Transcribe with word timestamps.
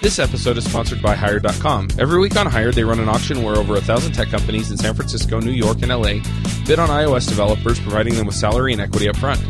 This 0.00 0.20
episode 0.20 0.56
is 0.56 0.64
sponsored 0.64 1.02
by 1.02 1.16
Hired.com. 1.16 1.88
Every 1.98 2.20
week 2.20 2.36
on 2.36 2.46
Hired, 2.46 2.74
they 2.74 2.84
run 2.84 3.00
an 3.00 3.08
auction 3.08 3.42
where 3.42 3.56
over 3.56 3.74
a 3.74 3.80
thousand 3.80 4.12
tech 4.12 4.28
companies 4.28 4.70
in 4.70 4.76
San 4.76 4.94
Francisco, 4.94 5.40
New 5.40 5.50
York, 5.50 5.82
and 5.82 5.90
LA 5.90 6.20
bid 6.68 6.78
on 6.78 6.88
iOS 6.88 7.28
developers, 7.28 7.80
providing 7.80 8.14
them 8.14 8.24
with 8.24 8.36
salary 8.36 8.72
and 8.72 8.80
equity 8.80 9.08
up 9.08 9.16
front. 9.16 9.40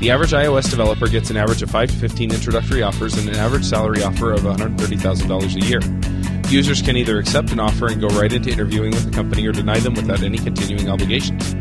The 0.00 0.10
average 0.10 0.32
iOS 0.32 0.68
developer 0.68 1.08
gets 1.08 1.30
an 1.30 1.38
average 1.38 1.62
of 1.62 1.70
5 1.70 1.88
to 1.88 1.96
15 1.96 2.32
introductory 2.34 2.82
offers 2.82 3.16
and 3.16 3.30
an 3.30 3.36
average 3.36 3.64
salary 3.64 4.02
offer 4.02 4.32
of 4.32 4.40
$130,000 4.40 5.56
a 5.56 5.66
year. 5.66 6.50
Users 6.50 6.82
can 6.82 6.98
either 6.98 7.18
accept 7.18 7.50
an 7.52 7.58
offer 7.58 7.86
and 7.86 7.98
go 7.98 8.08
right 8.08 8.30
into 8.30 8.50
interviewing 8.50 8.90
with 8.90 9.06
the 9.06 9.10
company 9.10 9.46
or 9.46 9.52
deny 9.52 9.78
them 9.78 9.94
without 9.94 10.22
any 10.22 10.36
continuing 10.36 10.90
obligations. 10.90 11.54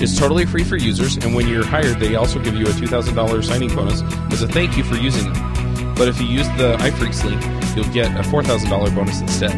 It's 0.00 0.16
totally 0.16 0.46
free 0.46 0.62
for 0.62 0.76
users, 0.76 1.16
and 1.16 1.34
when 1.34 1.48
you're 1.48 1.66
hired, 1.66 1.98
they 1.98 2.14
also 2.14 2.38
give 2.38 2.54
you 2.54 2.66
a 2.66 2.70
$2,000 2.70 3.44
signing 3.44 3.74
bonus 3.74 4.02
as 4.32 4.42
a 4.42 4.46
thank 4.46 4.76
you 4.76 4.84
for 4.84 4.94
using 4.94 5.32
them. 5.32 5.94
But 5.96 6.06
if 6.06 6.20
you 6.20 6.28
use 6.28 6.46
the 6.50 6.76
iPhreaks 6.76 7.24
link, 7.24 7.57
you'll 7.78 7.92
get 7.92 8.08
a 8.16 8.22
$4,000 8.28 8.94
bonus 8.94 9.20
instead. 9.20 9.52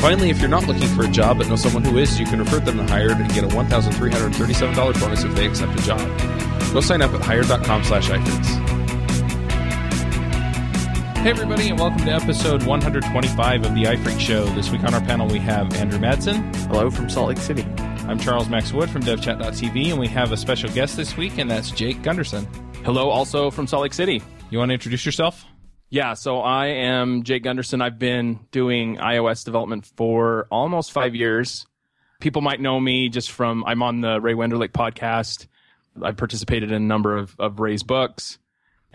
Finally, 0.00 0.30
if 0.30 0.38
you're 0.38 0.48
not 0.48 0.66
looking 0.66 0.86
for 0.88 1.04
a 1.04 1.08
job 1.08 1.38
but 1.38 1.48
know 1.48 1.56
someone 1.56 1.84
who 1.84 1.98
is, 1.98 2.18
you 2.18 2.26
can 2.26 2.38
refer 2.38 2.60
them 2.60 2.76
to 2.76 2.84
Hired 2.86 3.18
and 3.18 3.32
get 3.32 3.44
a 3.44 3.48
$1,337 3.48 5.00
bonus 5.00 5.24
if 5.24 5.34
they 5.34 5.46
accept 5.46 5.78
a 5.78 5.82
job. 5.82 5.98
Go 6.72 6.80
sign 6.80 7.02
up 7.02 7.12
at 7.12 7.22
hired.com 7.22 7.82
slash 7.84 8.08
iPhreaks. 8.08 8.76
Hey, 11.16 11.30
everybody, 11.30 11.70
and 11.70 11.80
welcome 11.80 12.04
to 12.04 12.12
episode 12.12 12.62
125 12.62 13.64
of 13.64 13.74
the 13.74 13.82
iPhreaks 13.82 14.20
Show. 14.20 14.44
This 14.50 14.70
week 14.70 14.84
on 14.84 14.94
our 14.94 15.00
panel, 15.00 15.26
we 15.26 15.40
have 15.40 15.74
Andrew 15.74 15.98
Madsen. 15.98 16.54
Hello 16.66 16.88
from 16.88 17.10
Salt 17.10 17.30
Lake 17.30 17.38
City. 17.38 17.64
I'm 18.06 18.20
Charles 18.20 18.48
Max 18.48 18.72
Wood 18.72 18.90
from 18.90 19.02
DevChat.tv, 19.02 19.90
and 19.90 19.98
we 19.98 20.06
have 20.06 20.30
a 20.30 20.36
special 20.36 20.70
guest 20.70 20.96
this 20.96 21.16
week, 21.16 21.38
and 21.38 21.50
that's 21.50 21.72
Jake 21.72 22.00
Gundersen. 22.02 22.46
Hello, 22.84 23.10
also 23.10 23.50
from 23.50 23.66
Salt 23.66 23.82
Lake 23.82 23.94
City. 23.94 24.22
You 24.50 24.58
want 24.58 24.68
to 24.68 24.74
introduce 24.74 25.04
yourself? 25.04 25.44
Yeah, 25.88 26.14
so 26.14 26.40
I 26.40 26.66
am 26.66 27.22
Jake 27.22 27.44
Gundersen. 27.44 27.80
I've 27.80 27.98
been 27.98 28.40
doing 28.50 28.96
iOS 28.96 29.44
development 29.44 29.86
for 29.96 30.46
almost 30.50 30.92
five 30.92 31.14
years. 31.14 31.66
People 32.20 32.42
might 32.42 32.60
know 32.60 32.80
me 32.80 33.08
just 33.08 33.30
from 33.30 33.64
I'm 33.66 33.82
on 33.82 34.00
the 34.00 34.20
Ray 34.20 34.34
Wenderlich 34.34 34.72
podcast. 34.72 35.46
I've 36.02 36.16
participated 36.16 36.70
in 36.70 36.82
a 36.82 36.86
number 36.86 37.16
of, 37.16 37.36
of 37.38 37.60
Ray's 37.60 37.82
books 37.82 38.38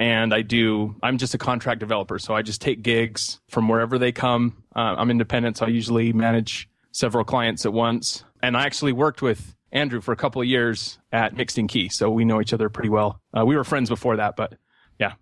and 0.01 0.33
I 0.33 0.41
do. 0.41 0.95
I'm 1.03 1.19
just 1.19 1.35
a 1.35 1.37
contract 1.37 1.79
developer, 1.79 2.17
so 2.17 2.33
I 2.33 2.41
just 2.41 2.59
take 2.59 2.81
gigs 2.81 3.39
from 3.47 3.67
wherever 3.67 3.99
they 3.99 4.11
come. 4.11 4.63
Uh, 4.75 4.95
I'm 4.97 5.11
independent, 5.11 5.57
so 5.57 5.67
I 5.67 5.69
usually 5.69 6.11
manage 6.11 6.67
several 6.91 7.23
clients 7.23 7.67
at 7.67 7.73
once. 7.73 8.23
And 8.41 8.57
I 8.57 8.63
actually 8.63 8.93
worked 8.93 9.21
with 9.21 9.55
Andrew 9.71 10.01
for 10.01 10.11
a 10.11 10.15
couple 10.15 10.41
of 10.41 10.47
years 10.47 10.97
at 11.11 11.35
Mixed 11.37 11.59
Key, 11.67 11.89
so 11.89 12.09
we 12.09 12.25
know 12.25 12.41
each 12.41 12.51
other 12.51 12.67
pretty 12.67 12.89
well. 12.89 13.21
Uh, 13.37 13.45
we 13.45 13.55
were 13.55 13.63
friends 13.63 13.89
before 13.89 14.17
that, 14.17 14.35
but 14.35 14.55
yeah. 14.99 15.13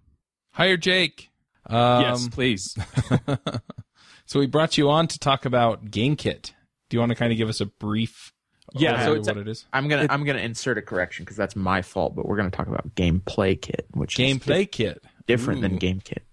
Hire 0.51 0.77
Jake. 0.77 1.29
Um, 1.69 2.01
yes, 2.01 2.27
please. 2.27 2.75
so 4.25 4.39
we 4.39 4.47
brought 4.47 4.77
you 4.77 4.89
on 4.89 5.07
to 5.07 5.19
talk 5.19 5.45
about 5.45 5.85
GameKit. 5.85 6.51
Do 6.89 6.97
you 6.97 6.99
want 6.99 7.11
to 7.11 7.15
kind 7.15 7.31
of 7.31 7.37
give 7.37 7.49
us 7.49 7.61
a 7.61 7.65
brief 7.65 8.33
yeah, 8.73 9.05
so 9.05 9.13
it's 9.13 9.27
what 9.27 9.37
a, 9.37 9.41
it 9.41 9.47
is. 9.47 9.65
I'm 9.73 9.87
gonna 9.87 10.03
it, 10.03 10.11
I'm 10.11 10.23
gonna 10.23 10.39
insert 10.39 10.77
a 10.77 10.81
correction 10.81 11.25
because 11.25 11.37
that's 11.37 11.55
my 11.55 11.81
fault. 11.81 12.15
But 12.15 12.27
we're 12.27 12.37
gonna 12.37 12.51
talk 12.51 12.67
about 12.67 12.93
Gameplay 12.95 13.59
Kit, 13.59 13.87
which 13.93 14.15
Gameplay 14.15 14.61
is 14.61 14.67
Kit 14.71 15.03
different 15.27 15.59
Ooh. 15.59 15.61
than 15.63 15.77
Game 15.77 16.01
Kit. 16.01 16.23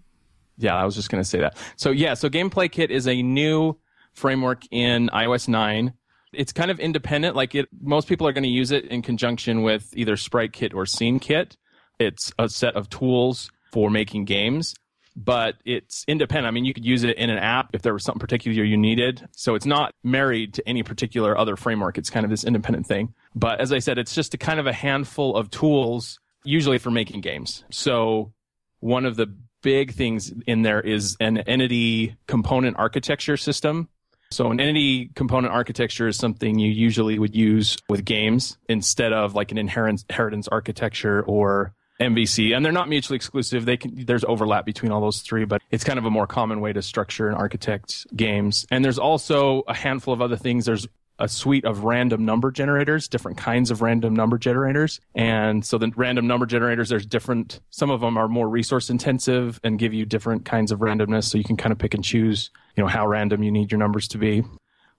Yeah, 0.58 0.74
I 0.74 0.84
was 0.84 0.94
just 0.94 1.10
gonna 1.10 1.24
say 1.24 1.40
that. 1.40 1.56
So 1.76 1.90
yeah, 1.90 2.14
so 2.14 2.28
Gameplay 2.28 2.70
Kit 2.70 2.90
is 2.90 3.06
a 3.06 3.22
new 3.22 3.78
framework 4.12 4.64
in 4.70 5.08
iOS 5.12 5.46
9. 5.48 5.92
It's 6.32 6.52
kind 6.52 6.70
of 6.70 6.80
independent. 6.80 7.36
Like 7.36 7.54
it, 7.54 7.68
most 7.80 8.08
people 8.08 8.26
are 8.26 8.32
going 8.32 8.44
to 8.44 8.50
use 8.50 8.72
it 8.72 8.86
in 8.86 9.02
conjunction 9.02 9.62
with 9.62 9.96
either 9.96 10.16
Sprite 10.16 10.52
Kit 10.52 10.74
or 10.74 10.84
Scene 10.86 11.18
Kit. 11.18 11.56
It's 11.98 12.32
a 12.38 12.48
set 12.48 12.74
of 12.76 12.90
tools 12.90 13.50
for 13.72 13.90
making 13.90 14.24
games 14.24 14.74
but 15.16 15.54
it's 15.64 16.04
independent. 16.06 16.46
I 16.46 16.50
mean, 16.50 16.66
you 16.66 16.74
could 16.74 16.84
use 16.84 17.02
it 17.02 17.16
in 17.16 17.30
an 17.30 17.38
app 17.38 17.70
if 17.72 17.80
there 17.80 17.94
was 17.94 18.04
something 18.04 18.20
particular 18.20 18.62
you 18.62 18.76
needed. 18.76 19.26
So 19.32 19.54
it's 19.54 19.64
not 19.64 19.94
married 20.04 20.54
to 20.54 20.68
any 20.68 20.82
particular 20.82 21.36
other 21.36 21.56
framework. 21.56 21.96
It's 21.96 22.10
kind 22.10 22.24
of 22.24 22.30
this 22.30 22.44
independent 22.44 22.86
thing. 22.86 23.14
But 23.34 23.60
as 23.60 23.72
I 23.72 23.78
said, 23.78 23.96
it's 23.96 24.14
just 24.14 24.34
a 24.34 24.38
kind 24.38 24.60
of 24.60 24.66
a 24.66 24.72
handful 24.74 25.34
of 25.34 25.50
tools, 25.50 26.20
usually 26.44 26.78
for 26.78 26.90
making 26.90 27.22
games. 27.22 27.64
So 27.70 28.32
one 28.80 29.06
of 29.06 29.16
the 29.16 29.34
big 29.62 29.94
things 29.94 30.32
in 30.46 30.62
there 30.62 30.80
is 30.80 31.16
an 31.18 31.38
entity 31.38 32.16
component 32.26 32.76
architecture 32.78 33.38
system. 33.38 33.88
So 34.30 34.50
an 34.50 34.60
entity 34.60 35.10
component 35.14 35.54
architecture 35.54 36.08
is 36.08 36.18
something 36.18 36.58
you 36.58 36.70
usually 36.70 37.18
would 37.18 37.34
use 37.34 37.78
with 37.88 38.04
games 38.04 38.58
instead 38.68 39.12
of 39.12 39.34
like 39.34 39.50
an 39.50 39.58
inheritance 39.58 40.48
architecture 40.48 41.22
or 41.22 41.72
MVC, 42.00 42.54
and 42.54 42.64
they're 42.64 42.72
not 42.72 42.88
mutually 42.88 43.16
exclusive. 43.16 43.64
They 43.64 43.76
can, 43.76 44.04
there's 44.04 44.24
overlap 44.24 44.66
between 44.66 44.92
all 44.92 45.00
those 45.00 45.20
three, 45.20 45.44
but 45.44 45.62
it's 45.70 45.84
kind 45.84 45.98
of 45.98 46.04
a 46.04 46.10
more 46.10 46.26
common 46.26 46.60
way 46.60 46.72
to 46.72 46.82
structure 46.82 47.28
and 47.28 47.36
architect 47.36 48.06
games. 48.14 48.66
And 48.70 48.84
there's 48.84 48.98
also 48.98 49.62
a 49.66 49.74
handful 49.74 50.12
of 50.12 50.20
other 50.20 50.36
things. 50.36 50.66
There's 50.66 50.86
a 51.18 51.28
suite 51.28 51.64
of 51.64 51.84
random 51.84 52.24
number 52.24 52.50
generators, 52.50 53.08
different 53.08 53.38
kinds 53.38 53.70
of 53.70 53.80
random 53.80 54.14
number 54.14 54.36
generators. 54.36 55.00
And 55.14 55.64
so 55.64 55.78
the 55.78 55.90
random 55.96 56.26
number 56.26 56.46
generators, 56.46 56.90
there's 56.90 57.06
different, 57.06 57.60
some 57.70 57.90
of 57.90 58.00
them 58.00 58.18
are 58.18 58.28
more 58.28 58.48
resource 58.48 58.90
intensive 58.90 59.58
and 59.64 59.78
give 59.78 59.94
you 59.94 60.04
different 60.04 60.44
kinds 60.44 60.72
of 60.72 60.80
randomness. 60.80 61.24
So 61.24 61.38
you 61.38 61.44
can 61.44 61.56
kind 61.56 61.72
of 61.72 61.78
pick 61.78 61.94
and 61.94 62.04
choose, 62.04 62.50
you 62.76 62.82
know, 62.82 62.88
how 62.88 63.06
random 63.06 63.42
you 63.42 63.50
need 63.50 63.72
your 63.72 63.78
numbers 63.78 64.08
to 64.08 64.18
be. 64.18 64.44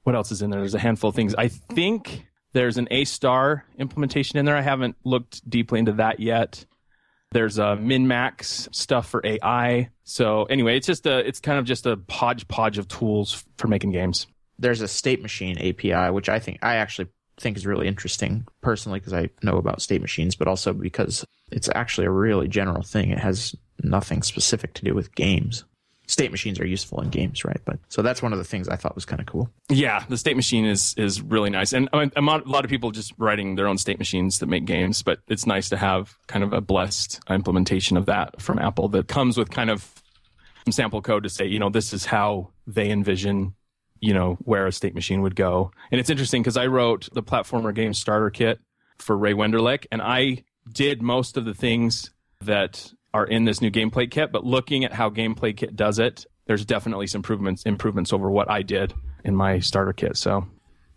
What 0.04 0.16
else 0.16 0.32
is 0.32 0.42
in 0.42 0.50
there? 0.50 0.62
There's 0.62 0.74
a 0.74 0.80
handful 0.80 1.10
of 1.10 1.16
things. 1.16 1.36
I 1.36 1.50
think 1.50 2.26
there's 2.54 2.78
an 2.78 2.88
A 2.90 3.06
star 3.06 3.66
implementation 3.78 4.40
in 4.40 4.46
there. 4.46 4.56
I 4.56 4.62
haven't 4.62 4.96
looked 5.04 5.48
deeply 5.48 5.80
into 5.80 5.92
that 5.94 6.20
yet. 6.20 6.66
There's 7.38 7.60
a 7.60 7.76
min 7.76 8.08
max 8.08 8.68
stuff 8.72 9.08
for 9.08 9.22
AI. 9.24 9.92
So 10.06 10.46
anyway, 10.46 10.76
it's 10.76 10.88
just 10.88 11.06
a 11.06 11.20
it's 11.20 11.40
kind 11.40 11.60
of 11.60 11.66
just 11.66 11.86
a 11.86 12.00
hodgepodge 12.10 12.80
of 12.80 12.88
tools 12.88 13.46
for 13.60 13.68
making 13.68 13.92
games. 13.92 14.26
There's 14.58 14.82
a 14.82 14.88
state 14.88 15.22
machine 15.22 15.56
API, 15.60 16.10
which 16.10 16.30
I 16.30 16.40
think 16.40 16.58
I 16.64 16.78
actually 16.78 17.10
think 17.40 17.56
is 17.56 17.68
really 17.68 17.88
interesting 17.88 18.48
personally 18.62 19.00
because 19.00 19.14
I 19.14 19.30
know 19.44 19.58
about 19.58 19.84
state 19.84 20.02
machines, 20.02 20.36
but 20.36 20.48
also 20.48 20.74
because 20.74 21.24
it's 21.52 21.70
actually 21.76 22.08
a 22.08 22.12
really 22.12 22.48
general 22.48 22.82
thing. 22.82 23.12
It 23.12 23.20
has 23.20 23.54
nothing 23.84 24.24
specific 24.24 24.74
to 24.74 24.84
do 24.84 24.96
with 24.96 25.14
games 25.14 25.64
state 26.08 26.32
machines 26.32 26.60
are 26.60 26.66
useful 26.66 27.02
in 27.02 27.10
games, 27.10 27.44
right? 27.46 27.60
But 27.66 27.80
so 27.90 28.02
that's 28.02 28.22
one 28.22 28.32
of 28.32 28.40
the 28.40 28.46
things 28.46 28.68
I 28.68 28.76
thought 28.76 28.96
was 28.96 29.06
kind 29.06 29.20
of 29.20 29.28
cool. 29.28 29.50
Yeah, 29.70 30.04
the 30.10 30.18
state 30.18 30.36
machine 30.36 30.66
is 30.66 30.94
is 30.98 31.22
really 31.22 31.50
nice, 31.50 31.74
and 31.74 31.90
um, 31.94 32.12
I 32.16 32.22
mean, 32.22 32.42
a 32.46 32.50
lot 32.50 32.64
of 32.64 32.70
people 32.70 32.92
just 32.92 33.14
writing 33.18 33.56
their 33.56 33.68
own 33.68 33.78
state 33.78 34.00
machines 34.00 34.40
that 34.40 34.48
make 34.48 34.66
games, 34.66 35.04
but 35.04 35.20
it's 35.28 35.46
nice 35.46 35.70
to 35.70 35.78
have 35.78 36.18
kind 36.28 36.44
of 36.44 36.54
a 36.54 36.62
blessed 36.62 37.20
implementation 37.30 37.98
of 37.98 38.06
that 38.06 38.42
from 38.42 38.60
Apple 38.60 38.88
that 38.90 39.08
comes 39.08 39.38
with 39.38 39.50
kind 39.52 39.70
of 39.70 39.94
some 40.66 40.72
sample 40.72 41.02
code 41.02 41.24
to 41.24 41.30
say, 41.30 41.46
you 41.46 41.60
know, 41.60 41.70
this 41.70 41.94
is 41.94 42.06
how 42.06 42.50
they 42.66 42.90
envision 42.90 43.54
you 44.00 44.14
know 44.14 44.36
where 44.44 44.68
a 44.68 44.72
state 44.72 44.94
machine 44.94 45.24
would 45.24 45.36
go 45.36 45.72
and 45.92 46.00
it's 46.00 46.12
interesting 46.12 46.44
because 46.44 46.56
i 46.56 46.68
wrote 46.68 47.10
the 47.14 47.24
platformer 47.24 47.74
game 47.74 47.96
starter 47.96 48.30
kit 48.30 48.60
for 49.00 49.18
ray 49.18 49.34
wenderlich 49.34 49.88
and 49.92 50.04
i 50.04 50.38
did 50.72 51.02
most 51.02 51.36
of 51.36 51.46
the 51.46 51.54
things 51.56 52.12
that 52.42 52.94
are 53.14 53.26
in 53.26 53.46
this 53.46 53.62
new 53.62 53.72
gameplay 53.72 54.10
kit, 54.10 54.32
but 54.32 54.46
looking 54.46 54.84
at 54.84 54.94
how 54.94 55.10
gameplay 55.10 55.56
kit 55.56 55.76
does 55.76 56.00
it, 56.00 56.26
there's 56.46 56.66
definitely 56.66 57.08
some 57.08 57.20
improvements 57.20 57.64
improvements 57.64 58.14
over 58.14 58.30
what 58.30 58.50
I 58.50 58.62
did 58.62 58.94
in 59.24 59.36
my 59.36 59.60
starter 59.60 59.94
kit. 59.94 60.18
So 60.18 60.48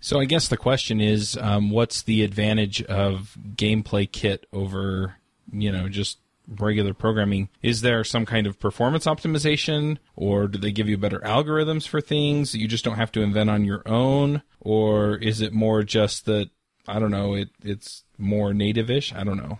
so 0.01 0.19
I 0.19 0.25
guess 0.25 0.49
the 0.49 0.57
question 0.57 1.01
is, 1.01 1.37
um, 1.37 1.71
what's 1.71 2.03
the 2.03 2.23
advantage 2.23 2.83
of 2.85 3.37
gameplay 3.55 4.11
kit 4.11 4.47
over, 4.53 5.17
you 5.53 5.71
know, 5.71 5.89
just 5.89 6.19
regular 6.49 6.95
programming? 6.95 7.51
Is 7.63 7.83
there 7.83 8.03
some 8.03 8.25
kind 8.25 8.47
of 8.47 8.59
performance 8.59 9.05
optimization, 9.05 9.99
or 10.17 10.49
do 10.49 10.59
they 10.59 10.73
give 10.73 10.89
you 10.89 10.97
better 10.97 11.21
algorithms 11.21 11.87
for 11.87 12.01
things 12.01 12.53
that 12.53 12.61
you 12.61 12.67
just 12.67 12.85
don't 12.85 12.97
have 12.97 13.13
to 13.13 13.21
invent 13.21 13.51
on 13.51 13.65
your 13.65 13.83
own, 13.87 14.43
or 14.59 15.17
is 15.17 15.43
it 15.43 15.53
more 15.53 15.83
just 15.83 16.25
that 16.25 16.49
I 16.89 16.99
don't 16.99 17.11
know, 17.11 17.35
it 17.35 17.51
it's 17.63 18.05
more 18.17 18.55
native-ish? 18.55 19.15
I 19.15 19.23
don't 19.23 19.37
know. 19.37 19.59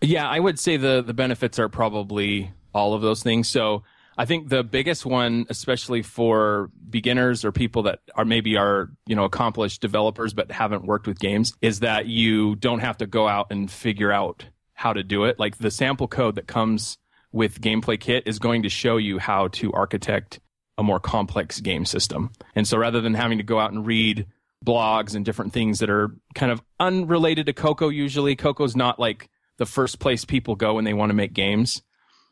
Yeah, 0.00 0.28
I 0.28 0.38
would 0.38 0.58
say 0.58 0.76
the 0.76 1.02
the 1.02 1.14
benefits 1.14 1.58
are 1.58 1.68
probably 1.68 2.52
all 2.74 2.94
of 2.94 3.02
those 3.02 3.22
things. 3.22 3.48
So 3.48 3.82
I 4.16 4.24
think 4.24 4.48
the 4.48 4.64
biggest 4.64 5.06
one, 5.06 5.46
especially 5.48 6.02
for 6.02 6.70
beginners 6.90 7.44
or 7.44 7.52
people 7.52 7.84
that 7.84 8.00
are 8.14 8.24
maybe 8.24 8.56
are 8.56 8.90
you 9.06 9.16
know 9.16 9.24
accomplished 9.24 9.80
developers 9.80 10.34
but 10.34 10.50
haven't 10.50 10.84
worked 10.84 11.06
with 11.06 11.18
games, 11.18 11.52
is 11.60 11.80
that 11.80 12.06
you 12.06 12.56
don't 12.56 12.80
have 12.80 12.98
to 12.98 13.06
go 13.06 13.28
out 13.28 13.48
and 13.50 13.70
figure 13.70 14.12
out 14.12 14.44
how 14.74 14.92
to 14.92 15.02
do 15.02 15.24
it. 15.24 15.38
Like 15.38 15.58
the 15.58 15.70
sample 15.70 16.08
code 16.08 16.36
that 16.36 16.46
comes 16.46 16.98
with 17.32 17.60
Gameplay 17.60 17.98
Kit 17.98 18.24
is 18.26 18.38
going 18.38 18.62
to 18.62 18.68
show 18.68 18.96
you 18.96 19.18
how 19.18 19.48
to 19.48 19.72
architect 19.72 20.40
a 20.78 20.82
more 20.82 21.00
complex 21.00 21.60
game 21.60 21.84
system. 21.84 22.30
And 22.54 22.66
so 22.66 22.78
rather 22.78 23.00
than 23.00 23.14
having 23.14 23.38
to 23.38 23.44
go 23.44 23.58
out 23.58 23.72
and 23.72 23.84
read 23.84 24.26
blogs 24.64 25.14
and 25.14 25.24
different 25.24 25.52
things 25.52 25.80
that 25.80 25.90
are 25.90 26.14
kind 26.34 26.52
of 26.52 26.62
unrelated 26.80 27.46
to 27.46 27.52
Cocoa 27.52 27.88
usually, 27.88 28.36
Cocoa's 28.36 28.76
not 28.76 28.98
like 28.98 29.28
the 29.58 29.66
first 29.66 29.98
place 29.98 30.24
people 30.24 30.56
go 30.56 30.74
when 30.74 30.84
they 30.84 30.94
want 30.94 31.10
to 31.10 31.14
make 31.14 31.32
games. 31.32 31.82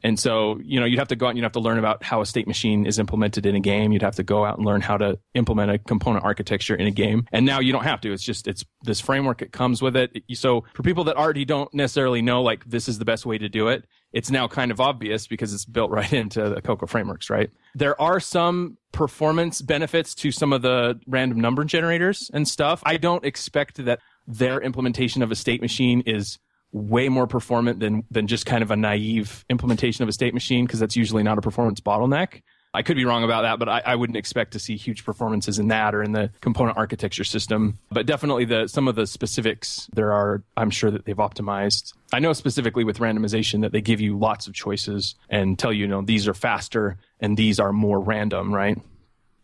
And 0.02 0.20
so, 0.20 0.60
you 0.62 0.78
know, 0.78 0.86
you'd 0.86 0.98
have 0.98 1.08
to 1.08 1.16
go 1.16 1.26
out 1.26 1.30
and 1.30 1.38
you'd 1.38 1.44
have 1.44 1.52
to 1.52 1.60
learn 1.60 1.78
about 1.78 2.02
how 2.02 2.20
a 2.20 2.26
state 2.26 2.46
machine 2.46 2.86
is 2.86 2.98
implemented 2.98 3.46
in 3.46 3.56
a 3.56 3.60
game. 3.60 3.92
You'd 3.92 4.02
have 4.02 4.16
to 4.16 4.22
go 4.22 4.44
out 4.44 4.58
and 4.58 4.66
learn 4.66 4.80
how 4.80 4.98
to 4.98 5.18
implement 5.34 5.70
a 5.70 5.78
component 5.78 6.24
architecture 6.24 6.74
in 6.74 6.86
a 6.86 6.90
game. 6.90 7.26
And 7.32 7.46
now 7.46 7.60
you 7.60 7.72
don't 7.72 7.84
have 7.84 8.00
to. 8.02 8.12
It's 8.12 8.22
just, 8.22 8.46
it's 8.46 8.64
this 8.82 9.00
framework. 9.00 9.42
It 9.42 9.52
comes 9.52 9.80
with 9.80 9.96
it. 9.96 10.22
So 10.34 10.64
for 10.74 10.82
people 10.82 11.04
that 11.04 11.16
already 11.16 11.44
don't 11.44 11.72
necessarily 11.72 12.22
know, 12.22 12.42
like, 12.42 12.64
this 12.66 12.88
is 12.88 12.98
the 12.98 13.04
best 13.04 13.24
way 13.24 13.38
to 13.38 13.48
do 13.48 13.68
it, 13.68 13.86
it's 14.12 14.30
now 14.30 14.46
kind 14.48 14.70
of 14.70 14.80
obvious 14.80 15.26
because 15.26 15.52
it's 15.52 15.64
built 15.64 15.90
right 15.90 16.12
into 16.12 16.50
the 16.50 16.60
Cocoa 16.60 16.86
frameworks, 16.86 17.30
right? 17.30 17.50
There 17.74 18.00
are 18.00 18.20
some 18.20 18.76
performance 18.92 19.60
benefits 19.60 20.14
to 20.16 20.30
some 20.30 20.52
of 20.52 20.62
the 20.62 21.00
random 21.06 21.40
number 21.40 21.64
generators 21.64 22.30
and 22.32 22.46
stuff. 22.46 22.82
I 22.84 22.96
don't 22.96 23.24
expect 23.24 23.84
that 23.84 24.00
their 24.26 24.60
implementation 24.60 25.22
of 25.22 25.30
a 25.30 25.34
state 25.34 25.60
machine 25.62 26.02
is 26.06 26.38
way 26.72 27.08
more 27.08 27.26
performant 27.26 27.80
than 27.80 28.04
than 28.10 28.26
just 28.26 28.46
kind 28.46 28.62
of 28.62 28.70
a 28.70 28.76
naive 28.76 29.44
implementation 29.48 30.02
of 30.02 30.08
a 30.08 30.12
state 30.12 30.34
machine 30.34 30.66
because 30.66 30.80
that's 30.80 30.96
usually 30.96 31.22
not 31.22 31.38
a 31.38 31.40
performance 31.40 31.80
bottleneck. 31.80 32.42
I 32.74 32.82
could 32.82 32.96
be 32.96 33.06
wrong 33.06 33.24
about 33.24 33.42
that, 33.42 33.58
but 33.58 33.70
I, 33.70 33.82
I, 33.86 33.94
wouldn't 33.94 34.18
expect 34.18 34.52
to 34.52 34.58
see 34.58 34.76
huge 34.76 35.02
performances 35.02 35.58
in 35.58 35.68
that 35.68 35.94
or 35.94 36.02
in 36.02 36.12
the 36.12 36.30
component 36.42 36.76
architecture 36.76 37.24
system. 37.24 37.78
But 37.90 38.04
definitely 38.04 38.44
the 38.44 38.66
some 38.66 38.86
of 38.86 38.96
the 38.96 39.06
specifics 39.06 39.88
there 39.94 40.12
are 40.12 40.42
I'm 40.58 40.68
sure 40.68 40.90
that 40.90 41.06
they've 41.06 41.16
optimized. 41.16 41.94
I 42.12 42.18
know 42.18 42.34
specifically 42.34 42.84
with 42.84 42.98
randomization 42.98 43.62
that 43.62 43.72
they 43.72 43.80
give 43.80 44.02
you 44.02 44.18
lots 44.18 44.46
of 44.46 44.52
choices 44.52 45.14
and 45.30 45.58
tell 45.58 45.72
you, 45.72 45.82
you 45.82 45.88
know, 45.88 46.02
these 46.02 46.28
are 46.28 46.34
faster 46.34 46.98
and 47.18 47.36
these 47.36 47.58
are 47.58 47.72
more 47.72 47.98
random, 47.98 48.54
right? 48.54 48.78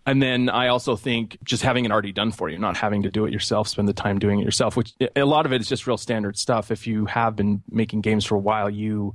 And 0.05 0.21
then 0.21 0.49
I 0.49 0.69
also 0.69 0.97
think 0.97 1.39
just 1.45 1.63
having 1.63 1.85
it 1.85 1.93
already 1.93 2.13
done 2.13 2.33
for 2.33 2.49
you, 2.49 2.59
not 2.59 2.77
having 2.77 3.03
to 3.03 3.11
do 3.11 3.25
it 3.25 3.33
yourself, 3.33 3.69
spend 3.69 3.89
the 3.89 3.93
time 3.93 4.19
doing 4.19 4.41
it 4.41 4.45
yourself, 4.45 4.77
which 4.77 4.95
a 5.15 5.25
lot 5.25 5.47
of 5.47 5.53
it 5.53 5.61
is 5.61 5.69
just 5.69 5.87
real 5.87 5.97
standard 5.97 6.37
stuff. 6.37 6.71
If 6.71 6.87
you 6.87 7.07
have 7.07 7.37
been 7.37 7.63
making 7.71 8.01
games 8.01 8.25
for 8.25 8.35
a 8.35 8.41
while, 8.41 8.69
you, 8.69 9.15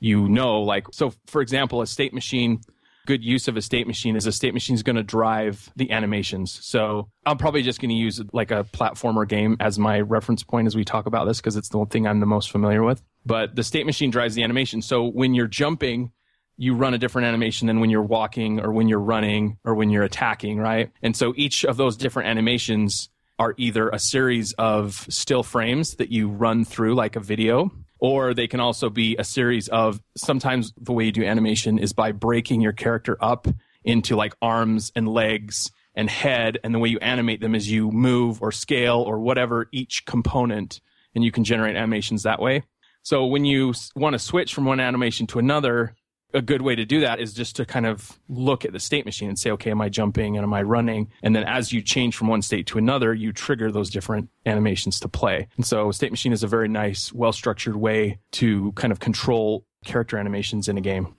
you 0.00 0.28
know, 0.28 0.62
like, 0.62 0.86
so 0.92 1.12
for 1.26 1.42
example, 1.42 1.82
a 1.82 1.86
state 1.86 2.14
machine, 2.14 2.60
good 3.06 3.22
use 3.22 3.48
of 3.48 3.56
a 3.56 3.62
state 3.62 3.86
machine 3.86 4.16
is 4.16 4.26
a 4.26 4.32
state 4.32 4.54
machine 4.54 4.74
is 4.74 4.82
going 4.82 4.96
to 4.96 5.02
drive 5.02 5.70
the 5.76 5.90
animations. 5.90 6.58
So 6.62 7.10
I'm 7.26 7.36
probably 7.36 7.62
just 7.62 7.80
going 7.80 7.90
to 7.90 7.94
use 7.94 8.22
like 8.32 8.50
a 8.50 8.64
platformer 8.64 9.28
game 9.28 9.58
as 9.60 9.78
my 9.78 10.00
reference 10.00 10.42
point 10.42 10.66
as 10.66 10.74
we 10.74 10.84
talk 10.84 11.04
about 11.04 11.26
this 11.26 11.38
because 11.38 11.56
it's 11.56 11.68
the 11.68 11.78
one 11.78 11.88
thing 11.88 12.06
I'm 12.06 12.20
the 12.20 12.26
most 12.26 12.50
familiar 12.50 12.82
with. 12.82 13.02
But 13.26 13.56
the 13.56 13.62
state 13.62 13.84
machine 13.84 14.10
drives 14.10 14.34
the 14.34 14.42
animation. 14.42 14.80
So 14.80 15.04
when 15.06 15.34
you're 15.34 15.46
jumping, 15.46 16.12
you 16.56 16.74
run 16.74 16.94
a 16.94 16.98
different 16.98 17.26
animation 17.26 17.66
than 17.66 17.80
when 17.80 17.90
you're 17.90 18.02
walking 18.02 18.60
or 18.60 18.72
when 18.72 18.88
you're 18.88 19.00
running 19.00 19.58
or 19.64 19.74
when 19.74 19.90
you're 19.90 20.04
attacking, 20.04 20.58
right? 20.58 20.90
And 21.02 21.16
so 21.16 21.32
each 21.36 21.64
of 21.64 21.76
those 21.76 21.96
different 21.96 22.28
animations 22.28 23.08
are 23.38 23.54
either 23.56 23.88
a 23.88 23.98
series 23.98 24.52
of 24.52 25.06
still 25.08 25.42
frames 25.42 25.96
that 25.96 26.10
you 26.10 26.28
run 26.28 26.64
through 26.64 26.94
like 26.94 27.16
a 27.16 27.20
video, 27.20 27.70
or 27.98 28.34
they 28.34 28.46
can 28.46 28.60
also 28.60 28.88
be 28.88 29.16
a 29.18 29.24
series 29.24 29.66
of 29.68 30.00
sometimes 30.16 30.72
the 30.80 30.92
way 30.92 31.04
you 31.04 31.12
do 31.12 31.24
animation 31.24 31.78
is 31.78 31.92
by 31.92 32.12
breaking 32.12 32.60
your 32.60 32.72
character 32.72 33.16
up 33.20 33.48
into 33.82 34.14
like 34.14 34.36
arms 34.40 34.92
and 34.94 35.08
legs 35.08 35.72
and 35.96 36.08
head. 36.08 36.58
And 36.62 36.72
the 36.74 36.78
way 36.78 36.88
you 36.88 36.98
animate 37.00 37.40
them 37.40 37.54
is 37.54 37.70
you 37.70 37.90
move 37.90 38.40
or 38.40 38.52
scale 38.52 39.00
or 39.00 39.18
whatever 39.18 39.68
each 39.72 40.04
component, 40.06 40.80
and 41.14 41.24
you 41.24 41.32
can 41.32 41.42
generate 41.42 41.76
animations 41.76 42.22
that 42.22 42.40
way. 42.40 42.62
So 43.02 43.26
when 43.26 43.44
you 43.44 43.74
want 43.96 44.14
to 44.14 44.18
switch 44.18 44.54
from 44.54 44.64
one 44.64 44.80
animation 44.80 45.26
to 45.28 45.38
another, 45.38 45.94
a 46.34 46.42
good 46.42 46.62
way 46.62 46.74
to 46.74 46.84
do 46.84 47.00
that 47.00 47.20
is 47.20 47.32
just 47.32 47.56
to 47.56 47.64
kind 47.64 47.86
of 47.86 48.18
look 48.28 48.64
at 48.64 48.72
the 48.72 48.80
state 48.80 49.06
machine 49.06 49.28
and 49.28 49.38
say, 49.38 49.52
okay, 49.52 49.70
am 49.70 49.80
I 49.80 49.88
jumping 49.88 50.36
and 50.36 50.42
am 50.42 50.52
I 50.52 50.62
running? 50.62 51.08
And 51.22 51.34
then 51.34 51.44
as 51.44 51.72
you 51.72 51.80
change 51.80 52.16
from 52.16 52.26
one 52.26 52.42
state 52.42 52.66
to 52.66 52.78
another, 52.78 53.14
you 53.14 53.32
trigger 53.32 53.70
those 53.70 53.88
different 53.88 54.28
animations 54.44 54.98
to 55.00 55.08
play. 55.08 55.48
And 55.56 55.64
so 55.64 55.92
state 55.92 56.10
machine 56.10 56.32
is 56.32 56.42
a 56.42 56.48
very 56.48 56.68
nice, 56.68 57.12
well 57.12 57.32
structured 57.32 57.76
way 57.76 58.18
to 58.32 58.72
kind 58.72 58.92
of 58.92 58.98
control 58.98 59.64
character 59.84 60.18
animations 60.18 60.68
in 60.68 60.76
a 60.76 60.80
game. 60.80 61.14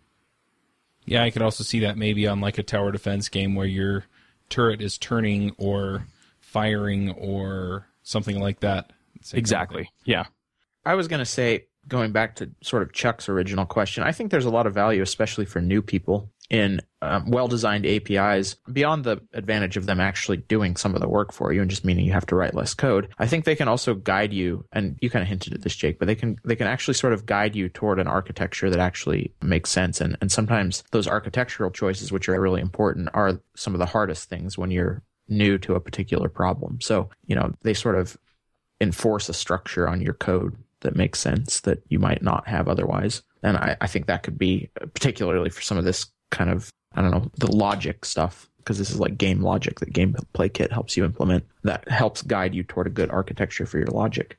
Yeah, 1.05 1.23
I 1.23 1.29
could 1.29 1.41
also 1.41 1.63
see 1.63 1.79
that 1.81 1.97
maybe 1.97 2.27
on 2.27 2.41
like 2.41 2.57
a 2.57 2.63
tower 2.63 2.91
defense 2.91 3.29
game 3.29 3.55
where 3.55 3.67
your 3.67 4.05
turret 4.49 4.81
is 4.81 4.97
turning 4.97 5.55
or 5.57 6.05
firing 6.39 7.11
or 7.11 7.87
something 8.03 8.39
like 8.39 8.59
that. 8.59 8.91
Exactly. 9.33 9.89
Yeah. 10.03 10.25
I 10.85 10.95
was 10.95 11.07
going 11.07 11.19
to 11.19 11.25
say 11.25 11.67
going 11.87 12.11
back 12.11 12.35
to 12.35 12.49
sort 12.61 12.83
of 12.83 12.93
Chuck's 12.93 13.29
original 13.29 13.65
question, 13.65 14.03
I 14.03 14.11
think 14.11 14.31
there's 14.31 14.45
a 14.45 14.49
lot 14.49 14.67
of 14.67 14.73
value, 14.73 15.01
especially 15.01 15.45
for 15.45 15.61
new 15.61 15.81
people, 15.81 16.31
in 16.49 16.79
um, 17.01 17.31
well 17.31 17.47
designed 17.47 17.85
APIs 17.85 18.55
beyond 18.71 19.03
the 19.03 19.21
advantage 19.33 19.77
of 19.77 19.85
them 19.85 19.99
actually 19.99 20.37
doing 20.37 20.75
some 20.75 20.93
of 20.93 21.01
the 21.01 21.09
work 21.09 21.31
for 21.31 21.51
you 21.51 21.61
and 21.61 21.69
just 21.69 21.83
meaning 21.83 22.05
you 22.05 22.13
have 22.13 22.25
to 22.27 22.35
write 22.35 22.53
less 22.53 22.73
code. 22.73 23.09
I 23.17 23.27
think 23.27 23.45
they 23.45 23.55
can 23.55 23.67
also 23.67 23.95
guide 23.95 24.33
you, 24.33 24.65
and 24.71 24.97
you 25.01 25.09
kind 25.09 25.23
of 25.23 25.29
hinted 25.29 25.53
at 25.53 25.61
this, 25.61 25.75
Jake, 25.75 25.99
but 25.99 26.05
they 26.05 26.15
can 26.15 26.37
they 26.43 26.55
can 26.55 26.67
actually 26.67 26.93
sort 26.93 27.13
of 27.13 27.25
guide 27.25 27.55
you 27.55 27.69
toward 27.69 27.99
an 27.99 28.07
architecture 28.07 28.69
that 28.69 28.79
actually 28.79 29.33
makes 29.41 29.71
sense. 29.71 30.01
And 30.01 30.17
and 30.21 30.31
sometimes 30.31 30.83
those 30.91 31.07
architectural 31.07 31.71
choices, 31.71 32.11
which 32.11 32.29
are 32.29 32.39
really 32.39 32.61
important, 32.61 33.09
are 33.13 33.39
some 33.55 33.73
of 33.73 33.79
the 33.79 33.85
hardest 33.85 34.29
things 34.29 34.57
when 34.57 34.71
you're 34.71 35.01
new 35.27 35.57
to 35.57 35.75
a 35.75 35.79
particular 35.79 36.29
problem. 36.29 36.79
So, 36.81 37.09
you 37.25 37.35
know, 37.35 37.53
they 37.63 37.73
sort 37.73 37.95
of 37.95 38.17
enforce 38.79 39.29
a 39.29 39.33
structure 39.33 39.87
on 39.87 40.01
your 40.01 40.13
code 40.13 40.55
that 40.81 40.95
makes 40.95 41.19
sense 41.19 41.61
that 41.61 41.81
you 41.89 41.99
might 41.99 42.21
not 42.21 42.47
have 42.47 42.67
otherwise. 42.67 43.21
And 43.43 43.57
I, 43.57 43.77
I 43.81 43.87
think 43.87 44.07
that 44.07 44.23
could 44.23 44.37
be 44.37 44.69
particularly 44.93 45.49
for 45.49 45.61
some 45.61 45.77
of 45.77 45.83
this 45.85 46.07
kind 46.31 46.49
of, 46.49 46.71
I 46.93 47.01
don't 47.01 47.11
know, 47.11 47.31
the 47.37 47.51
logic 47.51 48.05
stuff, 48.05 48.49
because 48.57 48.77
this 48.77 48.89
is 48.89 48.99
like 48.99 49.17
game 49.17 49.41
logic 49.41 49.79
that 49.79 49.93
Gameplay 49.93 50.51
Kit 50.51 50.71
helps 50.71 50.97
you 50.97 51.05
implement 51.05 51.45
that 51.63 51.87
helps 51.87 52.21
guide 52.21 52.55
you 52.55 52.63
toward 52.63 52.87
a 52.87 52.91
good 52.91 53.09
architecture 53.09 53.65
for 53.65 53.77
your 53.77 53.87
logic. 53.87 54.37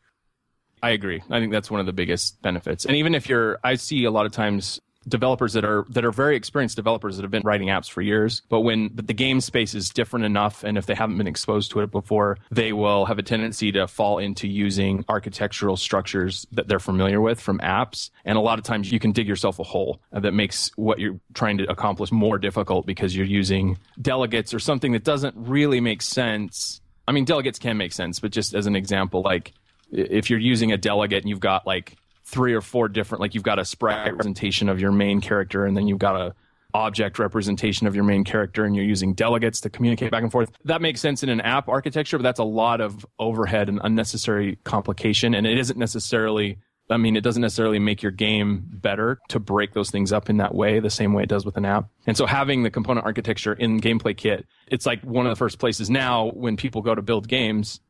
I 0.83 0.91
agree. 0.91 1.23
I 1.31 1.41
think 1.41 1.53
that's 1.53 1.71
one 1.71 1.81
of 1.81 1.87
the 1.87 1.93
biggest 1.93 2.41
benefits. 2.43 2.85
And 2.85 2.97
even 2.97 3.15
if 3.15 3.29
you're, 3.29 3.59
I 3.65 3.77
see 3.77 4.05
a 4.05 4.11
lot 4.11 4.27
of 4.27 4.33
times 4.33 4.81
developers 5.09 5.53
that 5.53 5.65
are 5.65 5.85
that 5.91 6.05
are 6.05 6.13
very 6.13 6.37
experienced 6.37 6.77
developers 6.77 7.17
that 7.17 7.23
have 7.23 7.31
been 7.31 7.43
writing 7.45 7.69
apps 7.69 7.89
for 7.89 8.03
years. 8.03 8.43
But 8.49 8.61
when 8.61 8.89
but 8.89 9.07
the 9.07 9.15
game 9.15 9.41
space 9.41 9.75
is 9.75 9.91
different 9.91 10.25
enough 10.25 10.65
and 10.65 10.77
if 10.79 10.87
they 10.87 10.95
haven't 10.95 11.19
been 11.19 11.27
exposed 11.27 11.71
to 11.73 11.81
it 11.81 11.91
before 11.91 12.39
they 12.51 12.73
will 12.73 13.05
have 13.07 13.19
a 13.19 13.23
tendency 13.23 13.73
to 13.73 13.87
fall 13.87 14.19
into 14.19 14.49
using 14.49 15.05
architectural 15.09 15.77
structures 15.77 16.47
that 16.53 16.69
they're 16.69 16.79
familiar 16.79 17.21
with 17.21 17.41
from 17.41 17.59
apps. 17.61 18.11
And 18.25 18.37
a 18.37 18.41
lot 18.41 18.59
of 18.59 18.65
times 18.65 18.91
you 18.91 18.99
can 18.99 19.13
dig 19.13 19.29
yourself 19.29 19.59
a 19.59 19.65
hole 19.65 20.01
that 20.13 20.33
makes 20.33 20.71
what 20.77 20.99
you're 20.99 21.21
trying 21.35 21.59
to 21.59 21.71
accomplish 21.71 22.13
more 22.13 22.39
difficult 22.39 22.87
because 22.87 23.17
you're 23.17 23.27
using 23.27 23.79
delegates 24.01 24.53
or 24.53 24.59
something 24.59 24.93
that 24.93 25.05
doesn't 25.05 25.35
really 25.37 25.81
make 25.81 26.03
sense. 26.03 26.81
I 27.09 27.13
mean 27.13 27.25
delegates 27.25 27.59
can 27.59 27.77
make 27.77 27.93
sense 27.93 28.21
but 28.21 28.33
just 28.33 28.55
as 28.55 28.67
an 28.67 28.77
example 28.77 29.23
like 29.23 29.53
if 29.93 30.31
you're 30.31 30.41
using 30.41 30.73
a 30.73 30.77
delegate 30.77 31.23
and 31.23 31.31
you've 31.31 31.41
got 31.41 31.67
like 31.67 31.97
three 32.27 32.55
or 32.55 32.61
four 32.61 32.89
different 32.89 33.21
like 33.21 33.35
you've 33.35 33.45
got 33.45 33.59
a 33.59 33.65
sprite 33.65 34.05
representation 34.11 34.69
of 34.69 34.81
your 34.81 34.93
main 34.93 35.21
character 35.21 35.65
and 35.65 35.77
then 35.77 35.87
you've 35.87 35.99
got 35.99 36.21
a 36.21 36.35
object 36.75 37.19
representation 37.19 37.87
of 37.87 37.95
your 37.95 38.05
main 38.05 38.25
character 38.25 38.65
and 38.65 38.77
you're 38.77 38.85
using 38.85 39.15
delegates 39.15 39.61
to 39.63 39.71
communicate 39.71 40.11
back 40.11 40.23
and 40.23 40.31
forth. 40.31 40.51
That 40.65 40.83
makes 40.83 41.01
sense 41.01 41.23
in 41.23 41.29
an 41.31 41.41
app 41.41 41.69
architecture, 41.69 42.19
but 42.19 42.23
that's 42.23 42.41
a 42.41 42.45
lot 42.45 42.81
of 42.81 43.07
overhead 43.19 43.69
and 43.69 43.81
unnecessary 43.83 44.59
complication. 44.65 45.35
And 45.35 45.47
it 45.47 45.57
isn't 45.57 45.79
necessarily, 45.79 46.59
I 46.91 46.99
mean, 46.99 47.17
it 47.17 47.23
doesn't 47.23 47.41
necessarily 47.41 47.79
make 47.79 48.03
your 48.03 48.13
game 48.13 48.65
better 48.69 49.21
to 49.29 49.41
break 49.41 49.73
those 49.73 49.91
things 49.91 50.13
up 50.13 50.29
in 50.29 50.37
that 50.37 50.55
way, 50.55 50.81
the 50.81 50.91
same 50.91 51.15
way 51.15 51.23
it 51.23 51.31
does 51.31 51.47
with 51.47 51.57
an 51.57 51.65
app. 51.65 51.89
And 52.07 52.17
so 52.17 52.27
having 52.27 52.63
the 52.63 52.71
component 52.71 53.07
architecture 53.07 53.55
in 53.55 53.81
Gameplay 53.81 54.17
Kit, 54.17 54.45
it's 54.67 54.85
like 54.85 55.01
one 55.03 55.25
of 55.25 55.31
the 55.31 55.37
first 55.37 55.59
places 55.59 55.89
now 55.89 56.31
when 56.33 56.57
people 56.59 56.83
go 56.83 56.95
to 56.95 57.03
build 57.03 57.29
games 57.29 57.81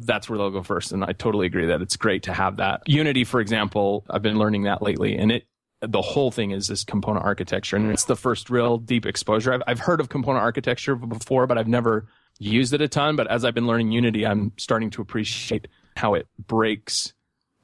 that's 0.00 0.28
where 0.28 0.38
they'll 0.38 0.50
go 0.50 0.62
first. 0.62 0.92
And 0.92 1.04
I 1.04 1.12
totally 1.12 1.46
agree 1.46 1.66
that 1.66 1.80
it's 1.80 1.96
great 1.96 2.22
to 2.24 2.32
have 2.32 2.56
that. 2.56 2.82
Unity, 2.86 3.24
for 3.24 3.40
example, 3.40 4.04
I've 4.10 4.22
been 4.22 4.38
learning 4.38 4.64
that 4.64 4.82
lately, 4.82 5.16
and 5.16 5.32
it 5.32 5.46
the 5.82 6.02
whole 6.02 6.30
thing 6.30 6.52
is 6.52 6.68
this 6.68 6.84
component 6.84 7.24
architecture, 7.24 7.76
and 7.76 7.90
it's 7.90 8.04
the 8.04 8.16
first 8.16 8.48
real 8.48 8.78
deep 8.78 9.04
exposure. 9.04 9.52
I've, 9.52 9.62
I've 9.66 9.78
heard 9.78 10.00
of 10.00 10.08
component 10.08 10.42
architecture 10.42 10.96
before, 10.96 11.46
but 11.46 11.58
I've 11.58 11.68
never 11.68 12.06
used 12.38 12.72
it 12.72 12.80
a 12.80 12.88
ton. 12.88 13.14
But 13.14 13.26
as 13.28 13.44
I've 13.44 13.54
been 13.54 13.66
learning 13.66 13.92
Unity, 13.92 14.26
I'm 14.26 14.52
starting 14.56 14.90
to 14.90 15.02
appreciate 15.02 15.68
how 15.96 16.14
it 16.14 16.26
breaks 16.46 17.12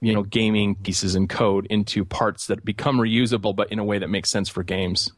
you 0.02 0.12
know 0.12 0.24
gaming 0.24 0.74
pieces 0.74 1.14
and 1.14 1.30
code 1.30 1.66
into 1.70 2.04
parts 2.04 2.48
that 2.48 2.64
become 2.64 2.98
reusable 2.98 3.54
but 3.54 3.70
in 3.70 3.78
a 3.78 3.84
way 3.84 3.98
that 3.98 4.08
makes 4.08 4.28
sense 4.28 4.48
for 4.48 4.62
games 4.62 5.12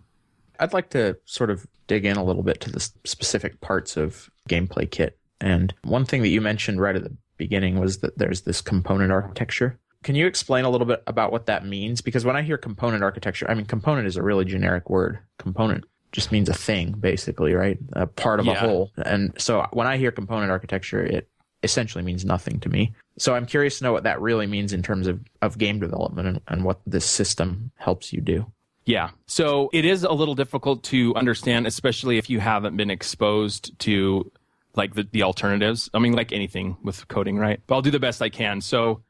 i'd 0.61 0.73
like 0.73 0.91
to 0.91 1.17
sort 1.25 1.51
of 1.51 1.67
dig 1.87 2.05
in 2.05 2.17
a 2.17 2.23
little 2.23 2.43
bit 2.43 2.61
to 2.61 2.71
the 2.71 2.81
specific 3.05 3.61
parts 3.61 3.97
of 3.97 4.31
gameplay 4.49 4.89
kit 4.89 5.19
and 5.45 5.75
one 5.83 6.07
thing 6.07 6.23
that 6.23 6.29
you 6.29 6.41
mentioned 6.41 6.81
right 6.81 6.97
at 6.97 7.05
the 7.05 7.15
beginning 7.37 7.79
was 7.79 7.99
that 7.99 8.17
there's 8.17 8.41
this 8.41 8.63
component 8.63 9.13
architecture. 9.13 9.79
Can 10.03 10.15
you 10.15 10.27
explain 10.27 10.65
a 10.65 10.71
little 10.71 10.87
bit 10.87 11.03
about 11.07 11.33
what 11.33 11.45
that 11.47 11.67
means? 11.67 12.01
Because 12.01 12.25
when 12.25 12.35
I 12.35 12.41
hear 12.41 12.57
component 12.57 13.05
architecture, 13.05 13.51
I 13.51 13.53
mean, 13.53 13.67
component 13.67 14.07
is 14.07 14.17
a 14.17 14.23
really 14.23 14.47
generic 14.47 14.89
word. 14.89 15.19
Component 15.39 15.85
just 16.13 16.33
means 16.33 16.49
a 16.49 16.55
thing, 16.55 16.93
basically, 16.93 17.53
right? 17.53 17.79
A 17.93 18.07
part 18.07 18.41
of 18.41 18.47
yeah. 18.47 18.53
a 18.53 18.57
whole. 18.57 18.91
And 19.05 19.35
so 19.37 19.67
when 19.73 19.87
I 19.87 19.99
hear 19.99 20.11
component 20.11 20.51
architecture, 20.51 21.05
it 21.05 21.29
essentially 21.63 22.03
means 22.03 22.25
nothing 22.25 22.59
to 22.61 22.71
me. 22.71 22.95
So 23.19 23.35
I'm 23.35 23.45
curious 23.45 23.79
to 23.79 23.85
know 23.85 23.93
what 23.93 24.05
that 24.05 24.23
really 24.23 24.47
means 24.47 24.73
in 24.73 24.83
terms 24.83 25.07
of, 25.07 25.21
of 25.43 25.59
game 25.59 25.79
development 25.79 26.27
and, 26.27 26.41
and 26.49 26.65
what 26.65 26.81
this 26.87 27.05
system 27.05 27.71
helps 27.77 28.15
you 28.15 28.23
do. 28.23 28.47
Yeah. 28.87 29.11
So 29.27 29.69
it 29.75 29.85
is 29.85 30.05
a 30.05 30.13
little 30.13 30.35
difficult 30.35 30.85
to 30.85 31.15
understand, 31.17 31.67
especially 31.67 32.17
if 32.17 32.31
you 32.31 32.41
haven't 32.41 32.79
been 32.79 32.91
exposed 32.91 33.79
to 33.81 34.31
like 34.77 34.95
the, 34.95 35.07
the 35.11 35.23
alternatives. 35.23 35.91
I 35.95 35.99
mean, 35.99 36.13
like 36.13 36.33
anything 36.33 36.77
with 36.83 37.07
coding, 37.09 37.39
right? 37.39 37.61
But 37.67 37.77
I'll 37.77 37.83
do 37.83 37.91
the 37.91 38.01
best 38.01 38.23
I 38.23 38.29
can. 38.29 38.61
So 38.61 39.03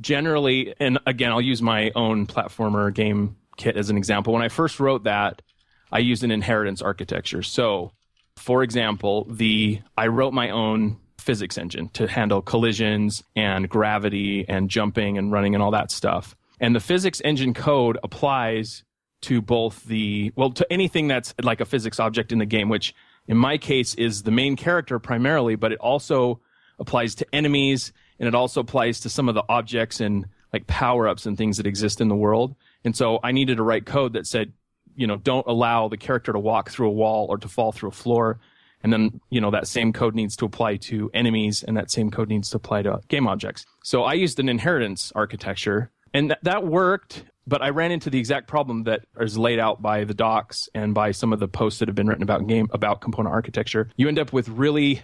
generally, 0.00 0.74
and 0.80 0.98
again, 1.06 1.32
I'll 1.32 1.40
use 1.40 1.62
my 1.62 1.90
own 1.94 2.26
platformer 2.26 2.92
game 2.92 3.36
kit 3.56 3.76
as 3.76 3.90
an 3.90 3.96
example. 3.96 4.32
When 4.32 4.42
I 4.42 4.48
first 4.48 4.80
wrote 4.80 5.04
that, 5.04 5.42
I 5.90 5.98
used 5.98 6.24
an 6.24 6.30
inheritance 6.30 6.80
architecture. 6.80 7.42
So, 7.42 7.92
for 8.36 8.62
example, 8.62 9.26
the 9.28 9.80
I 9.96 10.06
wrote 10.06 10.32
my 10.32 10.50
own 10.50 10.98
physics 11.18 11.58
engine 11.58 11.88
to 11.90 12.08
handle 12.08 12.42
collisions 12.42 13.22
and 13.36 13.68
gravity 13.68 14.44
and 14.48 14.68
jumping 14.68 15.18
and 15.18 15.30
running 15.30 15.54
and 15.54 15.62
all 15.62 15.70
that 15.70 15.90
stuff. 15.90 16.34
And 16.60 16.74
the 16.74 16.80
physics 16.80 17.20
engine 17.24 17.54
code 17.54 17.98
applies 18.02 18.84
to 19.22 19.40
both 19.40 19.84
the 19.84 20.32
well 20.34 20.50
to 20.50 20.72
anything 20.72 21.08
that's 21.08 21.34
like 21.42 21.60
a 21.60 21.64
physics 21.64 22.00
object 22.00 22.32
in 22.32 22.38
the 22.38 22.46
game, 22.46 22.68
which 22.68 22.94
in 23.28 23.36
my 23.36 23.58
case 23.58 23.94
is 23.94 24.22
the 24.22 24.30
main 24.30 24.56
character 24.56 24.98
primarily, 24.98 25.54
but 25.54 25.72
it 25.72 25.78
also 25.78 26.40
applies 26.78 27.14
to 27.16 27.34
enemies 27.34 27.92
and 28.18 28.28
it 28.28 28.34
also 28.34 28.60
applies 28.60 29.00
to 29.00 29.08
some 29.08 29.28
of 29.28 29.34
the 29.34 29.44
objects 29.48 30.00
and 30.00 30.26
like 30.52 30.66
power 30.66 31.08
ups 31.08 31.26
and 31.26 31.38
things 31.38 31.56
that 31.56 31.66
exist 31.66 32.00
in 32.00 32.08
the 32.08 32.16
world. 32.16 32.54
And 32.84 32.96
so 32.96 33.20
I 33.22 33.32
needed 33.32 33.56
to 33.56 33.62
write 33.62 33.86
code 33.86 34.12
that 34.14 34.26
said, 34.26 34.52
you 34.94 35.06
know, 35.06 35.16
don't 35.16 35.46
allow 35.46 35.88
the 35.88 35.96
character 35.96 36.32
to 36.32 36.38
walk 36.38 36.70
through 36.70 36.88
a 36.88 36.92
wall 36.92 37.26
or 37.28 37.38
to 37.38 37.48
fall 37.48 37.72
through 37.72 37.88
a 37.88 37.92
floor. 37.92 38.38
And 38.82 38.92
then, 38.92 39.20
you 39.30 39.40
know, 39.40 39.50
that 39.52 39.68
same 39.68 39.92
code 39.92 40.14
needs 40.14 40.36
to 40.36 40.44
apply 40.44 40.76
to 40.76 41.10
enemies 41.14 41.62
and 41.62 41.76
that 41.76 41.90
same 41.90 42.10
code 42.10 42.28
needs 42.28 42.50
to 42.50 42.56
apply 42.56 42.82
to 42.82 43.00
game 43.08 43.28
objects. 43.28 43.64
So 43.84 44.02
I 44.02 44.14
used 44.14 44.40
an 44.40 44.48
inheritance 44.48 45.12
architecture 45.14 45.90
and 46.12 46.30
th- 46.30 46.40
that 46.42 46.66
worked. 46.66 47.24
But 47.46 47.62
I 47.62 47.70
ran 47.70 47.90
into 47.90 48.08
the 48.08 48.18
exact 48.18 48.46
problem 48.46 48.84
that 48.84 49.04
is 49.20 49.36
laid 49.36 49.58
out 49.58 49.82
by 49.82 50.04
the 50.04 50.14
docs 50.14 50.68
and 50.74 50.94
by 50.94 51.10
some 51.10 51.32
of 51.32 51.40
the 51.40 51.48
posts 51.48 51.80
that 51.80 51.88
have 51.88 51.94
been 51.94 52.06
written 52.06 52.22
about 52.22 52.46
game 52.46 52.68
about 52.72 53.00
component 53.00 53.34
architecture. 53.34 53.88
You 53.96 54.08
end 54.08 54.18
up 54.18 54.32
with 54.32 54.48
really 54.48 55.02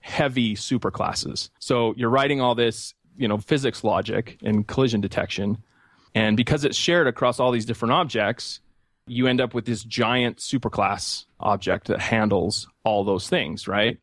heavy 0.00 0.54
superclasses. 0.54 1.50
So 1.58 1.94
you're 1.96 2.10
writing 2.10 2.40
all 2.40 2.54
this, 2.54 2.94
you 3.16 3.28
know, 3.28 3.38
physics 3.38 3.84
logic 3.84 4.38
and 4.42 4.66
collision 4.66 5.00
detection. 5.00 5.58
And 6.14 6.36
because 6.36 6.64
it's 6.64 6.76
shared 6.76 7.06
across 7.06 7.40
all 7.40 7.52
these 7.52 7.66
different 7.66 7.92
objects, 7.92 8.60
you 9.06 9.26
end 9.26 9.40
up 9.40 9.54
with 9.54 9.64
this 9.64 9.82
giant 9.84 10.38
superclass 10.38 11.24
object 11.40 11.86
that 11.88 12.00
handles 12.00 12.68
all 12.84 13.04
those 13.04 13.28
things, 13.28 13.66
right? 13.66 13.98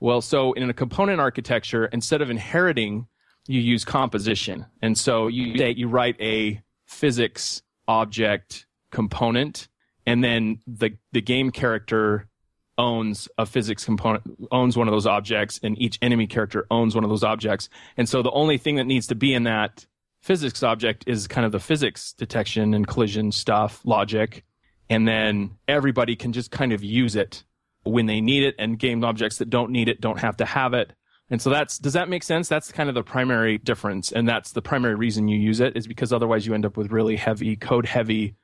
Well, 0.00 0.20
so 0.20 0.52
in 0.52 0.68
a 0.68 0.74
component 0.74 1.20
architecture, 1.20 1.86
instead 1.86 2.22
of 2.22 2.30
inheriting, 2.30 3.06
you 3.46 3.60
use 3.60 3.84
composition. 3.84 4.66
And 4.82 4.96
so 4.96 5.28
you 5.28 5.64
you 5.76 5.88
write 5.88 6.20
a 6.20 6.62
physics 6.94 7.62
object 7.86 8.66
component 8.90 9.68
and 10.06 10.22
then 10.22 10.60
the 10.66 10.96
the 11.12 11.20
game 11.20 11.50
character 11.50 12.28
owns 12.76 13.28
a 13.38 13.46
physics 13.46 13.84
component 13.84 14.24
owns 14.50 14.76
one 14.76 14.88
of 14.88 14.92
those 14.92 15.06
objects 15.06 15.60
and 15.62 15.80
each 15.80 15.98
enemy 16.02 16.26
character 16.26 16.66
owns 16.70 16.94
one 16.94 17.04
of 17.04 17.10
those 17.10 17.22
objects. 17.22 17.68
And 17.96 18.08
so 18.08 18.22
the 18.22 18.30
only 18.32 18.58
thing 18.58 18.76
that 18.76 18.84
needs 18.84 19.06
to 19.08 19.14
be 19.14 19.32
in 19.32 19.44
that 19.44 19.86
physics 20.22 20.62
object 20.62 21.04
is 21.06 21.28
kind 21.28 21.44
of 21.44 21.52
the 21.52 21.60
physics 21.60 22.12
detection 22.14 22.74
and 22.74 22.86
collision 22.86 23.30
stuff 23.30 23.80
logic. 23.84 24.44
And 24.90 25.06
then 25.06 25.52
everybody 25.68 26.16
can 26.16 26.32
just 26.32 26.50
kind 26.50 26.72
of 26.72 26.82
use 26.82 27.16
it 27.16 27.44
when 27.84 28.06
they 28.06 28.20
need 28.20 28.42
it 28.42 28.54
and 28.58 28.78
game 28.78 29.04
objects 29.04 29.38
that 29.38 29.50
don't 29.50 29.70
need 29.70 29.88
it 29.88 30.00
don't 30.00 30.18
have 30.18 30.38
to 30.38 30.44
have 30.44 30.74
it 30.74 30.92
and 31.30 31.40
so 31.40 31.50
that's 31.50 31.78
does 31.78 31.92
that 31.94 32.08
make 32.08 32.22
sense 32.22 32.48
that's 32.48 32.70
kind 32.72 32.88
of 32.88 32.94
the 32.94 33.02
primary 33.02 33.58
difference 33.58 34.12
and 34.12 34.28
that's 34.28 34.52
the 34.52 34.62
primary 34.62 34.94
reason 34.94 35.28
you 35.28 35.38
use 35.38 35.60
it 35.60 35.76
is 35.76 35.86
because 35.86 36.12
otherwise 36.12 36.46
you 36.46 36.54
end 36.54 36.66
up 36.66 36.76
with 36.76 36.90
really 36.92 37.16
heavy 37.16 37.56
code 37.56 37.86
heavy 37.86 38.34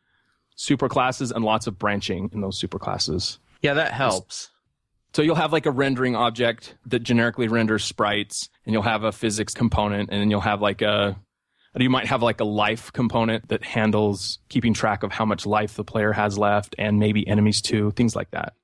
superclasses 0.57 1.33
and 1.33 1.45
lots 1.45 1.67
of 1.67 1.79
branching 1.79 2.31
in 2.33 2.41
those 2.41 2.61
superclasses 2.61 3.39
Yeah, 3.63 3.75
that 3.75 3.93
helps. 3.93 4.51
so 5.15 5.23
you'll 5.23 5.35
have 5.37 5.53
like 5.53 5.67
a 5.67 5.71
rendering 5.71 6.15
object 6.17 6.77
that 6.87 7.01
generically 7.01 7.49
renders 7.49 7.85
sprites, 7.85 8.49
and 8.65 8.73
you'll 8.73 8.83
have 8.83 9.05
a 9.05 9.13
physics 9.13 9.55
component, 9.55 10.11
and 10.11 10.21
then 10.21 10.31
you'll 10.31 10.41
have 10.41 10.61
like 10.61 10.83
a 10.83 11.17
you 11.79 11.89
might 11.89 12.07
have 12.07 12.21
like 12.23 12.41
a 12.41 12.45
life 12.45 12.93
component 12.93 13.49
that 13.49 13.65
handles 13.65 14.39
keeping 14.49 14.75
track 14.75 15.03
of 15.05 15.13
how 15.13 15.25
much 15.25 15.47
life 15.47 15.75
the 15.77 15.85
player 15.85 16.13
has 16.13 16.37
left, 16.37 16.75
and 16.79 16.99
maybe 16.99 17.27
enemies 17.29 17.63
too, 17.63 17.93
things 17.93 18.15
like 18.17 18.31
that. 18.33 18.55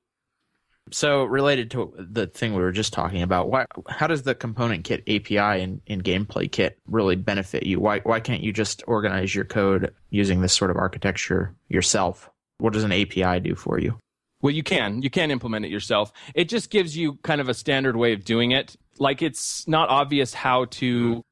So 0.92 1.24
related 1.24 1.70
to 1.72 1.92
the 1.98 2.26
thing 2.28 2.54
we 2.54 2.62
were 2.62 2.72
just 2.72 2.92
talking 2.92 3.22
about, 3.22 3.48
why 3.48 3.66
how 3.88 4.06
does 4.06 4.22
the 4.22 4.34
component 4.34 4.84
kit 4.84 5.02
API 5.08 5.60
in, 5.60 5.80
in 5.86 6.00
gameplay 6.02 6.50
kit 6.50 6.78
really 6.86 7.16
benefit 7.16 7.64
you? 7.64 7.80
Why 7.80 8.00
why 8.00 8.20
can't 8.20 8.42
you 8.42 8.52
just 8.52 8.84
organize 8.86 9.34
your 9.34 9.44
code 9.44 9.92
using 10.10 10.40
this 10.42 10.52
sort 10.52 10.70
of 10.70 10.76
architecture 10.76 11.54
yourself? 11.68 12.30
What 12.58 12.72
does 12.72 12.84
an 12.84 12.92
API 12.92 13.40
do 13.40 13.54
for 13.54 13.78
you? 13.78 13.98
Well, 14.42 14.54
you 14.54 14.62
can. 14.62 15.02
You 15.02 15.10
can 15.10 15.30
implement 15.30 15.64
it 15.64 15.70
yourself. 15.70 16.12
It 16.34 16.48
just 16.48 16.70
gives 16.70 16.96
you 16.96 17.16
kind 17.22 17.40
of 17.40 17.48
a 17.48 17.54
standard 17.54 17.96
way 17.96 18.12
of 18.12 18.24
doing 18.24 18.52
it. 18.52 18.76
Like 18.98 19.22
it's 19.22 19.66
not 19.66 19.88
obvious 19.88 20.34
how 20.34 20.66
to, 20.66 21.22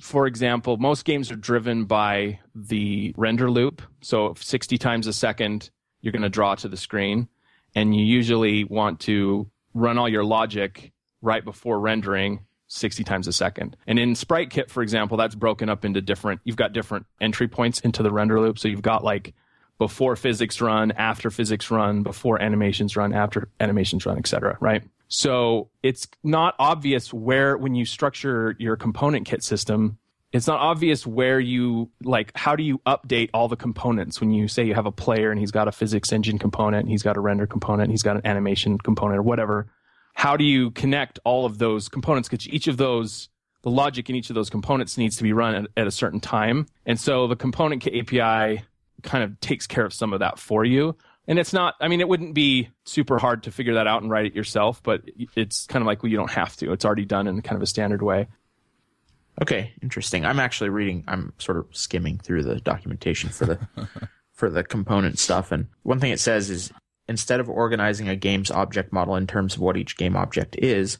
for 0.00 0.26
example, 0.26 0.76
most 0.78 1.04
games 1.04 1.30
are 1.30 1.36
driven 1.36 1.84
by 1.84 2.40
the 2.54 3.14
render 3.16 3.50
loop. 3.50 3.82
So 4.02 4.34
60 4.38 4.78
times 4.78 5.06
a 5.06 5.12
second, 5.12 5.70
you're 6.00 6.12
going 6.12 6.22
to 6.22 6.28
draw 6.28 6.54
to 6.56 6.68
the 6.68 6.76
screen. 6.76 7.28
And 7.74 7.94
you 7.94 8.04
usually 8.04 8.64
want 8.64 9.00
to 9.00 9.50
run 9.72 9.98
all 9.98 10.08
your 10.08 10.24
logic 10.24 10.92
right 11.22 11.44
before 11.44 11.80
rendering 11.80 12.40
60 12.68 13.04
times 13.04 13.28
a 13.28 13.32
second. 13.32 13.76
And 13.86 13.98
in 13.98 14.14
Sprite 14.14 14.50
Kit, 14.50 14.70
for 14.70 14.82
example, 14.82 15.16
that's 15.16 15.34
broken 15.34 15.68
up 15.68 15.84
into 15.84 16.00
different, 16.00 16.40
you've 16.44 16.56
got 16.56 16.72
different 16.72 17.06
entry 17.20 17.48
points 17.48 17.80
into 17.80 18.02
the 18.02 18.12
render 18.12 18.40
loop. 18.40 18.58
So 18.58 18.68
you've 18.68 18.82
got 18.82 19.04
like 19.04 19.34
before 19.78 20.16
physics 20.16 20.60
run, 20.60 20.92
after 20.92 21.30
physics 21.30 21.70
run, 21.70 22.02
before 22.02 22.40
animations 22.40 22.96
run, 22.96 23.12
after 23.12 23.48
animations 23.60 24.06
run, 24.06 24.18
etc. 24.18 24.56
Right? 24.60 24.82
So 25.08 25.68
it's 25.82 26.08
not 26.22 26.54
obvious 26.58 27.12
where 27.12 27.56
when 27.56 27.74
you 27.74 27.84
structure 27.84 28.56
your 28.58 28.76
component 28.76 29.26
kit 29.26 29.42
system, 29.42 29.98
it's 30.34 30.48
not 30.48 30.58
obvious 30.58 31.06
where 31.06 31.38
you 31.38 31.88
like 32.02 32.36
how 32.36 32.56
do 32.56 32.64
you 32.64 32.78
update 32.78 33.30
all 33.32 33.46
the 33.46 33.56
components 33.56 34.20
when 34.20 34.32
you 34.32 34.48
say 34.48 34.64
you 34.64 34.74
have 34.74 34.84
a 34.84 34.92
player 34.92 35.30
and 35.30 35.38
he's 35.38 35.52
got 35.52 35.68
a 35.68 35.72
physics 35.72 36.12
engine 36.12 36.38
component, 36.38 36.88
he's 36.88 37.04
got 37.04 37.16
a 37.16 37.20
render 37.20 37.46
component, 37.46 37.90
he's 37.90 38.02
got 38.02 38.16
an 38.16 38.26
animation 38.26 38.76
component 38.76 39.18
or 39.18 39.22
whatever. 39.22 39.68
How 40.14 40.36
do 40.36 40.44
you 40.44 40.72
connect 40.72 41.20
all 41.24 41.46
of 41.46 41.58
those 41.58 41.88
components? 41.88 42.28
Because 42.28 42.48
each 42.48 42.66
of 42.66 42.76
those 42.76 43.28
the 43.62 43.70
logic 43.70 44.10
in 44.10 44.16
each 44.16 44.28
of 44.28 44.34
those 44.34 44.50
components 44.50 44.98
needs 44.98 45.16
to 45.16 45.22
be 45.22 45.32
run 45.32 45.54
at, 45.54 45.66
at 45.76 45.86
a 45.86 45.90
certain 45.90 46.20
time. 46.20 46.66
And 46.84 47.00
so 47.00 47.26
the 47.26 47.36
component 47.36 47.86
API 47.86 48.62
kind 49.02 49.24
of 49.24 49.40
takes 49.40 49.66
care 49.66 49.86
of 49.86 49.94
some 49.94 50.12
of 50.12 50.18
that 50.18 50.38
for 50.38 50.64
you. 50.64 50.96
And 51.26 51.38
it's 51.38 51.54
not, 51.54 51.74
I 51.80 51.88
mean, 51.88 52.00
it 52.00 52.08
wouldn't 52.08 52.34
be 52.34 52.68
super 52.84 53.18
hard 53.18 53.44
to 53.44 53.50
figure 53.50 53.74
that 53.74 53.86
out 53.86 54.02
and 54.02 54.10
write 54.10 54.26
it 54.26 54.34
yourself, 54.34 54.82
but 54.82 55.02
it's 55.34 55.66
kind 55.66 55.82
of 55.82 55.86
like, 55.86 56.02
well, 56.02 56.10
you 56.10 56.18
don't 56.18 56.30
have 56.32 56.54
to. 56.56 56.72
It's 56.72 56.84
already 56.84 57.06
done 57.06 57.26
in 57.26 57.40
kind 57.40 57.56
of 57.56 57.62
a 57.62 57.66
standard 57.66 58.02
way. 58.02 58.26
Okay, 59.42 59.72
interesting. 59.82 60.24
I'm 60.24 60.38
actually 60.38 60.70
reading. 60.70 61.04
I'm 61.08 61.32
sort 61.38 61.58
of 61.58 61.66
skimming 61.72 62.18
through 62.18 62.44
the 62.44 62.56
documentation 62.60 63.30
for 63.30 63.46
the 63.46 63.58
for 64.32 64.48
the 64.50 64.62
component 64.64 65.18
stuff, 65.18 65.50
and 65.52 65.66
one 65.82 65.98
thing 66.00 66.12
it 66.12 66.20
says 66.20 66.50
is 66.50 66.72
instead 67.08 67.40
of 67.40 67.48
organizing 67.48 68.08
a 68.08 68.16
game's 68.16 68.50
object 68.50 68.92
model 68.92 69.16
in 69.16 69.26
terms 69.26 69.54
of 69.54 69.60
what 69.60 69.76
each 69.76 69.96
game 69.96 70.16
object 70.16 70.56
is, 70.58 70.98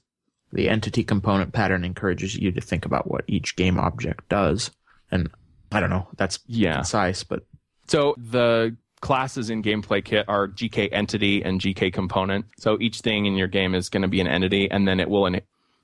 the 0.53 0.69
entity 0.69 1.03
component 1.05 1.53
pattern 1.53 1.85
encourages 1.85 2.37
you 2.37 2.53
to 2.53 2.61
think 2.61 2.85
about 2.85 3.11
what 3.11 3.25
each 3.26 3.57
game 3.57 3.79
object 3.79 4.29
does. 4.29 4.71
And 5.11 5.31
I 5.73 5.81
don't 5.81 5.91
know, 5.91 6.09
that's 6.17 6.38
Yeah. 6.47 6.75
concise, 6.75 7.25
but 7.25 7.45
So 7.87 8.14
the 8.19 8.76
classes 9.00 9.49
in 9.50 9.62
Gameplay 9.62 10.05
Kit 10.05 10.25
are 10.29 10.47
GK 10.49 10.88
entity 10.93 11.43
and 11.43 11.61
GK 11.61 11.91
component. 11.93 12.47
So 12.59 12.79
each 12.81 13.00
thing 13.00 13.26
in 13.26 13.35
your 13.35 13.49
game 13.49 13.75
is 13.75 13.88
going 13.88 14.03
to 14.03 14.09
be 14.09 14.21
an 14.21 14.26
entity, 14.29 14.71
and 14.71 14.87
then 14.88 15.00
it 15.00 15.09
will 15.09 15.29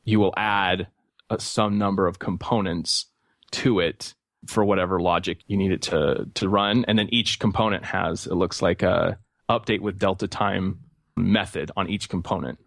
you 0.04 0.18
will 0.20 0.34
add 0.36 0.86
a, 1.30 1.40
some 1.40 1.78
number 1.78 2.06
of 2.06 2.18
components 2.18 3.06
to 3.52 3.80
it 3.80 4.14
for 4.46 4.64
whatever 4.64 5.00
logic 5.00 5.38
you 5.46 5.56
need 5.56 5.72
it 5.72 5.82
to 5.82 6.26
to 6.34 6.48
run. 6.48 6.84
And 6.86 6.98
then 6.98 7.08
each 7.10 7.38
component 7.38 7.84
has 7.84 8.26
it 8.26 8.34
looks 8.34 8.60
like 8.62 8.82
a 8.82 9.18
update 9.48 9.80
with 9.80 9.98
delta 9.98 10.28
time 10.28 10.80
method 11.16 11.70
on 11.76 11.88
each 11.88 12.08
component. 12.08 12.58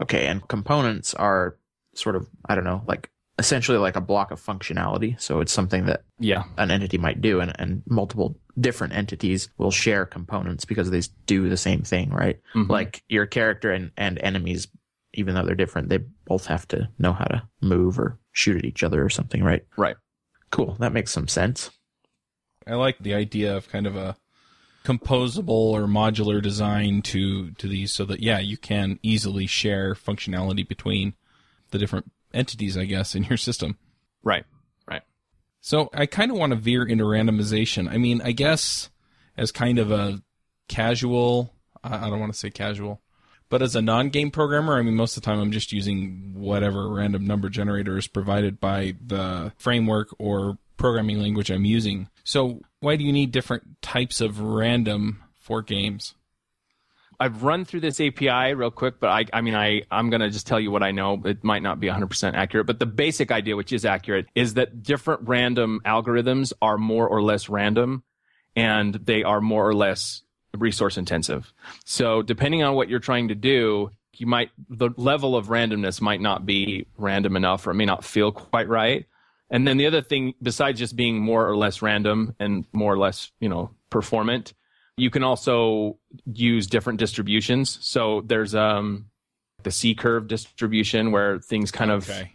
okay. 0.00 0.26
And 0.26 0.46
components 0.48 1.14
are 1.14 1.56
sort 1.94 2.16
of 2.16 2.28
I 2.46 2.54
don't 2.54 2.64
know, 2.64 2.82
like 2.86 3.10
essentially 3.38 3.78
like 3.78 3.96
a 3.96 4.00
block 4.00 4.30
of 4.30 4.40
functionality. 4.44 5.20
So 5.20 5.40
it's 5.40 5.52
something 5.52 5.86
that 5.86 6.04
Yeah, 6.18 6.44
an 6.58 6.70
entity 6.70 6.98
might 6.98 7.20
do, 7.20 7.40
and, 7.40 7.52
and 7.58 7.82
multiple 7.86 8.38
different 8.60 8.92
entities 8.94 9.48
will 9.56 9.70
share 9.70 10.04
components 10.04 10.64
because 10.64 10.90
they 10.90 11.00
do 11.26 11.48
the 11.48 11.56
same 11.56 11.82
thing, 11.82 12.10
right? 12.10 12.38
Mhm. 12.54 12.68
Like 12.68 13.02
your 13.08 13.26
character 13.26 13.70
and, 13.72 13.90
and 13.96 14.18
enemies, 14.18 14.68
even 15.14 15.34
though 15.34 15.44
they're 15.44 15.54
different, 15.54 15.88
they 15.88 15.98
both 16.26 16.46
have 16.46 16.66
to 16.68 16.88
know 16.98 17.12
how 17.12 17.24
to 17.24 17.42
move 17.60 17.98
or 17.98 18.18
shoot 18.32 18.56
at 18.56 18.64
each 18.64 18.82
other 18.82 19.04
or 19.04 19.10
something, 19.10 19.42
right? 19.42 19.64
right. 19.76 19.96
Cool. 20.50 20.76
That 20.78 20.92
makes 20.92 21.10
some 21.10 21.28
sense. 21.28 21.70
I 22.66 22.74
like 22.74 22.98
the 22.98 23.14
idea 23.14 23.56
of 23.56 23.68
kind 23.68 23.86
of 23.86 23.96
a 23.96 24.16
composable 24.84 25.48
or 25.48 25.82
modular 25.82 26.42
design 26.42 27.02
to 27.02 27.52
to 27.52 27.68
these 27.68 27.92
so 27.92 28.04
that 28.04 28.20
yeah, 28.20 28.38
you 28.38 28.56
can 28.56 28.98
easily 29.02 29.46
share 29.46 29.94
functionality 29.94 30.66
between 30.66 31.14
the 31.70 31.78
different 31.78 32.10
entities, 32.34 32.76
I 32.76 32.84
guess, 32.84 33.14
in 33.14 33.24
your 33.24 33.36
system. 33.36 33.78
Right. 34.22 34.44
Right. 34.86 35.02
So 35.60 35.90
I 35.92 36.06
kind 36.06 36.30
of 36.30 36.36
want 36.36 36.50
to 36.50 36.56
veer 36.56 36.84
into 36.84 37.04
randomization. 37.04 37.90
I 37.90 37.98
mean, 37.98 38.20
I 38.22 38.32
guess 38.32 38.90
as 39.36 39.52
kind 39.52 39.78
of 39.78 39.90
a 39.90 40.22
casual, 40.68 41.54
I 41.82 42.06
I 42.06 42.10
don't 42.10 42.20
want 42.20 42.32
to 42.32 42.38
say 42.38 42.50
casual, 42.50 43.00
but 43.52 43.60
as 43.60 43.76
a 43.76 43.82
non-game 43.82 44.30
programmer, 44.30 44.78
I 44.78 44.82
mean, 44.82 44.96
most 44.96 45.14
of 45.14 45.22
the 45.22 45.26
time 45.26 45.38
I'm 45.38 45.52
just 45.52 45.72
using 45.72 46.32
whatever 46.32 46.88
random 46.88 47.26
number 47.26 47.50
generator 47.50 47.98
is 47.98 48.06
provided 48.06 48.58
by 48.58 48.94
the 49.06 49.52
framework 49.58 50.08
or 50.18 50.56
programming 50.78 51.20
language 51.20 51.50
I'm 51.50 51.66
using. 51.66 52.08
So 52.24 52.62
why 52.80 52.96
do 52.96 53.04
you 53.04 53.12
need 53.12 53.30
different 53.30 53.82
types 53.82 54.22
of 54.22 54.40
random 54.40 55.22
for 55.34 55.60
games? 55.60 56.14
I've 57.20 57.42
run 57.42 57.66
through 57.66 57.80
this 57.80 58.00
API 58.00 58.54
real 58.54 58.70
quick, 58.70 58.98
but 58.98 59.10
I, 59.10 59.26
I 59.34 59.42
mean, 59.42 59.54
I, 59.54 59.82
I'm 59.90 60.08
going 60.08 60.22
to 60.22 60.30
just 60.30 60.46
tell 60.46 60.58
you 60.58 60.70
what 60.70 60.82
I 60.82 60.90
know. 60.90 61.20
It 61.22 61.44
might 61.44 61.62
not 61.62 61.78
be 61.78 61.88
100% 61.88 62.32
accurate, 62.32 62.66
but 62.66 62.78
the 62.78 62.86
basic 62.86 63.30
idea, 63.30 63.54
which 63.54 63.74
is 63.74 63.84
accurate, 63.84 64.28
is 64.34 64.54
that 64.54 64.82
different 64.82 65.28
random 65.28 65.82
algorithms 65.84 66.54
are 66.62 66.78
more 66.78 67.06
or 67.06 67.22
less 67.22 67.50
random 67.50 68.02
and 68.56 68.94
they 68.94 69.22
are 69.24 69.42
more 69.42 69.68
or 69.68 69.74
less 69.74 70.21
resource 70.56 70.96
intensive. 70.96 71.52
So 71.84 72.22
depending 72.22 72.62
on 72.62 72.74
what 72.74 72.88
you're 72.88 73.00
trying 73.00 73.28
to 73.28 73.34
do, 73.34 73.90
you 74.14 74.26
might, 74.26 74.50
the 74.68 74.90
level 74.96 75.36
of 75.36 75.48
randomness 75.48 76.00
might 76.00 76.20
not 76.20 76.44
be 76.44 76.86
random 76.98 77.36
enough 77.36 77.66
or 77.66 77.70
it 77.70 77.74
may 77.74 77.86
not 77.86 78.04
feel 78.04 78.30
quite 78.32 78.68
right. 78.68 79.06
And 79.50 79.66
then 79.66 79.76
the 79.76 79.86
other 79.86 80.02
thing, 80.02 80.34
besides 80.42 80.78
just 80.78 80.96
being 80.96 81.18
more 81.18 81.46
or 81.46 81.56
less 81.56 81.82
random 81.82 82.34
and 82.38 82.64
more 82.72 82.92
or 82.92 82.98
less, 82.98 83.30
you 83.40 83.48
know, 83.48 83.70
performant, 83.90 84.54
you 84.96 85.10
can 85.10 85.22
also 85.22 85.98
use 86.26 86.66
different 86.66 86.98
distributions. 86.98 87.78
So 87.80 88.22
there's 88.24 88.54
um, 88.54 89.06
the 89.62 89.70
C 89.70 89.94
curve 89.94 90.28
distribution 90.28 91.12
where 91.12 91.38
things 91.38 91.70
kind 91.70 91.90
of 91.90 92.08
Okay. 92.08 92.32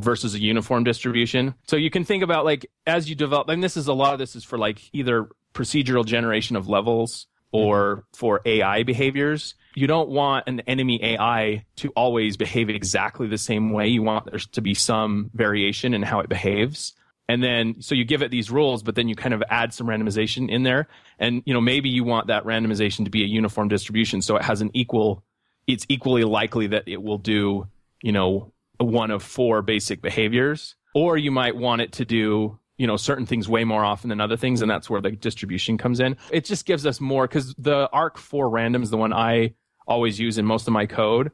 versus 0.00 0.34
a 0.34 0.40
uniform 0.40 0.84
distribution. 0.84 1.54
So 1.68 1.76
you 1.76 1.90
can 1.90 2.04
think 2.04 2.22
about 2.22 2.44
like 2.44 2.66
as 2.86 3.08
you 3.08 3.14
develop, 3.14 3.48
and 3.48 3.62
this 3.62 3.76
is 3.76 3.86
a 3.88 3.92
lot 3.92 4.12
of 4.12 4.18
this 4.18 4.34
is 4.34 4.42
for 4.42 4.58
like 4.58 4.80
either 4.92 5.28
procedural 5.54 6.04
generation 6.04 6.56
of 6.56 6.68
levels 6.68 7.26
or 7.56 8.04
for 8.14 8.40
AI 8.44 8.82
behaviors. 8.82 9.54
You 9.74 9.86
don't 9.86 10.08
want 10.08 10.46
an 10.46 10.60
enemy 10.60 11.02
AI 11.02 11.64
to 11.76 11.90
always 11.90 12.36
behave 12.36 12.70
exactly 12.70 13.26
the 13.26 13.38
same 13.38 13.72
way. 13.72 13.88
You 13.88 14.02
want 14.02 14.30
there 14.30 14.38
to 14.38 14.60
be 14.60 14.74
some 14.74 15.30
variation 15.34 15.94
in 15.94 16.02
how 16.02 16.20
it 16.20 16.28
behaves. 16.28 16.94
And 17.28 17.42
then, 17.42 17.80
so 17.80 17.94
you 17.94 18.04
give 18.04 18.22
it 18.22 18.30
these 18.30 18.50
rules, 18.50 18.82
but 18.82 18.94
then 18.94 19.08
you 19.08 19.16
kind 19.16 19.34
of 19.34 19.42
add 19.50 19.74
some 19.74 19.86
randomization 19.86 20.48
in 20.48 20.62
there. 20.62 20.86
And, 21.18 21.42
you 21.44 21.54
know, 21.54 21.60
maybe 21.60 21.88
you 21.88 22.04
want 22.04 22.28
that 22.28 22.44
randomization 22.44 23.04
to 23.04 23.10
be 23.10 23.22
a 23.24 23.26
uniform 23.26 23.68
distribution. 23.68 24.22
So 24.22 24.36
it 24.36 24.42
has 24.42 24.60
an 24.60 24.70
equal, 24.74 25.24
it's 25.66 25.84
equally 25.88 26.24
likely 26.24 26.68
that 26.68 26.84
it 26.86 27.02
will 27.02 27.18
do, 27.18 27.66
you 28.00 28.12
know, 28.12 28.52
one 28.78 29.10
of 29.10 29.22
four 29.22 29.62
basic 29.62 30.02
behaviors. 30.02 30.76
Or 30.94 31.18
you 31.18 31.30
might 31.30 31.56
want 31.56 31.82
it 31.82 31.92
to 31.92 32.04
do, 32.04 32.58
you 32.76 32.86
know, 32.86 32.96
certain 32.96 33.26
things 33.26 33.48
way 33.48 33.64
more 33.64 33.84
often 33.84 34.08
than 34.08 34.20
other 34.20 34.36
things. 34.36 34.62
And 34.62 34.70
that's 34.70 34.90
where 34.90 35.00
the 35.00 35.12
distribution 35.12 35.78
comes 35.78 36.00
in. 36.00 36.16
It 36.30 36.44
just 36.44 36.66
gives 36.66 36.86
us 36.86 37.00
more 37.00 37.26
because 37.26 37.54
the 37.56 37.88
arc4random 37.92 38.82
is 38.82 38.90
the 38.90 38.96
one 38.96 39.12
I 39.12 39.54
always 39.86 40.18
use 40.18 40.38
in 40.38 40.44
most 40.44 40.66
of 40.66 40.72
my 40.72 40.86
code. 40.86 41.30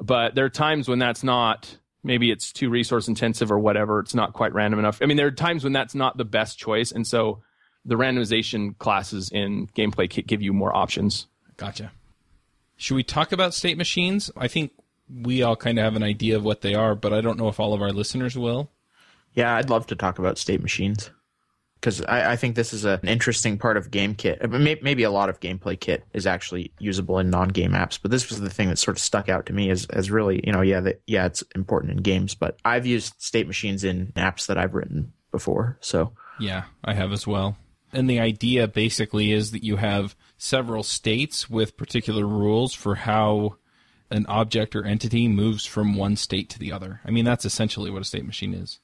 But 0.00 0.34
there 0.34 0.44
are 0.44 0.50
times 0.50 0.88
when 0.88 0.98
that's 0.98 1.22
not, 1.22 1.78
maybe 2.02 2.30
it's 2.30 2.52
too 2.52 2.68
resource 2.68 3.08
intensive 3.08 3.50
or 3.50 3.58
whatever. 3.58 4.00
It's 4.00 4.14
not 4.14 4.32
quite 4.32 4.52
random 4.52 4.80
enough. 4.80 5.00
I 5.00 5.06
mean, 5.06 5.16
there 5.16 5.26
are 5.26 5.32
times 5.32 5.64
when 5.64 5.72
that's 5.72 5.94
not 5.94 6.16
the 6.16 6.24
best 6.24 6.58
choice. 6.58 6.92
And 6.92 7.06
so 7.06 7.42
the 7.84 7.94
randomization 7.94 8.76
classes 8.78 9.30
in 9.30 9.68
gameplay 9.68 10.26
give 10.26 10.42
you 10.42 10.52
more 10.52 10.74
options. 10.74 11.26
Gotcha. 11.56 11.92
Should 12.76 12.96
we 12.96 13.04
talk 13.04 13.32
about 13.32 13.54
state 13.54 13.78
machines? 13.78 14.30
I 14.36 14.48
think 14.48 14.72
we 15.08 15.42
all 15.42 15.56
kind 15.56 15.78
of 15.78 15.84
have 15.84 15.96
an 15.96 16.02
idea 16.02 16.36
of 16.36 16.44
what 16.44 16.62
they 16.62 16.74
are, 16.74 16.94
but 16.94 17.12
I 17.12 17.20
don't 17.20 17.38
know 17.38 17.48
if 17.48 17.60
all 17.60 17.74
of 17.74 17.82
our 17.82 17.92
listeners 17.92 18.36
will. 18.36 18.70
Yeah, 19.34 19.54
I'd 19.54 19.70
love 19.70 19.86
to 19.88 19.96
talk 19.96 20.18
about 20.18 20.38
state 20.38 20.62
machines 20.62 21.10
because 21.82 22.02
I, 22.02 22.32
I 22.32 22.36
think 22.36 22.54
this 22.54 22.72
is 22.72 22.84
a, 22.84 23.00
an 23.02 23.08
interesting 23.08 23.58
part 23.58 23.76
of 23.76 23.90
game 23.90 24.14
kit. 24.14 24.48
Maybe 24.48 25.02
a 25.02 25.10
lot 25.10 25.28
of 25.28 25.40
gameplay 25.40 25.78
kit 25.78 26.04
is 26.12 26.26
actually 26.26 26.72
usable 26.78 27.18
in 27.18 27.28
non-game 27.28 27.72
apps, 27.72 27.98
but 28.00 28.10
this 28.10 28.28
was 28.28 28.40
the 28.40 28.50
thing 28.50 28.68
that 28.68 28.78
sort 28.78 28.96
of 28.96 29.02
stuck 29.02 29.28
out 29.28 29.46
to 29.46 29.52
me 29.52 29.68
as, 29.70 29.86
as 29.86 30.10
really, 30.10 30.40
you 30.44 30.52
know, 30.52 30.60
yeah, 30.60 30.80
that 30.80 31.02
yeah, 31.06 31.26
it's 31.26 31.42
important 31.54 31.92
in 31.92 31.98
games, 31.98 32.34
but 32.34 32.56
I've 32.64 32.86
used 32.86 33.14
state 33.18 33.46
machines 33.46 33.84
in 33.84 34.12
apps 34.16 34.46
that 34.46 34.58
I've 34.58 34.74
written 34.74 35.12
before. 35.32 35.78
So 35.80 36.12
Yeah, 36.38 36.64
I 36.84 36.94
have 36.94 37.12
as 37.12 37.26
well. 37.26 37.56
And 37.92 38.08
the 38.08 38.20
idea 38.20 38.68
basically 38.68 39.32
is 39.32 39.50
that 39.50 39.64
you 39.64 39.76
have 39.76 40.16
several 40.38 40.82
states 40.82 41.50
with 41.50 41.76
particular 41.76 42.26
rules 42.26 42.74
for 42.74 42.94
how 42.94 43.56
an 44.10 44.26
object 44.26 44.76
or 44.76 44.84
entity 44.84 45.28
moves 45.28 45.66
from 45.66 45.94
one 45.94 46.16
state 46.16 46.48
to 46.50 46.58
the 46.58 46.72
other. 46.72 47.00
I 47.04 47.10
mean, 47.10 47.24
that's 47.24 47.44
essentially 47.44 47.90
what 47.90 48.02
a 48.02 48.06
state 48.06 48.24
machine 48.24 48.54
is. 48.54 48.80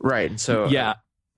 Right, 0.00 0.38
so 0.40 0.64
uh, 0.64 0.68
yeah. 0.68 0.94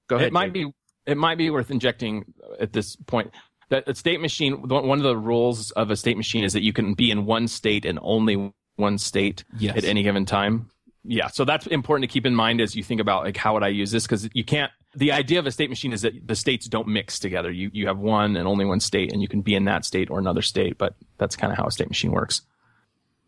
go 0.09 0.17
ahead. 0.17 0.29
it 0.29 0.33
might 0.33 0.53
Jake. 0.53 0.67
be 0.67 0.73
it 1.07 1.17
might 1.17 1.39
be 1.39 1.51
worth 1.51 1.71
injecting 1.71 2.25
at 2.61 2.73
this 2.73 2.97
point 2.97 3.31
that 3.71 3.89
a 3.89 3.95
state 3.95 4.21
machine 4.21 4.69
one 4.69 4.99
of 4.99 5.05
the 5.05 5.17
rules 5.17 5.71
of 5.73 5.91
a 5.91 5.97
state 5.97 6.17
machine 6.17 6.45
is 6.45 6.53
that 6.53 6.63
you 6.63 6.73
can 6.73 6.95
be 6.95 7.11
in 7.11 7.27
one 7.27 7.49
state 7.49 7.85
and 7.85 7.99
only 8.03 8.53
one 8.77 8.99
state 8.99 9.45
Yes. 9.59 9.77
at 9.77 9.85
any 9.85 10.03
given 10.03 10.25
time 10.27 10.71
yeah 11.05 11.27
so 11.29 11.45
that's 11.45 11.67
important 11.67 12.09
to 12.09 12.13
keep 12.13 12.25
in 12.27 12.35
mind 12.35 12.61
as 12.61 12.77
you 12.77 12.83
think 12.83 13.01
about 13.01 13.25
like 13.25 13.37
how 13.37 13.55
would 13.55 13.63
i 13.65 13.69
use 13.69 13.91
this 13.91 14.05
because 14.05 14.29
you 14.35 14.45
can't 14.45 14.71
the 14.95 15.11
idea 15.11 15.39
of 15.39 15.47
a 15.47 15.51
state 15.51 15.69
machine 15.71 15.93
is 15.93 16.03
that 16.03 16.13
the 16.27 16.37
states 16.37 16.67
don't 16.69 16.87
mix 16.87 17.19
together 17.19 17.51
you 17.51 17.71
you 17.73 17.87
have 17.89 17.99
one 17.99 18.37
and 18.37 18.47
only 18.47 18.65
one 18.65 18.79
state 18.79 19.13
and 19.13 19.21
you 19.23 19.29
can 19.29 19.41
be 19.41 19.55
in 19.55 19.65
that 19.65 19.85
state 19.85 20.11
or 20.11 20.19
another 20.21 20.43
state 20.43 20.79
but 20.79 20.95
that's 21.19 21.35
kind 21.35 21.51
of 21.53 21.57
how 21.59 21.65
a 21.67 21.71
state 21.73 21.89
machine 21.89 22.13
works 22.13 22.43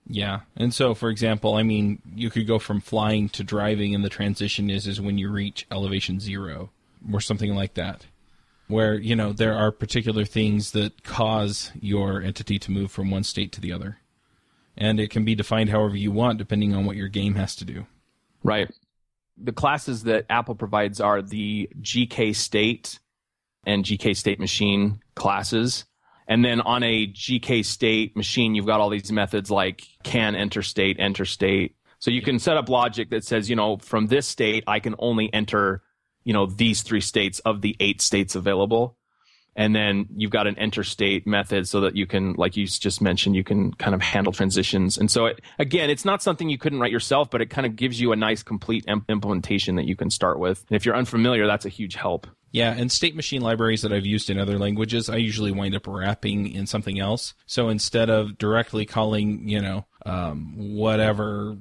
Yeah. 0.06 0.40
And 0.56 0.74
so, 0.74 0.94
for 0.94 1.08
example, 1.08 1.54
I 1.54 1.62
mean, 1.62 2.02
you 2.14 2.30
could 2.30 2.46
go 2.46 2.58
from 2.58 2.80
flying 2.80 3.28
to 3.30 3.44
driving, 3.44 3.94
and 3.94 4.04
the 4.04 4.10
transition 4.10 4.70
is 4.70 4.86
is 4.86 5.00
when 5.00 5.18
you 5.18 5.30
reach 5.30 5.66
elevation 5.70 6.20
zero, 6.20 6.70
or 7.12 7.20
something 7.20 7.54
like 7.54 7.74
that, 7.74 8.06
where 8.68 8.94
you 8.94 9.16
know 9.16 9.32
there 9.32 9.54
are 9.54 9.70
particular 9.70 10.24
things 10.24 10.72
that 10.72 11.02
cause 11.02 11.72
your 11.80 12.20
entity 12.20 12.58
to 12.58 12.70
move 12.70 12.90
from 12.90 13.10
one 13.10 13.24
state 13.24 13.52
to 13.52 13.60
the 13.60 13.72
other, 13.72 13.98
and 14.76 15.00
it 15.00 15.10
can 15.10 15.24
be 15.24 15.34
defined 15.34 15.70
however 15.70 15.96
you 15.96 16.12
want 16.12 16.38
depending 16.38 16.74
on 16.74 16.84
what 16.84 16.96
your 16.96 17.08
game 17.08 17.34
has 17.36 17.56
to 17.56 17.64
do. 17.64 17.86
Right. 18.42 18.70
The 19.36 19.52
classes 19.52 20.04
that 20.04 20.26
Apple 20.30 20.54
provides 20.54 21.00
are 21.00 21.22
the 21.22 21.68
GK 21.80 22.36
state 22.36 23.00
and 23.66 23.84
GK 23.84 24.14
state 24.14 24.38
machine 24.38 25.00
classes. 25.16 25.86
And 26.26 26.44
then 26.44 26.60
on 26.60 26.82
a 26.82 27.06
GK 27.06 27.64
state 27.64 28.16
machine, 28.16 28.54
you've 28.54 28.66
got 28.66 28.80
all 28.80 28.90
these 28.90 29.12
methods 29.12 29.50
like 29.50 29.86
can 30.02 30.34
enter 30.34 30.62
state, 30.62 30.96
enter 30.98 31.24
state. 31.24 31.76
So 31.98 32.10
you 32.10 32.22
can 32.22 32.38
set 32.38 32.56
up 32.56 32.68
logic 32.68 33.10
that 33.10 33.24
says, 33.24 33.48
you 33.48 33.56
know, 33.56 33.78
from 33.78 34.06
this 34.06 34.26
state, 34.26 34.64
I 34.66 34.80
can 34.80 34.94
only 34.98 35.32
enter, 35.32 35.82
you 36.24 36.32
know, 36.32 36.46
these 36.46 36.82
three 36.82 37.00
states 37.00 37.38
of 37.40 37.60
the 37.60 37.76
eight 37.80 38.00
states 38.00 38.34
available. 38.34 38.96
And 39.56 39.74
then 39.74 40.06
you've 40.16 40.32
got 40.32 40.46
an 40.46 40.56
interstate 40.56 41.26
method 41.26 41.68
so 41.68 41.82
that 41.82 41.94
you 41.94 42.06
can, 42.06 42.32
like 42.34 42.56
you 42.56 42.66
just 42.66 43.00
mentioned, 43.00 43.36
you 43.36 43.44
can 43.44 43.72
kind 43.74 43.94
of 43.94 44.02
handle 44.02 44.32
transitions. 44.32 44.98
And 44.98 45.10
so 45.10 45.26
it, 45.26 45.40
again, 45.58 45.90
it's 45.90 46.04
not 46.04 46.22
something 46.22 46.48
you 46.48 46.58
couldn't 46.58 46.80
write 46.80 46.90
yourself, 46.90 47.30
but 47.30 47.40
it 47.40 47.50
kind 47.50 47.66
of 47.66 47.76
gives 47.76 48.00
you 48.00 48.12
a 48.12 48.16
nice 48.16 48.42
complete 48.42 48.84
im- 48.88 49.04
implementation 49.08 49.76
that 49.76 49.84
you 49.84 49.94
can 49.94 50.10
start 50.10 50.38
with. 50.40 50.64
And 50.68 50.76
if 50.76 50.84
you're 50.84 50.96
unfamiliar, 50.96 51.46
that's 51.46 51.64
a 51.64 51.68
huge 51.68 51.94
help. 51.94 52.26
Yeah, 52.54 52.72
and 52.72 52.90
state 52.90 53.16
machine 53.16 53.42
libraries 53.42 53.82
that 53.82 53.92
I've 53.92 54.06
used 54.06 54.30
in 54.30 54.38
other 54.38 54.60
languages, 54.60 55.10
I 55.10 55.16
usually 55.16 55.50
wind 55.50 55.74
up 55.74 55.88
wrapping 55.88 56.46
in 56.52 56.68
something 56.68 57.00
else. 57.00 57.34
So 57.46 57.68
instead 57.68 58.10
of 58.10 58.38
directly 58.38 58.86
calling, 58.86 59.48
you 59.48 59.60
know, 59.60 59.86
um, 60.06 60.54
whatever 60.76 61.56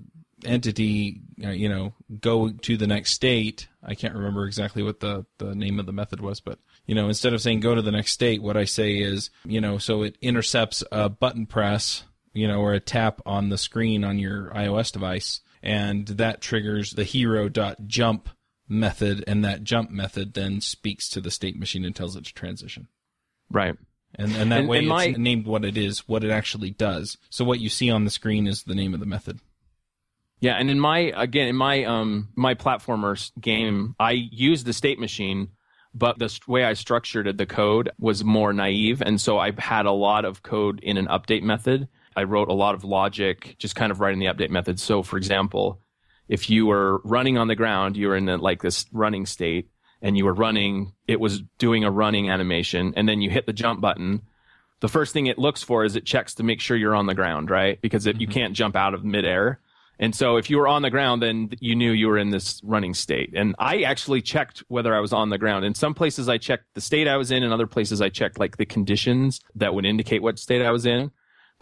entity, 0.45 1.21
uh, 1.43 1.49
you 1.49 1.67
know, 1.67 1.95
go 2.21 2.51
to 2.51 2.77
the 2.77 2.86
next 2.86 3.13
state, 3.13 3.67
I 3.82 3.95
can't 3.95 4.13
remember 4.13 4.45
exactly 4.45 4.84
what 4.84 4.99
the, 4.99 5.25
the 5.39 5.56
name 5.56 5.79
of 5.79 5.88
the 5.88 5.93
method 5.93 6.21
was, 6.21 6.39
but, 6.39 6.60
you 6.86 6.93
know, 6.93 7.08
instead 7.08 7.34
of 7.34 7.41
saying 7.41 7.62
go 7.62 7.73
to 7.73 7.82
the 7.82 7.89
next 7.89 8.12
state, 8.12 8.43
what 8.43 8.56
I 8.56 8.65
say 8.65 8.99
is, 8.99 9.32
you 9.45 9.62
know, 9.62 9.79
so 9.79 10.03
it 10.03 10.15
intercepts 10.21 10.84
a 10.91 11.10
button 11.10 11.47
press, 11.47 12.03
you 12.34 12.47
know, 12.47 12.60
or 12.60 12.73
a 12.73 12.79
tap 12.79 13.19
on 13.25 13.49
the 13.49 13.58
screen 13.58 14.03
on 14.03 14.19
your 14.19 14.51
iOS 14.51 14.91
device, 14.91 15.41
and 15.63 16.06
that 16.06 16.39
triggers 16.39 16.91
the 16.91 17.03
hero.jump 17.03 18.29
method, 18.73 19.23
and 19.27 19.43
that 19.45 19.63
jump 19.63 19.89
method 19.91 20.33
then 20.33 20.59
speaks 20.62 21.07
to 21.09 21.21
the 21.21 21.31
state 21.31 21.57
machine 21.57 21.86
and 21.86 21.95
tells 21.95 22.15
it 22.15 22.25
to 22.25 22.33
transition. 22.33 22.88
Right. 23.49 23.75
And, 24.15 24.36
and 24.36 24.51
that 24.51 24.59
And- 24.62 24.69
way 24.69 24.77
and 24.79 24.86
it's 24.86 24.89
my- 24.89 25.15
named 25.17 25.45
what 25.45 25.65
it 25.65 25.77
is, 25.77 26.07
what 26.07 26.23
it 26.23 26.31
actually 26.31 26.71
does. 26.71 27.17
So 27.29 27.43
what 27.45 27.59
you 27.59 27.69
see 27.69 27.89
on 27.89 28.03
the 28.03 28.12
screen 28.12 28.45
is 28.47 28.63
the 28.63 28.75
name 28.75 28.93
of 28.93 28.99
the 28.99 29.05
method. 29.05 29.39
Yeah, 30.39 30.55
and 30.55 30.69
in 30.69 30.79
my 30.79 31.13
again 31.15 31.47
in 31.47 31.55
my 31.55 31.86
um 31.86 32.27
my 32.36 32.53
platformers 32.53 33.31
game, 33.39 33.95
I 33.99 34.12
used 34.12 34.65
the 34.65 34.73
state 34.73 34.99
machine, 34.99 35.49
but 35.93 36.19
the 36.19 36.38
way 36.47 36.65
I 36.65 36.73
structured 36.73 37.27
it, 37.27 37.38
the 37.38 37.45
code 37.45 37.89
was 37.97 38.25
more 38.25 38.51
naive, 38.51 39.01
and 39.01 39.21
so 39.21 39.39
I 39.39 39.51
had 39.57 39.86
a 39.86 39.91
lot 39.93 40.25
of 40.25 40.43
code 40.43 40.81
in 40.83 40.97
an 40.97 41.07
update 41.07 41.43
method. 41.43 41.88
I 42.15 42.23
wrote 42.23 42.49
a 42.49 42.53
lot 42.53 42.75
of 42.75 42.83
logic, 42.83 43.55
just 43.57 43.75
kind 43.77 43.89
of 43.91 44.01
writing 44.01 44.19
the 44.19 44.25
update 44.25 44.49
method. 44.49 44.79
So, 44.81 45.01
for 45.01 45.15
example, 45.17 45.79
if 46.27 46.49
you 46.49 46.65
were 46.65 46.99
running 47.03 47.38
on 47.38 47.47
the 47.47 47.55
ground, 47.55 47.97
you 47.97 48.07
were 48.07 48.15
in 48.15 48.29
a, 48.29 48.38
like 48.38 48.62
this 48.62 48.86
running 48.91 49.25
state, 49.25 49.69
and 50.01 50.17
you 50.17 50.25
were 50.25 50.33
running, 50.33 50.93
it 51.07 51.19
was 51.19 51.41
doing 51.57 51.83
a 51.83 51.91
running 51.91 52.29
animation, 52.29 52.93
and 52.95 53.07
then 53.07 53.21
you 53.21 53.29
hit 53.29 53.45
the 53.45 53.53
jump 53.53 53.81
button. 53.81 54.21
The 54.81 54.89
first 54.89 55.13
thing 55.13 55.27
it 55.27 55.39
looks 55.39 55.63
for 55.63 55.86
is 55.86 55.95
it 55.95 56.05
checks 56.05 56.36
to 56.36 56.43
make 56.43 56.59
sure 56.59 56.75
you're 56.75 56.95
on 56.95 57.05
the 57.05 57.15
ground, 57.15 57.49
right? 57.49 57.79
Because 57.81 58.05
it, 58.05 58.19
you 58.19 58.27
mm-hmm. 58.27 58.33
can't 58.33 58.53
jump 58.53 58.75
out 58.75 58.93
of 58.93 59.05
midair. 59.05 59.62
And 59.99 60.13
so 60.13 60.38
if 60.38 60.49
you 60.49 60.57
were 60.57 60.67
on 60.67 60.81
the 60.81 60.89
ground, 60.89 61.21
then 61.21 61.51
you 61.59 61.75
knew 61.75 61.91
you 61.91 62.07
were 62.07 62.17
in 62.17 62.31
this 62.31 62.59
running 62.63 62.93
state. 62.93 63.31
And 63.36 63.55
I 63.59 63.83
actually 63.83 64.21
checked 64.21 64.63
whether 64.67 64.93
I 64.93 64.99
was 64.99 65.13
on 65.13 65.29
the 65.29 65.38
ground. 65.38 65.63
In 65.63 65.75
some 65.75 65.93
places, 65.93 66.27
I 66.27 66.38
checked 66.38 66.65
the 66.73 66.81
state 66.81 67.07
I 67.07 67.15
was 67.15 67.31
in. 67.31 67.43
In 67.43 67.53
other 67.53 67.67
places, 67.67 68.01
I 68.01 68.09
checked 68.09 68.39
like 68.39 68.57
the 68.57 68.65
conditions 68.65 69.39
that 69.55 69.73
would 69.73 69.86
indicate 69.86 70.21
what 70.21 70.39
state 70.39 70.62
I 70.62 70.71
was 70.71 70.86
in. 70.86 71.12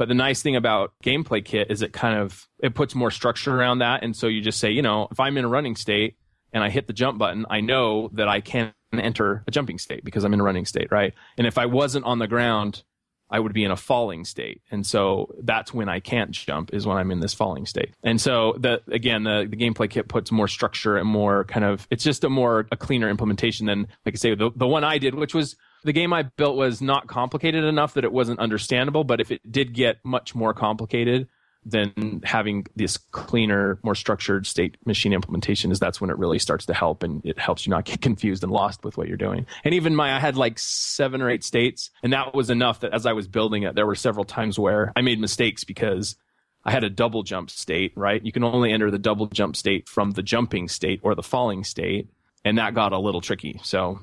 But 0.02 0.08
the 0.08 0.16
nice 0.16 0.42
thing 0.42 0.56
about 0.56 0.94
Gameplay 1.04 1.46
Kit 1.46 1.70
is 1.70 1.84
it 1.84 1.94
kind 1.94 2.18
of 2.18 2.50
it 2.58 2.74
puts 2.74 2.96
more 2.96 3.12
structure 3.12 3.56
around 3.56 3.78
that. 3.80 4.02
And 4.02 4.16
so 4.16 4.26
you 4.26 4.42
just 4.42 4.58
say, 4.58 4.72
you 4.72 4.82
know, 4.82 5.08
if 5.12 5.20
I'm 5.20 5.38
in 5.38 5.46
a 5.46 5.48
running 5.48 5.76
state, 5.76 6.18
and 6.52 6.64
I 6.64 6.72
hit 6.72 6.88
the 6.88 6.94
jump 6.94 7.20
button, 7.20 7.46
I 7.52 7.62
know 7.62 8.10
that 8.14 8.28
I 8.28 8.42
can 8.42 8.74
enter 8.92 9.44
a 9.46 9.52
jumping 9.52 9.78
state 9.78 10.04
because 10.04 10.24
I'm 10.24 10.34
in 10.34 10.40
a 10.40 10.44
running 10.44 10.66
state, 10.66 10.92
right? 10.92 11.14
And 11.38 11.46
if 11.46 11.60
I 11.60 11.68
wasn't 11.68 12.06
on 12.06 12.18
the 12.18 12.26
ground, 12.26 12.82
I 13.30 13.40
would 13.40 13.54
be 13.54 13.64
in 13.64 13.70
a 13.70 13.78
falling 13.78 14.26
state. 14.26 14.64
And 14.72 14.88
so 14.88 15.36
that's 15.44 15.72
when 15.72 15.88
I 15.88 16.00
can't 16.00 16.32
jump 16.32 16.74
is 16.74 16.88
when 16.88 16.98
I'm 16.98 17.12
in 17.12 17.20
this 17.20 17.36
falling 17.36 17.68
state. 17.68 17.94
And 18.02 18.20
so 18.20 18.56
the 18.58 18.82
again 18.88 19.24
the, 19.24 19.46
the 19.48 19.56
gameplay 19.56 19.88
kit 19.88 20.08
puts 20.08 20.32
more 20.32 20.48
structure 20.48 20.98
and 20.98 21.08
more 21.08 21.44
kind 21.44 21.64
of 21.64 21.88
it's 21.92 22.04
just 22.04 22.24
a 22.24 22.30
more 22.32 22.66
a 22.72 22.76
cleaner 22.76 23.08
implementation 23.08 23.68
than 23.68 23.82
like 24.04 24.16
I 24.16 24.18
say 24.18 24.34
the 24.34 24.50
the 24.56 24.68
one 24.68 24.84
I 24.84 24.98
did, 24.98 25.14
which 25.14 25.36
was 25.36 25.58
the 25.84 25.94
game 25.94 26.14
I 26.14 26.24
built 26.24 26.56
was 26.56 26.82
not 26.82 27.08
complicated 27.08 27.64
enough 27.64 27.96
that 27.96 28.04
it 28.04 28.12
wasn't 28.12 28.40
understandable, 28.40 29.04
but 29.04 29.20
if 29.20 29.32
it 29.32 29.52
did 29.52 29.74
get 29.74 29.98
much 30.04 30.36
more 30.36 30.54
complicated, 30.54 31.28
then 31.64 32.22
having 32.24 32.66
this 32.76 32.98
cleaner, 32.98 33.80
more 33.84 33.94
structured 33.94 34.48
state 34.48 34.78
machine 34.86 35.14
implementation 35.14 35.72
is 35.72 35.80
that's 35.80 36.02
when 36.02 36.10
it 36.10 36.18
really 36.18 36.40
starts 36.40 36.66
to 36.66 36.74
help 36.74 37.04
and 37.04 37.24
it 37.24 37.38
helps 37.38 37.66
you 37.66 37.70
not 37.70 37.86
get 37.86 38.02
confused 38.02 38.44
and 38.44 38.52
lost 38.52 38.84
with 38.84 38.98
what 38.98 39.08
you're 39.08 39.18
doing. 39.18 39.46
And 39.64 39.74
even 39.74 39.96
my, 39.96 40.16
I 40.16 40.20
had 40.20 40.38
like 40.38 40.58
seven 40.58 41.22
or 41.22 41.30
eight 41.30 41.44
states 41.44 41.92
and 42.04 42.14
that 42.14 42.34
was 42.34 42.50
enough 42.50 42.80
that 42.80 42.94
as 42.94 43.06
I 43.06 43.14
was 43.14 43.28
building 43.28 43.64
it, 43.64 43.76
there 43.76 43.86
were 43.86 43.96
several 43.96 44.26
times 44.26 44.58
where 44.58 44.92
I 44.96 45.02
made 45.02 45.20
mistakes 45.20 45.64
because 45.64 46.16
I 46.64 46.72
had 46.72 46.84
a 46.84 46.90
double 46.90 47.24
jump 47.24 47.50
state, 47.50 47.94
right? 47.96 48.24
You 48.24 48.32
can 48.32 48.44
only 48.44 48.72
enter 48.72 48.92
the 48.92 49.00
double 49.00 49.28
jump 49.28 49.56
state 49.56 49.88
from 49.88 50.12
the 50.12 50.24
jumping 50.24 50.68
state 50.68 51.00
or 51.04 51.16
the 51.16 51.24
falling 51.24 51.64
state. 51.64 52.10
And 52.44 52.58
that 52.58 52.74
got 52.74 52.92
a 52.92 53.00
little 53.00 53.22
tricky. 53.22 53.60
So 53.64 54.00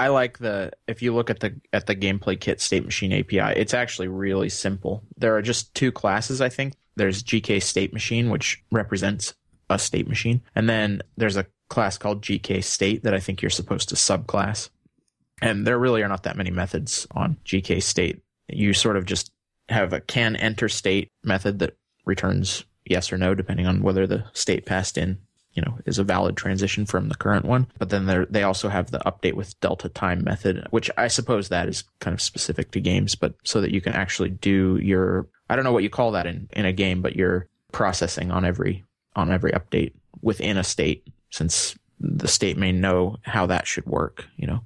I 0.00 0.08
like 0.08 0.38
the 0.38 0.72
if 0.88 1.02
you 1.02 1.14
look 1.14 1.28
at 1.28 1.40
the 1.40 1.60
at 1.74 1.86
the 1.86 1.94
gameplay 1.94 2.40
kit 2.40 2.58
state 2.58 2.86
machine 2.86 3.12
API, 3.12 3.60
it's 3.60 3.74
actually 3.74 4.08
really 4.08 4.48
simple. 4.48 5.02
There 5.18 5.36
are 5.36 5.42
just 5.42 5.74
two 5.74 5.92
classes, 5.92 6.40
I 6.40 6.48
think. 6.48 6.72
There's 6.96 7.22
GK 7.22 7.62
state 7.62 7.92
machine, 7.92 8.30
which 8.30 8.64
represents 8.72 9.34
a 9.68 9.78
state 9.78 10.08
machine, 10.08 10.40
and 10.54 10.70
then 10.70 11.02
there's 11.18 11.36
a 11.36 11.44
class 11.68 11.98
called 11.98 12.22
GK 12.22 12.64
state 12.64 13.04
that 13.04 13.12
I 13.12 13.20
think 13.20 13.42
you're 13.42 13.50
supposed 13.50 13.90
to 13.90 13.94
subclass. 13.94 14.70
And 15.42 15.66
there 15.66 15.78
really 15.78 16.02
are 16.02 16.08
not 16.08 16.22
that 16.22 16.36
many 16.36 16.50
methods 16.50 17.06
on 17.10 17.36
GK 17.44 17.82
state. 17.82 18.22
You 18.48 18.72
sort 18.72 18.96
of 18.96 19.04
just 19.04 19.30
have 19.68 19.92
a 19.92 20.00
can 20.00 20.34
enter 20.34 20.70
state 20.70 21.10
method 21.24 21.58
that 21.58 21.76
returns 22.06 22.64
yes 22.86 23.12
or 23.12 23.18
no 23.18 23.34
depending 23.34 23.66
on 23.66 23.82
whether 23.82 24.06
the 24.06 24.24
state 24.32 24.64
passed 24.64 24.96
in 24.96 25.18
you 25.54 25.62
know 25.62 25.78
is 25.86 25.98
a 25.98 26.04
valid 26.04 26.36
transition 26.36 26.86
from 26.86 27.08
the 27.08 27.16
current 27.16 27.44
one. 27.44 27.66
But 27.78 27.90
then 27.90 28.26
they 28.30 28.42
also 28.42 28.68
have 28.68 28.90
the 28.90 29.00
update 29.00 29.34
with 29.34 29.58
delta 29.60 29.88
time 29.88 30.22
method 30.24 30.66
which 30.70 30.90
i 30.96 31.08
suppose 31.08 31.48
that 31.48 31.68
is 31.68 31.84
kind 32.00 32.14
of 32.14 32.20
specific 32.20 32.70
to 32.70 32.80
games 32.80 33.14
but 33.14 33.34
so 33.44 33.60
that 33.60 33.70
you 33.70 33.80
can 33.80 33.92
actually 33.92 34.30
do 34.30 34.78
your 34.82 35.26
i 35.48 35.56
don't 35.56 35.64
know 35.64 35.72
what 35.72 35.82
you 35.82 35.90
call 35.90 36.12
that 36.12 36.26
in 36.26 36.48
in 36.52 36.64
a 36.64 36.72
game 36.72 37.02
but 37.02 37.16
your 37.16 37.46
processing 37.72 38.30
on 38.30 38.44
every 38.44 38.84
on 39.16 39.30
every 39.30 39.52
update 39.52 39.92
within 40.22 40.56
a 40.56 40.64
state 40.64 41.06
since 41.30 41.76
the 41.98 42.28
state 42.28 42.56
may 42.56 42.72
know 42.72 43.16
how 43.22 43.46
that 43.46 43.66
should 43.66 43.86
work 43.86 44.26
you 44.36 44.46
know 44.46 44.60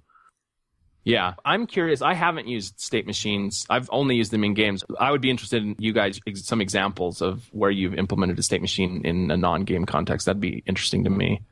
yeah, 1.05 1.35
I'm 1.45 1.67
curious. 1.67 2.01
I 2.01 2.15
haven't 2.15 2.49
used 2.49 2.81
state 2.81 3.07
machines. 3.07 3.67
I've 3.69 3.89
only 3.93 4.17
used 4.17 4.31
them 4.31 4.43
in 4.43 4.55
games. 4.55 4.83
I 4.99 5.11
would 5.11 5.21
be 5.21 5.31
interested 5.31 5.63
in 5.63 5.77
you 5.79 5.93
guys 5.93 6.19
some 6.35 6.63
examples 6.63 7.21
of 7.21 7.47
where 7.53 7.71
you've 7.71 7.95
implemented 7.95 8.39
a 8.39 8.43
state 8.43 8.63
machine 8.63 9.03
in 9.05 9.31
a 9.31 9.37
non-game 9.37 9.85
context. 9.85 10.25
That'd 10.25 10.41
be 10.41 10.63
interesting 10.67 11.05
to 11.05 11.11
me. 11.11 11.43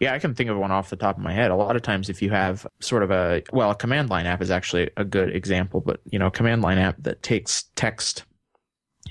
Yeah, 0.00 0.12
I 0.12 0.18
can 0.18 0.34
think 0.34 0.50
of 0.50 0.58
one 0.58 0.70
off 0.70 0.90
the 0.90 0.96
top 0.96 1.16
of 1.16 1.22
my 1.22 1.32
head. 1.32 1.50
A 1.50 1.56
lot 1.56 1.76
of 1.76 1.82
times, 1.82 2.10
if 2.10 2.20
you 2.20 2.30
have 2.30 2.66
sort 2.80 3.02
of 3.02 3.10
a 3.10 3.42
well, 3.52 3.70
a 3.70 3.74
command 3.74 4.10
line 4.10 4.26
app 4.26 4.42
is 4.42 4.50
actually 4.50 4.90
a 4.98 5.04
good 5.04 5.34
example, 5.34 5.80
but 5.80 6.00
you 6.10 6.18
know, 6.18 6.26
a 6.26 6.32
command 6.32 6.60
line 6.60 6.78
app 6.78 6.96
that 7.04 7.22
takes 7.22 7.64
text 7.76 8.24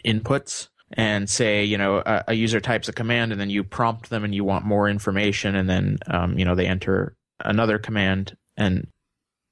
inputs 0.05 0.67
and 0.91 1.27
say, 1.27 1.63
you 1.63 1.79
know, 1.79 2.03
a, 2.05 2.25
a 2.27 2.33
user 2.33 2.59
types 2.59 2.89
a 2.89 2.93
command 2.93 3.31
and 3.31 3.41
then 3.41 3.49
you 3.49 3.63
prompt 3.63 4.11
them 4.11 4.23
and 4.23 4.35
you 4.35 4.43
want 4.43 4.65
more 4.65 4.87
information, 4.87 5.55
and 5.55 5.67
then 5.67 5.97
um, 6.07 6.37
you 6.37 6.45
know 6.45 6.53
they 6.53 6.67
enter 6.67 7.15
another 7.39 7.79
command 7.79 8.37
and 8.55 8.85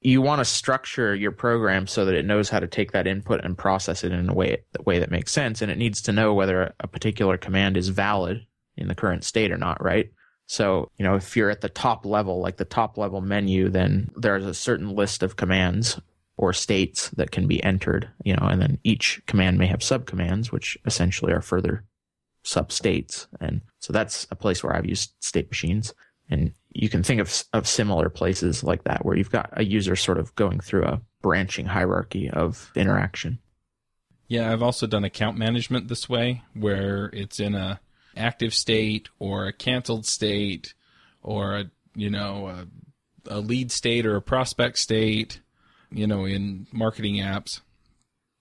you 0.04 0.20
want 0.20 0.40
to 0.40 0.44
structure 0.44 1.14
your 1.14 1.32
program 1.32 1.86
so 1.86 2.04
that 2.04 2.14
it 2.14 2.24
knows 2.24 2.48
how 2.48 2.60
to 2.60 2.66
take 2.66 2.92
that 2.92 3.06
input 3.06 3.44
and 3.44 3.56
process 3.56 4.04
it 4.04 4.12
in 4.12 4.28
a 4.28 4.34
way 4.34 4.62
the 4.72 4.82
way 4.82 4.98
that 4.98 5.10
makes 5.10 5.32
sense. 5.32 5.62
And 5.62 5.70
it 5.70 5.78
needs 5.78 6.02
to 6.02 6.12
know 6.12 6.34
whether 6.34 6.74
a 6.80 6.88
particular 6.88 7.36
command 7.36 7.76
is 7.76 7.88
valid 7.88 8.46
in 8.76 8.88
the 8.88 8.94
current 8.94 9.24
state 9.24 9.52
or 9.52 9.58
not 9.58 9.82
right? 9.82 10.10
So 10.46 10.90
you 10.98 11.04
know 11.04 11.14
if 11.14 11.36
you're 11.36 11.50
at 11.50 11.60
the 11.60 11.68
top 11.68 12.04
level 12.04 12.40
like 12.40 12.56
the 12.56 12.64
top 12.64 12.98
level 12.98 13.20
menu 13.20 13.68
then 13.68 14.10
there's 14.16 14.44
a 14.44 14.54
certain 14.54 14.94
list 14.94 15.22
of 15.22 15.36
commands 15.36 16.00
or 16.36 16.52
states 16.52 17.10
that 17.10 17.30
can 17.30 17.46
be 17.46 17.62
entered 17.62 18.10
you 18.24 18.34
know 18.34 18.46
and 18.46 18.60
then 18.60 18.78
each 18.82 19.22
command 19.26 19.58
may 19.58 19.66
have 19.66 19.80
subcommands 19.80 20.50
which 20.50 20.76
essentially 20.84 21.32
are 21.32 21.40
further 21.40 21.84
substates. 22.44 23.26
And 23.40 23.62
so 23.78 23.92
that's 23.92 24.26
a 24.30 24.36
place 24.36 24.62
where 24.62 24.74
i've 24.74 24.86
used 24.86 25.12
state 25.20 25.48
machines. 25.48 25.94
And 26.30 26.52
you 26.74 26.88
can 26.88 27.02
think 27.02 27.20
of, 27.20 27.44
of 27.52 27.68
similar 27.68 28.08
places 28.08 28.64
like 28.64 28.84
that 28.84 29.04
where 29.04 29.16
you've 29.16 29.30
got 29.30 29.50
a 29.52 29.64
user 29.64 29.96
sort 29.96 30.18
of 30.18 30.34
going 30.34 30.60
through 30.60 30.84
a 30.84 31.00
branching 31.20 31.66
hierarchy 31.66 32.30
of 32.30 32.70
interaction. 32.74 33.38
Yeah, 34.28 34.50
I've 34.50 34.62
also 34.62 34.86
done 34.86 35.04
account 35.04 35.36
management 35.36 35.88
this 35.88 36.08
way 36.08 36.42
where 36.54 37.10
it's 37.12 37.38
in 37.38 37.54
a 37.54 37.80
active 38.16 38.54
state 38.54 39.08
or 39.18 39.46
a 39.46 39.52
canceled 39.52 40.06
state 40.06 40.74
or 41.22 41.56
a, 41.56 41.70
you 41.94 42.08
know, 42.08 42.48
a, 42.48 42.66
a 43.28 43.40
lead 43.40 43.70
state 43.70 44.06
or 44.06 44.16
a 44.16 44.22
prospect 44.22 44.78
state, 44.78 45.40
you 45.90 46.06
know, 46.06 46.24
in 46.24 46.66
marketing 46.72 47.16
apps. 47.16 47.60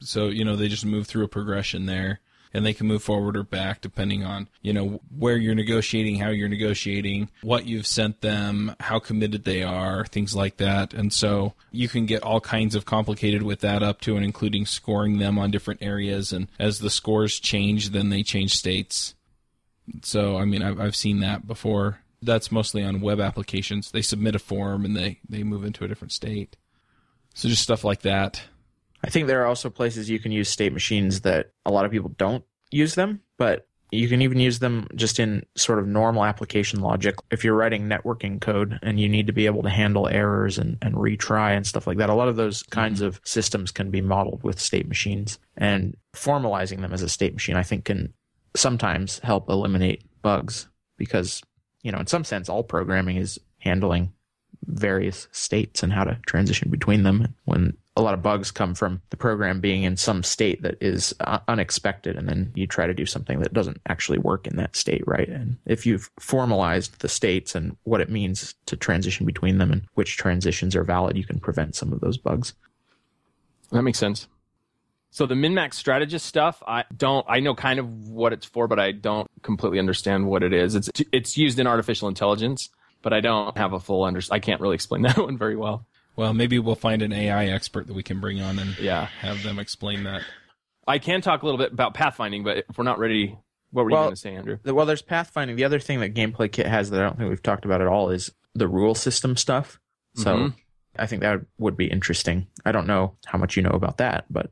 So, 0.02 0.28
you 0.28 0.46
know, 0.46 0.56
they 0.56 0.67
just 0.67 0.86
move 0.86 1.08
through 1.08 1.26
a 1.26 1.30
progression 1.30 1.86
there 1.86 2.22
and 2.54 2.66
they 2.66 2.74
can 2.74 2.88
move 2.88 3.04
forward 3.04 3.38
or 3.38 3.44
back 3.44 3.82
depending 3.82 4.24
on, 4.24 4.50
you 4.62 4.74
know, 4.74 5.02
where 5.18 5.38
you're 5.38 5.56
negotiating, 5.56 6.18
how 6.18 6.30
you're 6.30 6.50
negotiating, 6.50 7.30
what 7.42 7.66
you've 7.66 7.88
sent 7.88 8.22
them, 8.22 8.76
how 8.80 9.00
committed 9.00 9.44
they 9.44 9.64
are, 9.64 10.06
things 10.06 10.36
like 10.36 10.58
that. 10.58 10.94
And 10.94 11.14
so 11.14 11.54
you 11.72 11.88
can 11.88 12.06
get 12.06 12.24
all 12.24 12.42
kinds 12.42 12.76
of 12.76 12.86
complicated 12.86 13.44
with 13.44 13.62
that 13.62 13.84
up 13.84 14.02
to 14.02 14.16
and 14.16 14.26
including 14.26 14.66
scoring 14.66 15.20
them 15.20 15.38
on 15.38 15.52
different 15.52 15.82
areas. 15.82 16.32
And 16.34 16.48
as 16.60 16.80
the 16.80 16.90
scores 16.90 17.40
change, 17.40 17.90
then 17.90 18.10
they 18.10 18.24
change 18.24 18.54
states. 18.54 19.16
So, 20.04 20.38
I 20.38 20.46
mean, 20.46 20.62
I've, 20.62 20.80
I've 20.80 20.96
seen 20.96 21.20
that 21.22 21.48
before. 21.48 22.00
That's 22.22 22.52
mostly 22.52 22.84
on 22.84 23.02
web 23.02 23.20
applications. 23.20 23.92
They 23.92 24.02
submit 24.02 24.36
a 24.36 24.40
form 24.40 24.86
and 24.86 24.96
they, 24.96 25.20
they 25.28 25.44
move 25.44 25.66
into 25.66 25.84
a 25.84 25.88
different 25.88 26.12
state. 26.12 26.56
So 27.34 27.50
just 27.50 27.64
stuff 27.64 27.84
like 27.84 28.02
that. 28.02 28.44
I 29.04 29.10
think 29.10 29.28
there 29.28 29.42
are 29.42 29.48
also 29.48 29.70
places 29.70 30.10
you 30.10 30.20
can 30.20 30.32
use 30.32 30.50
state 30.50 30.74
machines 30.74 31.22
that 31.22 31.52
a 31.66 31.72
lot 31.72 31.86
of 31.86 31.92
people 31.92 32.14
don't 32.18 32.44
use 32.72 32.96
them, 32.96 33.22
but 33.38 33.68
you 33.92 34.08
can 34.08 34.22
even 34.22 34.40
use 34.40 34.60
them 34.60 34.88
just 34.96 35.20
in 35.20 35.46
sort 35.56 35.80
of 35.80 35.88
normal 35.88 36.24
application 36.24 36.80
logic. 36.80 37.16
If 37.30 37.44
you're 37.44 37.56
writing 37.56 37.90
networking 37.90 38.40
code 38.40 38.80
and 38.82 39.00
you 39.00 39.10
need 39.10 39.28
to 39.28 39.34
be 39.34 39.48
able 39.48 39.64
to 39.64 39.70
handle 39.70 40.08
errors 40.08 40.58
and, 40.58 40.78
and 40.82 40.96
retry 40.96 41.58
and 41.58 41.68
stuff 41.68 41.88
like 41.88 41.98
that, 41.98 42.10
a 42.10 42.14
lot 42.14 42.30
of 42.30 42.38
those 42.38 42.64
kinds 42.64 43.00
mm-hmm. 43.00 43.08
of 43.08 43.22
systems 43.26 43.70
can 43.70 43.92
be 43.92 44.02
modeled 44.02 44.44
with 44.44 44.62
state 44.62 44.88
machines. 44.88 45.40
And 45.58 45.98
formalizing 46.16 46.82
them 46.82 46.94
as 46.94 47.02
a 47.02 47.10
state 47.10 47.34
machine, 47.34 47.58
I 47.58 47.64
think, 47.64 47.86
can 47.86 48.14
sometimes 48.56 49.20
help 49.20 49.50
eliminate 49.50 50.06
bugs 50.22 50.70
because, 50.98 51.42
you 51.84 51.92
know, 51.92 52.00
in 52.00 52.08
some 52.08 52.24
sense, 52.24 52.48
all 52.48 52.64
programming 52.64 53.18
is 53.18 53.40
handling 53.60 54.14
various 54.68 55.28
states 55.32 55.84
and 55.84 55.92
how 55.92 56.06
to 56.06 56.18
transition 56.26 56.70
between 56.70 57.04
them. 57.04 57.36
When 57.44 57.76
a 57.98 58.02
lot 58.02 58.14
of 58.14 58.24
bugs 58.24 58.52
come 58.52 58.74
from 58.74 59.02
the 59.10 59.18
program 59.18 59.60
being 59.60 59.84
in 59.84 59.98
some 59.98 60.24
state 60.24 60.62
that 60.62 60.78
is 60.80 61.14
uh, 61.22 61.40
unexpected 61.48 62.16
and 62.16 62.28
then 62.28 62.52
you 62.56 62.66
try 62.66 62.88
to 62.88 62.94
do 62.94 63.06
something 63.06 63.40
that 63.42 63.54
doesn't 63.54 63.82
actually 63.88 64.18
work 64.18 64.48
in 64.48 64.56
that 64.56 64.76
state 64.76 65.04
right? 65.06 65.28
And 65.28 65.58
if 65.66 65.86
you've 65.86 66.10
formalized 66.20 67.02
the 67.02 67.10
states 67.10 67.54
and 67.54 67.76
what 67.84 68.02
it 68.02 68.10
means 68.10 68.56
to 68.68 68.78
transition 68.78 69.26
between 69.26 69.58
them 69.58 69.72
and 69.72 69.84
which 69.96 70.18
transitions 70.18 70.76
are 70.76 70.84
valid 70.84 71.18
you 71.18 71.26
can 71.26 71.40
prevent 71.40 71.76
some 71.76 71.92
of 71.92 72.00
those 72.00 72.18
bugs. 72.18 72.54
That 73.72 73.84
makes 73.84 74.00
sense. 74.00 74.28
So 75.10 75.26
the 75.26 75.36
min-max 75.36 75.78
strategist 75.78 76.26
stuff 76.26 76.64
i 76.66 76.86
don't 76.96 77.26
i 77.28 77.42
know 77.42 77.56
kind 77.56 77.80
of 77.80 78.08
what 78.08 78.32
it's 78.32 78.46
for 78.46 78.70
but 78.70 78.80
i 78.80 78.94
don't 78.94 79.30
completely 79.42 79.80
understand 79.80 80.28
what 80.28 80.44
it 80.44 80.54
is. 80.54 80.76
It's 80.76 80.90
it's 81.12 81.38
used 81.38 81.60
in 81.60 81.68
artificial 81.68 82.08
intelligence 82.08 82.70
but 83.02 83.12
i 83.12 83.20
don't 83.20 83.58
have 83.58 83.74
a 83.74 83.80
full 83.82 84.06
under 84.06 84.22
i 84.32 84.40
can't 84.40 84.62
really 84.62 84.76
explain 84.76 85.02
that 85.08 85.18
one 85.18 85.38
very 85.38 85.58
well 85.58 85.86
well, 86.22 86.36
maybe 86.36 86.60
we'll 86.60 86.76
find 86.76 87.02
an 87.02 87.12
AI 87.12 87.48
expert 87.48 87.88
that 87.88 87.96
we 87.96 88.04
can 88.04 88.20
bring 88.20 88.40
on 88.40 88.60
and 88.60 88.78
yeah. 88.78 89.08
have 89.22 89.42
them 89.42 89.58
explain 89.58 90.04
that. 90.04 90.22
I 90.88 91.00
can 91.00 91.20
talk 91.22 91.42
a 91.42 91.46
little 91.48 91.58
bit 91.58 91.74
about 91.74 91.96
pathfinding, 91.96 92.44
but 92.44 92.58
if 92.70 92.78
we're 92.78 92.84
not 92.84 93.00
ready, 93.00 93.40
what 93.72 93.86
were 93.86 93.90
well, 93.90 94.02
you 94.02 94.06
going 94.06 94.14
to 94.14 94.22
say, 94.22 94.36
Andrew? 94.36 94.60
Well, 94.64 94.86
there's 94.86 95.02
pathfinding. 95.02 95.56
The 95.56 95.64
other 95.64 95.80
thing 95.80 96.00
that 96.02 96.14
Gameplay 96.14 96.52
Kit 96.52 96.68
has 96.68 96.92
that 96.92 97.02
I 97.02 97.04
don't 97.06 97.18
think 97.18 97.30
we've 97.30 97.42
talked 97.42 97.66
about 97.66 97.82
at 97.82 97.88
all 97.88 98.12
is 98.12 98.32
the 98.54 98.68
rule 98.68 98.94
system 98.94 99.36
stuff. 99.36 99.80
So 100.14 100.36
mm-hmm. 100.36 100.60
I 100.96 101.08
think 101.08 101.24
that 101.24 101.42
would 101.58 101.76
be 101.76 101.88
interesting. 101.88 102.46
I 102.64 102.72
don't 102.72 102.86
know 102.86 103.16
how 103.26 103.40
much 103.40 103.58
you 103.58 103.64
know 103.64 103.72
about 103.72 103.98
that, 103.98 104.26
but 104.30 104.52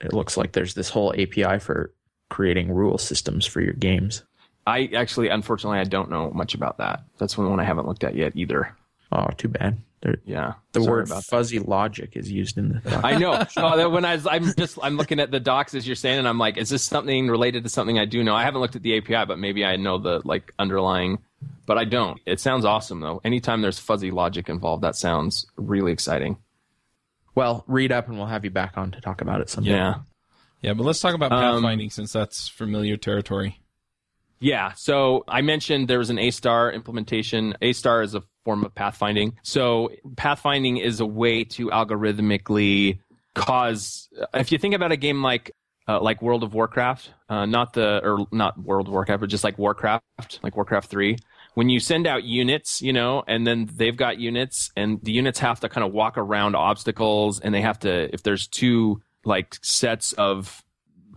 it 0.00 0.14
looks 0.14 0.38
like 0.38 0.52
there's 0.52 0.72
this 0.72 0.88
whole 0.88 1.12
API 1.12 1.58
for 1.58 1.92
creating 2.30 2.72
rule 2.72 2.96
systems 2.96 3.44
for 3.44 3.60
your 3.60 3.74
games. 3.74 4.24
I 4.66 4.88
actually, 4.96 5.28
unfortunately, 5.28 5.80
I 5.80 5.84
don't 5.84 6.10
know 6.10 6.30
much 6.30 6.54
about 6.54 6.78
that. 6.78 7.02
That's 7.18 7.36
one 7.36 7.60
I 7.60 7.64
haven't 7.64 7.86
looked 7.86 8.04
at 8.04 8.14
yet 8.14 8.32
either. 8.36 8.74
Oh, 9.12 9.28
too 9.36 9.48
bad. 9.48 9.76
There, 10.00 10.16
yeah, 10.24 10.54
the 10.72 10.82
word 10.84 11.08
fuzzy 11.08 11.58
that. 11.58 11.68
logic 11.68 12.16
is 12.16 12.30
used 12.30 12.56
in 12.56 12.68
the. 12.68 12.74
Doc. 12.90 13.04
I 13.04 13.16
know. 13.16 13.44
Oh, 13.56 13.88
when 13.90 14.04
I 14.04 14.14
was, 14.14 14.26
I'm 14.28 14.54
just, 14.54 14.78
I'm 14.80 14.96
looking 14.96 15.18
at 15.18 15.32
the 15.32 15.40
docs 15.40 15.74
as 15.74 15.86
you're 15.86 15.96
saying, 15.96 16.20
and 16.20 16.28
I'm 16.28 16.38
like, 16.38 16.56
is 16.56 16.68
this 16.68 16.84
something 16.84 17.28
related 17.28 17.64
to 17.64 17.68
something 17.68 17.98
I 17.98 18.04
do 18.04 18.22
know? 18.22 18.34
I 18.34 18.44
haven't 18.44 18.60
looked 18.60 18.76
at 18.76 18.82
the 18.82 18.96
API, 18.96 19.26
but 19.26 19.38
maybe 19.38 19.64
I 19.64 19.76
know 19.76 19.98
the 19.98 20.22
like 20.24 20.52
underlying 20.58 21.18
but 21.66 21.78
I 21.78 21.84
don't. 21.84 22.20
It 22.26 22.40
sounds 22.40 22.64
awesome 22.64 23.00
though. 23.00 23.20
Anytime 23.24 23.62
there's 23.62 23.78
fuzzy 23.78 24.10
logic 24.10 24.48
involved, 24.48 24.82
that 24.82 24.96
sounds 24.96 25.46
really 25.56 25.92
exciting. 25.92 26.38
Well, 27.34 27.64
read 27.68 27.92
up 27.92 28.08
and 28.08 28.16
we'll 28.16 28.26
have 28.26 28.44
you 28.44 28.50
back 28.50 28.76
on 28.76 28.90
to 28.92 29.00
talk 29.00 29.20
about 29.20 29.40
it 29.40 29.50
someday. 29.50 29.72
Yeah. 29.72 29.94
Yeah, 30.60 30.74
but 30.74 30.84
let's 30.84 30.98
talk 30.98 31.14
about 31.14 31.30
Um, 31.30 31.62
pathfinding 31.62 31.92
since 31.92 32.12
that's 32.12 32.48
familiar 32.48 32.96
territory. 32.96 33.60
Yeah. 34.40 34.72
So 34.72 35.24
I 35.28 35.42
mentioned 35.42 35.86
there 35.88 35.98
was 35.98 36.10
an 36.10 36.18
A 36.18 36.30
star 36.30 36.72
implementation. 36.72 37.54
A 37.62 37.72
star 37.72 38.02
is 38.02 38.14
a 38.14 38.22
form 38.48 38.64
of 38.64 38.74
pathfinding. 38.74 39.34
So 39.42 39.90
pathfinding 40.14 40.80
is 40.82 41.00
a 41.00 41.06
way 41.06 41.44
to 41.44 41.66
algorithmically 41.66 42.98
cause. 43.34 44.08
If 44.32 44.50
you 44.52 44.56
think 44.56 44.74
about 44.74 44.90
a 44.90 44.96
game 44.96 45.22
like 45.22 45.50
uh, 45.86 46.00
like 46.00 46.22
World 46.22 46.42
of 46.42 46.54
Warcraft, 46.54 47.12
uh, 47.28 47.44
not 47.44 47.74
the 47.74 48.00
or 48.02 48.26
not 48.32 48.58
World 48.58 48.86
of 48.86 48.94
Warcraft, 48.94 49.20
but 49.20 49.28
just 49.28 49.44
like 49.44 49.58
Warcraft, 49.58 50.40
like 50.42 50.56
Warcraft 50.56 50.88
three. 50.88 51.18
When 51.56 51.68
you 51.68 51.78
send 51.78 52.06
out 52.06 52.24
units, 52.24 52.80
you 52.80 52.94
know, 52.94 53.22
and 53.26 53.46
then 53.46 53.68
they've 53.70 53.96
got 53.96 54.18
units, 54.18 54.70
and 54.76 54.98
the 55.02 55.12
units 55.12 55.40
have 55.40 55.60
to 55.60 55.68
kind 55.68 55.84
of 55.86 55.92
walk 55.92 56.16
around 56.16 56.56
obstacles, 56.56 57.40
and 57.40 57.54
they 57.54 57.60
have 57.60 57.78
to, 57.80 58.08
if 58.14 58.22
there's 58.22 58.46
two 58.46 59.02
like 59.26 59.58
sets 59.60 60.14
of 60.14 60.64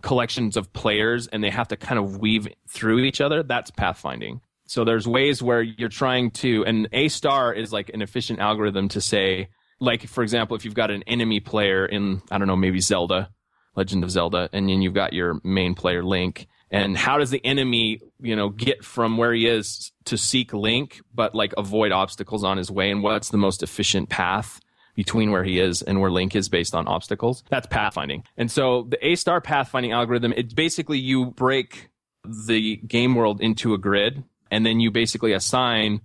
collections 0.02 0.58
of 0.58 0.70
players 0.74 1.28
and 1.28 1.42
they 1.42 1.50
have 1.50 1.68
to 1.68 1.76
kind 1.76 1.98
of 1.98 2.18
weave 2.18 2.46
through 2.68 2.98
each 2.98 3.20
other, 3.22 3.42
that's 3.42 3.70
pathfinding. 3.70 4.40
So 4.66 4.84
there's 4.84 5.06
ways 5.06 5.42
where 5.42 5.62
you're 5.62 5.88
trying 5.88 6.30
to, 6.32 6.64
and 6.64 6.88
A 6.92 7.08
star 7.08 7.52
is 7.52 7.72
like 7.72 7.90
an 7.92 8.02
efficient 8.02 8.38
algorithm 8.38 8.88
to 8.90 9.00
say, 9.00 9.48
like, 9.80 10.06
for 10.08 10.22
example, 10.22 10.56
if 10.56 10.64
you've 10.64 10.74
got 10.74 10.90
an 10.90 11.02
enemy 11.06 11.40
player 11.40 11.84
in, 11.84 12.22
I 12.30 12.38
don't 12.38 12.46
know, 12.46 12.56
maybe 12.56 12.80
Zelda, 12.80 13.30
Legend 13.74 14.04
of 14.04 14.10
Zelda, 14.10 14.48
and 14.52 14.68
then 14.68 14.80
you've 14.80 14.94
got 14.94 15.12
your 15.12 15.40
main 15.42 15.74
player 15.74 16.04
Link, 16.04 16.46
and 16.70 16.96
how 16.96 17.18
does 17.18 17.30
the 17.30 17.44
enemy, 17.44 18.00
you 18.20 18.34
know, 18.34 18.48
get 18.48 18.84
from 18.84 19.18
where 19.18 19.34
he 19.34 19.46
is 19.46 19.92
to 20.06 20.16
seek 20.16 20.54
Link, 20.54 21.00
but 21.14 21.34
like 21.34 21.52
avoid 21.58 21.92
obstacles 21.92 22.44
on 22.44 22.56
his 22.56 22.70
way, 22.70 22.90
and 22.90 23.02
what's 23.02 23.28
the 23.28 23.38
most 23.38 23.62
efficient 23.62 24.08
path? 24.08 24.60
between 24.94 25.30
where 25.30 25.44
he 25.44 25.58
is 25.58 25.82
and 25.82 26.00
where 26.00 26.10
Link 26.10 26.36
is 26.36 26.50
based 26.50 26.74
on 26.74 26.86
obstacles. 26.86 27.42
That's 27.48 27.66
pathfinding. 27.66 28.24
And 28.36 28.50
so 28.50 28.82
the 28.82 29.06
A 29.06 29.14
star 29.14 29.40
pathfinding 29.40 29.94
algorithm, 29.94 30.34
it's 30.36 30.52
basically 30.52 30.98
you 30.98 31.26
break 31.26 31.88
the 32.24 32.76
game 32.76 33.14
world 33.14 33.40
into 33.40 33.74
a 33.74 33.78
grid 33.78 34.22
and 34.52 34.64
then 34.64 34.78
you 34.78 34.92
basically 34.92 35.32
assign 35.32 36.02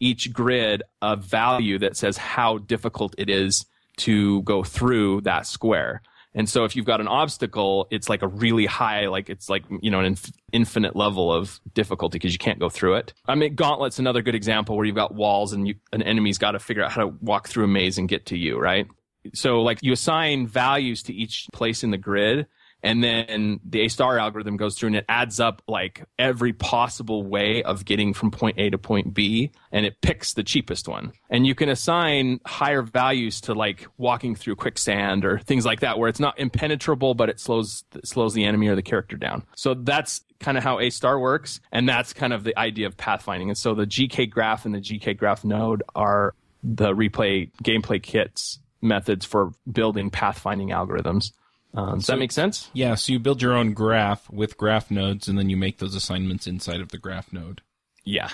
each 0.00 0.32
grid 0.32 0.82
a 1.02 1.14
value 1.14 1.78
that 1.78 1.96
says 1.96 2.16
how 2.16 2.58
difficult 2.58 3.14
it 3.18 3.28
is 3.28 3.66
to 3.98 4.42
go 4.42 4.64
through 4.64 5.20
that 5.20 5.46
square. 5.46 6.02
And 6.34 6.48
so 6.48 6.64
if 6.64 6.74
you've 6.74 6.86
got 6.86 7.00
an 7.00 7.08
obstacle, 7.08 7.86
it's 7.90 8.08
like 8.08 8.22
a 8.22 8.28
really 8.28 8.64
high, 8.64 9.08
like 9.08 9.28
it's 9.28 9.50
like, 9.50 9.64
you 9.82 9.90
know, 9.90 9.98
an 9.98 10.06
inf- 10.06 10.32
infinite 10.52 10.96
level 10.96 11.30
of 11.30 11.60
difficulty 11.74 12.18
because 12.18 12.32
you 12.32 12.38
can't 12.38 12.58
go 12.58 12.70
through 12.70 12.94
it. 12.94 13.12
I 13.26 13.34
mean, 13.34 13.54
Gauntlet's 13.54 13.98
another 13.98 14.22
good 14.22 14.34
example 14.34 14.76
where 14.76 14.86
you've 14.86 14.96
got 14.96 15.14
walls 15.14 15.52
and 15.52 15.68
you, 15.68 15.74
an 15.92 16.02
enemy's 16.02 16.38
got 16.38 16.52
to 16.52 16.58
figure 16.58 16.82
out 16.82 16.92
how 16.92 17.02
to 17.02 17.08
walk 17.20 17.48
through 17.48 17.64
a 17.64 17.68
maze 17.68 17.98
and 17.98 18.08
get 18.08 18.26
to 18.26 18.38
you, 18.38 18.58
right? 18.58 18.86
So 19.34 19.60
like 19.60 19.78
you 19.82 19.92
assign 19.92 20.46
values 20.46 21.02
to 21.02 21.12
each 21.12 21.46
place 21.52 21.84
in 21.84 21.90
the 21.90 21.98
grid 21.98 22.46
and 22.82 23.02
then 23.02 23.60
the 23.64 23.82
A 23.82 23.88
star 23.88 24.18
algorithm 24.18 24.56
goes 24.56 24.78
through 24.78 24.88
and 24.88 24.96
it 24.96 25.04
adds 25.08 25.40
up 25.40 25.62
like 25.68 26.04
every 26.18 26.52
possible 26.52 27.22
way 27.22 27.62
of 27.62 27.84
getting 27.84 28.14
from 28.14 28.30
point 28.30 28.58
A 28.58 28.70
to 28.70 28.78
point 28.78 29.12
B 29.14 29.52
and 29.72 29.84
it 29.84 30.00
picks 30.00 30.34
the 30.34 30.42
cheapest 30.42 30.88
one. 30.88 31.12
And 31.28 31.46
you 31.46 31.54
can 31.54 31.68
assign 31.68 32.40
higher 32.46 32.82
values 32.82 33.40
to 33.42 33.54
like 33.54 33.86
walking 33.98 34.34
through 34.34 34.56
quicksand 34.56 35.24
or 35.24 35.38
things 35.38 35.64
like 35.66 35.80
that 35.80 35.98
where 35.98 36.08
it's 36.08 36.20
not 36.20 36.38
impenetrable 36.38 37.14
but 37.14 37.28
it 37.28 37.40
slows 37.40 37.84
it 37.94 38.06
slows 38.06 38.34
the 38.34 38.44
enemy 38.44 38.68
or 38.68 38.76
the 38.76 38.82
character 38.82 39.16
down. 39.16 39.44
So 39.56 39.74
that's 39.74 40.22
kind 40.38 40.56
of 40.56 40.64
how 40.64 40.80
A 40.80 40.90
star 40.90 41.18
works 41.18 41.60
and 41.72 41.88
that's 41.88 42.12
kind 42.12 42.32
of 42.32 42.44
the 42.44 42.58
idea 42.58 42.86
of 42.86 42.96
pathfinding. 42.96 43.48
And 43.48 43.58
so 43.58 43.74
the 43.74 43.86
GK 43.86 44.30
graph 44.30 44.64
and 44.64 44.74
the 44.74 44.80
GK 44.80 45.16
graph 45.16 45.44
node 45.44 45.82
are 45.94 46.34
the 46.62 46.94
replay 46.94 47.50
gameplay 47.62 48.02
kits 48.02 48.58
methods 48.82 49.24
for 49.24 49.52
building 49.70 50.10
pathfinding 50.10 50.68
algorithms. 50.68 51.32
Um, 51.74 51.96
does 51.98 52.06
So- 52.06 52.12
that 52.12 52.18
make 52.18 52.32
sense? 52.32 52.70
Yeah, 52.72 52.94
so 52.96 53.12
you 53.12 53.18
build 53.18 53.40
your 53.42 53.52
own 53.52 53.72
graph 53.74 54.28
with 54.30 54.56
graph 54.56 54.90
nodes, 54.90 55.28
and 55.28 55.38
then 55.38 55.48
you 55.50 55.56
make 55.56 55.78
those 55.78 55.94
assignments 55.94 56.46
inside 56.46 56.80
of 56.80 56.88
the 56.88 56.98
graph 56.98 57.32
node. 57.32 57.62
Yeah. 58.04 58.30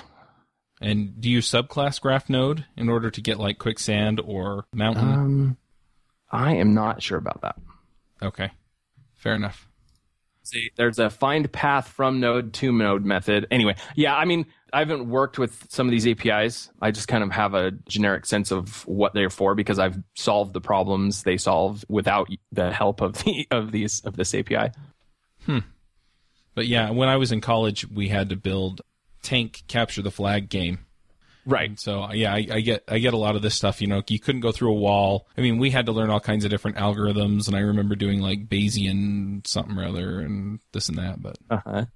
And 0.80 1.20
do 1.20 1.28
you 1.30 1.38
subclass 1.40 2.00
graph 2.00 2.28
node 2.30 2.66
in 2.76 2.88
order 2.88 3.10
to 3.10 3.20
get 3.20 3.38
like 3.38 3.58
quicksand 3.58 4.20
or 4.24 4.64
mountain? 4.74 5.08
Um, 5.12 5.56
I 6.30 6.54
am 6.56 6.74
not 6.74 7.02
sure 7.02 7.18
about 7.18 7.40
that. 7.42 7.56
okay, 8.22 8.50
fair 9.16 9.34
enough. 9.34 9.68
See, 10.42 10.70
there's 10.76 10.98
a 10.98 11.10
find 11.10 11.50
path 11.50 11.88
from 11.88 12.20
node 12.20 12.52
to 12.54 12.72
node 12.72 13.04
method. 13.04 13.46
Anyway, 13.50 13.74
yeah, 13.96 14.14
I 14.16 14.24
mean, 14.26 14.46
I 14.72 14.80
haven't 14.80 15.08
worked 15.08 15.38
with 15.38 15.66
some 15.70 15.86
of 15.86 15.90
these 15.90 16.06
APIs. 16.06 16.70
I 16.82 16.90
just 16.90 17.08
kind 17.08 17.22
of 17.22 17.30
have 17.32 17.54
a 17.54 17.70
generic 17.88 18.26
sense 18.26 18.50
of 18.50 18.86
what 18.86 19.14
they're 19.14 19.30
for 19.30 19.54
because 19.54 19.78
I've 19.78 19.98
solved 20.14 20.52
the 20.52 20.60
problems 20.60 21.22
they 21.22 21.36
solve 21.36 21.84
without 21.88 22.28
the 22.52 22.72
help 22.72 23.00
of 23.00 23.14
the 23.24 23.46
of 23.50 23.72
these 23.72 24.00
of 24.00 24.16
this 24.16 24.34
API. 24.34 24.70
Hmm. 25.44 25.58
But 26.54 26.66
yeah, 26.66 26.90
when 26.90 27.08
I 27.08 27.16
was 27.16 27.32
in 27.32 27.40
college, 27.40 27.88
we 27.88 28.08
had 28.08 28.30
to 28.30 28.36
build 28.36 28.80
tank 29.22 29.62
capture 29.68 30.02
the 30.02 30.10
flag 30.10 30.48
game. 30.48 30.80
Right. 31.44 31.78
So 31.78 32.12
yeah, 32.12 32.34
I, 32.34 32.46
I 32.50 32.60
get 32.60 32.82
I 32.88 32.98
get 32.98 33.14
a 33.14 33.18
lot 33.18 33.36
of 33.36 33.42
this 33.42 33.54
stuff. 33.54 33.80
You 33.80 33.86
know, 33.86 34.02
you 34.08 34.18
couldn't 34.18 34.40
go 34.40 34.50
through 34.50 34.72
a 34.72 34.80
wall. 34.80 35.28
I 35.38 35.42
mean, 35.42 35.58
we 35.58 35.70
had 35.70 35.86
to 35.86 35.92
learn 35.92 36.10
all 36.10 36.18
kinds 36.18 36.44
of 36.44 36.50
different 36.50 36.76
algorithms, 36.76 37.46
and 37.46 37.56
I 37.56 37.60
remember 37.60 37.94
doing 37.94 38.20
like 38.20 38.48
Bayesian 38.48 39.46
something 39.46 39.78
or 39.78 39.84
other 39.84 40.20
and 40.20 40.58
this 40.72 40.88
and 40.88 40.98
that. 40.98 41.22
But 41.22 41.38
Uh-huh. 41.48 41.86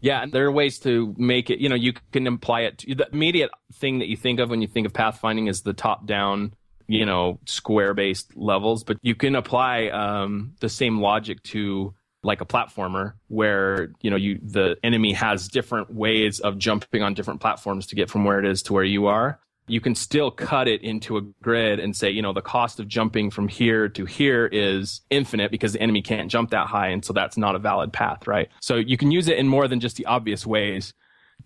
Yeah, 0.00 0.22
and 0.22 0.32
there 0.32 0.46
are 0.46 0.52
ways 0.52 0.78
to 0.80 1.14
make 1.18 1.50
it. 1.50 1.58
You 1.58 1.68
know, 1.68 1.74
you 1.74 1.92
can 2.12 2.26
imply 2.26 2.62
it. 2.62 2.78
To, 2.78 2.94
the 2.94 3.08
immediate 3.12 3.50
thing 3.74 3.98
that 3.98 4.08
you 4.08 4.16
think 4.16 4.40
of 4.40 4.50
when 4.50 4.62
you 4.62 4.68
think 4.68 4.86
of 4.86 4.92
pathfinding 4.92 5.48
is 5.48 5.62
the 5.62 5.72
top-down, 5.72 6.54
you 6.86 7.04
know, 7.04 7.40
square-based 7.46 8.36
levels. 8.36 8.84
But 8.84 8.98
you 9.02 9.14
can 9.14 9.34
apply 9.34 9.88
um, 9.88 10.54
the 10.60 10.68
same 10.68 11.00
logic 11.00 11.42
to 11.44 11.94
like 12.22 12.40
a 12.40 12.46
platformer, 12.46 13.14
where 13.28 13.92
you 14.00 14.10
know 14.10 14.16
you 14.16 14.40
the 14.42 14.76
enemy 14.82 15.12
has 15.12 15.48
different 15.48 15.94
ways 15.94 16.40
of 16.40 16.58
jumping 16.58 17.02
on 17.02 17.14
different 17.14 17.40
platforms 17.40 17.86
to 17.88 17.94
get 17.94 18.10
from 18.10 18.24
where 18.24 18.38
it 18.38 18.44
is 18.44 18.62
to 18.64 18.72
where 18.72 18.84
you 18.84 19.06
are. 19.06 19.38
You 19.68 19.80
can 19.80 19.94
still 19.94 20.30
cut 20.30 20.68
it 20.68 20.82
into 20.82 21.16
a 21.16 21.22
grid 21.42 21.78
and 21.78 21.94
say, 21.94 22.10
you 22.10 22.22
know, 22.22 22.32
the 22.32 22.42
cost 22.42 22.80
of 22.80 22.88
jumping 22.88 23.30
from 23.30 23.48
here 23.48 23.88
to 23.90 24.04
here 24.04 24.46
is 24.46 25.02
infinite 25.10 25.50
because 25.50 25.74
the 25.74 25.80
enemy 25.80 26.02
can't 26.02 26.30
jump 26.30 26.50
that 26.50 26.66
high. 26.66 26.88
And 26.88 27.04
so 27.04 27.12
that's 27.12 27.36
not 27.36 27.54
a 27.54 27.58
valid 27.58 27.92
path, 27.92 28.26
right? 28.26 28.48
So 28.60 28.76
you 28.76 28.96
can 28.96 29.10
use 29.10 29.28
it 29.28 29.38
in 29.38 29.48
more 29.48 29.68
than 29.68 29.80
just 29.80 29.96
the 29.96 30.06
obvious 30.06 30.46
ways 30.46 30.92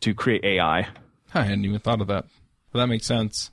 to 0.00 0.14
create 0.14 0.44
AI. 0.44 0.88
I 1.34 1.42
hadn't 1.42 1.64
even 1.64 1.80
thought 1.80 2.00
of 2.00 2.06
that. 2.08 2.26
But 2.72 2.78
that 2.78 2.86
makes 2.86 3.06
sense. 3.06 3.50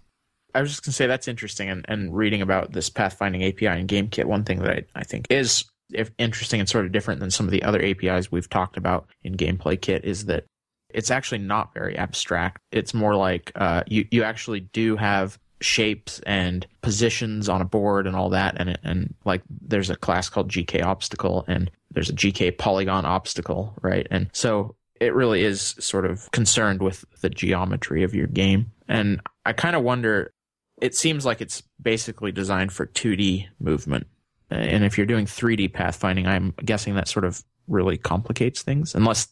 I 0.53 0.62
was 0.62 0.71
just 0.71 0.84
going 0.84 0.91
to 0.91 0.95
say 0.95 1.08
that's 1.08 1.27
interesting. 1.27 1.69
And, 1.69 1.86
and 1.88 2.15
reading 2.15 2.41
about 2.41 2.71
this 2.71 2.89
pathfinding 2.89 3.47
API 3.47 3.67
and 3.67 3.88
GameKit, 3.88 4.25
one 4.25 4.43
thing 4.43 4.60
that 4.60 4.71
I, 4.71 4.84
I 4.95 5.03
think 5.03 5.27
is 5.29 5.65
if 5.91 6.12
interesting 6.17 6.60
and 6.60 6.69
sort 6.69 6.86
of 6.86 6.91
different 6.91 7.19
than 7.19 7.32
some 7.32 7.45
of 7.45 7.51
the 7.51 7.63
other 7.63 7.84
APIs 7.84 8.32
we've 8.32 8.49
talked 8.49 8.77
about 8.77 9.08
in 9.23 9.36
Gameplay 9.36 9.79
Kit 9.79 10.05
is 10.05 10.25
that 10.25 10.45
it's 10.89 11.12
actually 11.12 11.39
not 11.39 11.73
very 11.73 11.97
abstract. 11.97 12.62
It's 12.71 12.93
more 12.93 13.15
like 13.15 13.52
uh, 13.56 13.84
you 13.88 14.08
you 14.12 14.23
actually 14.23 14.62
do 14.62 14.95
have 14.95 15.39
shapes 15.62 16.19
and 16.25 16.65
positions 16.82 17.49
on 17.49 17.62
a 17.62 17.65
board 17.65 18.08
and 18.08 18.15
all 18.15 18.30
that, 18.30 18.56
and 18.58 18.78
and 18.84 19.13
like 19.25 19.41
there's 19.49 19.89
a 19.89 19.95
class 19.95 20.30
called 20.30 20.49
GK 20.49 20.84
obstacle 20.84 21.45
and 21.47 21.69
there's 21.91 22.10
a 22.10 22.13
GK 22.13 22.58
polygon 22.58 23.06
obstacle, 23.06 23.73
right? 23.82 24.08
And 24.12 24.30
so 24.34 24.75
it 24.99 25.13
really 25.13 25.43
is 25.43 25.75
sort 25.80 26.06
of 26.06 26.30
concerned 26.32 26.82
with 26.82 27.06
the 27.21 27.30
geometry 27.30 28.04
of 28.04 28.13
your 28.13 28.28
game, 28.28 28.71
and 28.88 29.21
I 29.45 29.54
kind 29.54 29.75
of 29.75 29.84
wonder. 29.84 30.34
It 30.82 30.95
seems 30.95 31.25
like 31.25 31.41
it's 31.41 31.62
basically 31.82 32.32
designed 32.32 32.71
for 32.71 32.86
2D 32.86 33.47
movement, 33.60 34.08
and 34.49 34.86
if 34.86 34.97
you're 34.97 35.06
doing 35.08 35.25
3D 35.25 35.73
pathfinding, 35.73 36.25
I'm 36.25 36.54
guessing 36.63 36.95
that 36.95 37.10
sort 37.10 37.25
of 37.25 37.43
really 37.67 37.97
complicates 37.97 38.63
things, 38.63 38.95
unless 38.95 39.28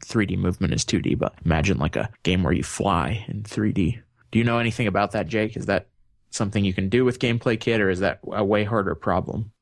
3D 0.00 0.38
movement 0.38 0.72
is 0.72 0.84
2D. 0.84 1.18
But 1.18 1.34
imagine 1.44 1.78
like 1.78 1.96
a 1.96 2.10
game 2.22 2.42
where 2.42 2.52
you 2.52 2.62
fly 2.62 3.24
in 3.28 3.42
3D. 3.42 4.00
Do 4.30 4.38
you 4.38 4.44
know 4.44 4.58
anything 4.58 4.86
about 4.86 5.12
that, 5.12 5.26
Jake? 5.26 5.56
Is 5.56 5.66
that 5.66 5.88
something 6.30 6.64
you 6.64 6.74
can 6.74 6.88
do 6.88 7.04
with 7.04 7.18
Gameplay 7.18 7.58
Kit, 7.58 7.80
or 7.80 7.90
is 7.90 8.00
that 8.00 8.20
a 8.32 8.44
way 8.44 8.64
harder 8.64 8.94
problem? 8.94 9.52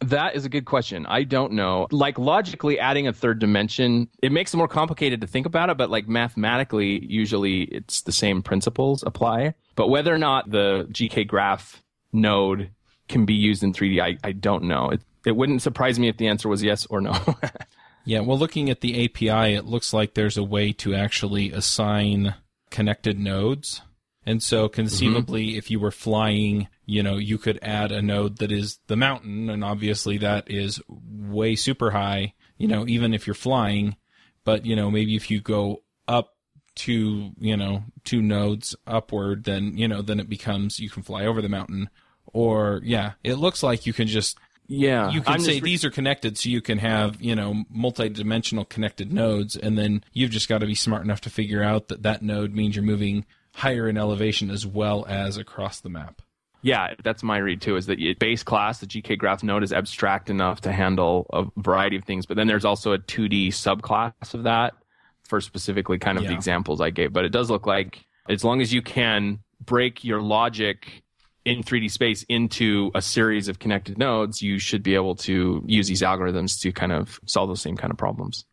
That 0.00 0.36
is 0.36 0.44
a 0.44 0.48
good 0.48 0.64
question. 0.64 1.06
I 1.06 1.24
don't 1.24 1.54
know. 1.54 1.88
Like 1.90 2.18
logically 2.18 2.78
adding 2.78 3.08
a 3.08 3.12
third 3.12 3.40
dimension, 3.40 4.08
it 4.22 4.30
makes 4.30 4.54
it 4.54 4.56
more 4.56 4.68
complicated 4.68 5.20
to 5.22 5.26
think 5.26 5.44
about 5.44 5.70
it, 5.70 5.76
but 5.76 5.90
like 5.90 6.06
mathematically, 6.06 7.04
usually 7.04 7.62
it's 7.62 8.02
the 8.02 8.12
same 8.12 8.40
principles 8.42 9.02
apply. 9.04 9.54
But 9.74 9.88
whether 9.88 10.14
or 10.14 10.18
not 10.18 10.50
the 10.50 10.86
GK 10.92 11.26
graph 11.26 11.82
node 12.12 12.70
can 13.08 13.24
be 13.26 13.34
used 13.34 13.64
in 13.64 13.72
3D, 13.72 14.00
I, 14.00 14.18
I 14.22 14.32
don't 14.32 14.64
know. 14.64 14.90
It, 14.90 15.00
it 15.26 15.34
wouldn't 15.34 15.62
surprise 15.62 15.98
me 15.98 16.08
if 16.08 16.16
the 16.16 16.28
answer 16.28 16.48
was 16.48 16.62
yes 16.62 16.86
or 16.86 17.00
no. 17.00 17.12
Yeah, 18.08 18.20
well, 18.20 18.38
looking 18.38 18.70
at 18.70 18.80
the 18.80 19.04
API, 19.04 19.52
it 19.52 19.66
looks 19.66 19.92
like 19.92 20.14
there's 20.14 20.38
a 20.38 20.42
way 20.42 20.72
to 20.72 20.94
actually 20.94 21.52
assign 21.52 22.34
connected 22.70 23.18
nodes. 23.18 23.82
And 24.24 24.42
so 24.42 24.64
mm-hmm. 24.64 24.76
conceivably, 24.76 25.58
if 25.58 25.70
you 25.70 25.78
were 25.78 25.90
flying, 25.90 26.68
you 26.86 27.02
know, 27.02 27.18
you 27.18 27.36
could 27.36 27.58
add 27.60 27.92
a 27.92 28.00
node 28.00 28.38
that 28.38 28.50
is 28.50 28.78
the 28.86 28.96
mountain, 28.96 29.50
and 29.50 29.62
obviously 29.62 30.16
that 30.18 30.50
is 30.50 30.80
way 30.88 31.54
super 31.54 31.90
high, 31.90 32.32
you 32.56 32.66
know, 32.66 32.86
even 32.88 33.12
if 33.12 33.26
you're 33.26 33.34
flying. 33.34 33.94
But, 34.42 34.64
you 34.64 34.74
know, 34.74 34.90
maybe 34.90 35.14
if 35.14 35.30
you 35.30 35.42
go 35.42 35.82
up 36.08 36.34
two, 36.74 37.32
you 37.38 37.58
know, 37.58 37.84
two 38.04 38.22
nodes 38.22 38.74
upward, 38.86 39.44
then, 39.44 39.76
you 39.76 39.86
know, 39.86 40.00
then 40.00 40.18
it 40.18 40.30
becomes 40.30 40.80
you 40.80 40.88
can 40.88 41.02
fly 41.02 41.26
over 41.26 41.42
the 41.42 41.50
mountain. 41.50 41.90
Or, 42.32 42.80
yeah, 42.82 43.12
it 43.22 43.34
looks 43.34 43.62
like 43.62 43.84
you 43.84 43.92
can 43.92 44.08
just 44.08 44.38
Yeah. 44.68 45.10
you 45.10 45.22
can 45.22 45.34
I'm 45.34 45.40
say 45.40 45.54
re- 45.54 45.60
these 45.60 45.84
are 45.84 45.90
connected 45.90 46.36
so 46.38 46.48
you 46.48 46.60
can 46.60 46.78
have 46.78 47.20
you 47.20 47.34
know 47.34 47.64
multi-dimensional 47.70 48.66
connected 48.66 49.12
nodes 49.12 49.56
and 49.56 49.78
then 49.78 50.04
you've 50.12 50.30
just 50.30 50.48
got 50.48 50.58
to 50.58 50.66
be 50.66 50.74
smart 50.74 51.02
enough 51.02 51.22
to 51.22 51.30
figure 51.30 51.62
out 51.62 51.88
that 51.88 52.02
that 52.02 52.22
node 52.22 52.54
means 52.54 52.76
you're 52.76 52.84
moving 52.84 53.24
higher 53.54 53.88
in 53.88 53.96
elevation 53.96 54.50
as 54.50 54.66
well 54.66 55.04
as 55.08 55.36
across 55.36 55.80
the 55.80 55.88
map 55.88 56.20
Yeah, 56.62 56.94
that's 57.02 57.22
my 57.22 57.38
read 57.38 57.60
too. 57.60 57.76
Is 57.76 57.86
that 57.86 57.98
your 57.98 58.14
base 58.16 58.42
class, 58.42 58.80
the 58.80 58.86
GK 58.86 59.16
graph 59.16 59.42
node, 59.42 59.62
is 59.62 59.72
abstract 59.72 60.28
enough 60.28 60.60
to 60.62 60.72
handle 60.72 61.26
a 61.32 61.44
variety 61.56 61.96
of 61.96 62.04
things, 62.04 62.26
but 62.26 62.36
then 62.36 62.46
there's 62.46 62.64
also 62.64 62.92
a 62.92 62.98
2D 62.98 63.48
subclass 63.48 64.34
of 64.34 64.42
that 64.42 64.74
for 65.22 65.40
specifically 65.40 65.98
kind 65.98 66.18
of 66.18 66.24
the 66.24 66.32
examples 66.34 66.80
I 66.80 66.90
gave. 66.90 67.12
But 67.12 67.24
it 67.24 67.30
does 67.30 67.48
look 67.50 67.66
like 67.66 68.04
as 68.28 68.44
long 68.44 68.60
as 68.60 68.72
you 68.72 68.82
can 68.82 69.38
break 69.64 70.04
your 70.04 70.20
logic 70.20 71.02
in 71.48 71.62
3D 71.62 71.90
space 71.90 72.24
into 72.28 72.90
a 72.94 73.02
series 73.02 73.48
of 73.48 73.58
connected 73.58 73.98
nodes, 73.98 74.42
you 74.42 74.58
should 74.58 74.82
be 74.82 74.94
able 74.94 75.14
to 75.16 75.62
use 75.66 75.88
these 75.88 76.02
algorithms 76.02 76.60
to 76.62 76.72
kind 76.72 76.92
of 76.92 77.18
solve 77.26 77.48
those 77.48 77.60
same 77.60 77.76
kind 77.76 77.90
of 77.90 77.96
problems. 77.96 78.44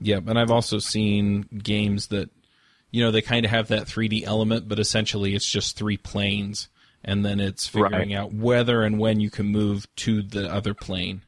Yeah, 0.00 0.18
and 0.26 0.38
i've 0.38 0.50
also 0.50 0.78
seen 0.78 1.42
games 1.62 2.08
that 2.08 2.28
you 2.90 3.02
know 3.04 3.10
they 3.12 3.22
kind 3.22 3.44
of 3.44 3.50
have 3.52 3.68
that 3.68 3.86
3d 3.86 4.24
element 4.26 4.68
but 4.68 4.78
essentially 4.80 5.34
it's 5.34 5.48
just 5.48 5.76
three 5.76 5.96
planes 5.96 6.68
and 7.04 7.24
then 7.24 7.38
it's 7.40 7.66
figuring 7.68 8.10
Right. 8.10 8.18
out 8.18 8.32
whether 8.34 8.82
and 8.82 8.98
when 8.98 9.20
you 9.20 9.30
can 9.30 9.46
move 9.46 9.86
to 9.96 10.22
the 10.22 10.52
other 10.52 10.74
plane 10.74 11.22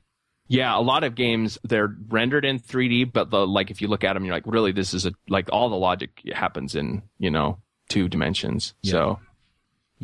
Yeah, 0.48 0.76
a 0.76 0.82
lot 0.82 1.04
of 1.04 1.14
games 1.14 1.56
they're 1.64 1.96
rendered 2.08 2.44
in 2.44 2.58
3D, 2.58 3.12
but 3.12 3.30
the 3.30 3.46
like 3.46 3.70
if 3.70 3.80
you 3.80 3.88
look 3.88 4.04
at 4.04 4.12
them, 4.14 4.24
you're 4.24 4.34
like, 4.34 4.46
really, 4.46 4.72
this 4.72 4.92
is 4.92 5.06
a 5.06 5.12
like 5.28 5.48
all 5.52 5.70
the 5.70 5.76
logic 5.76 6.10
happens 6.34 6.74
in 6.74 7.02
you 7.18 7.30
know 7.30 7.58
two 7.88 8.08
dimensions. 8.08 8.74
So 8.82 9.18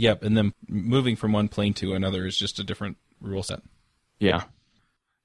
yep 0.01 0.23
and 0.23 0.37
then 0.37 0.53
moving 0.69 1.17
from 1.17 1.33
one 1.33 1.49
plane 1.49 1.75
to 1.75 1.93
another 1.95 2.27
is 2.27 2.37
just 2.37 2.59
a 2.59 2.65
different 2.65 2.97
rule 3.21 3.43
set 3.43 3.61
yeah. 4.19 4.43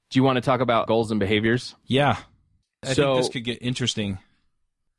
Do 0.10 0.20
you 0.20 0.24
want 0.24 0.38
to 0.38 0.42
talk 0.42 0.62
about 0.62 0.88
goals 0.88 1.12
and 1.12 1.20
behaviors? 1.20 1.76
yeah 1.86 2.18
i 2.84 2.94
So- 2.94 3.14
think 3.16 3.18
this 3.26 3.30
could 3.34 3.44
get 3.44 3.58
interesting 3.62 4.18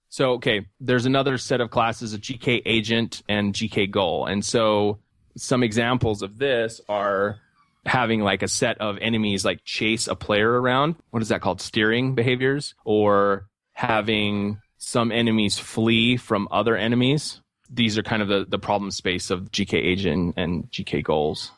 So 0.08 0.32
okay, 0.34 0.66
there's 0.80 1.06
another 1.06 1.36
set 1.38 1.60
of 1.60 1.70
classes 1.70 2.14
a 2.14 2.18
GK 2.18 2.62
agent 2.64 3.22
and 3.28 3.52
GK 3.54 3.90
goal, 3.90 4.24
and 4.26 4.44
so 4.44 4.98
some 5.36 5.62
examples 5.62 6.22
of 6.22 6.38
this 6.38 6.80
are 6.88 7.38
having 7.84 8.20
like 8.22 8.42
a 8.42 8.48
set 8.48 8.78
of 8.80 8.96
enemies 9.00 9.44
like 9.44 9.60
chase 9.64 10.08
a 10.08 10.14
player 10.14 10.50
around. 10.62 10.94
What 11.10 11.22
is 11.22 11.28
that 11.28 11.40
called? 11.42 11.60
Steering 11.60 12.14
behaviors, 12.14 12.74
or 12.84 13.48
having 13.74 14.58
some 14.78 15.10
enemies 15.12 15.58
flee 15.58 16.16
from 16.16 16.48
other 16.50 16.76
enemies. 16.76 17.40
These 17.70 17.98
are 17.98 18.02
kind 18.02 18.22
of 18.22 18.28
the, 18.28 18.46
the 18.48 18.58
problem 18.58 18.90
space 18.90 19.30
of 19.30 19.50
GK 19.50 19.74
agent 19.74 20.34
and 20.36 20.70
GK 20.70 21.02
goals. 21.02 21.50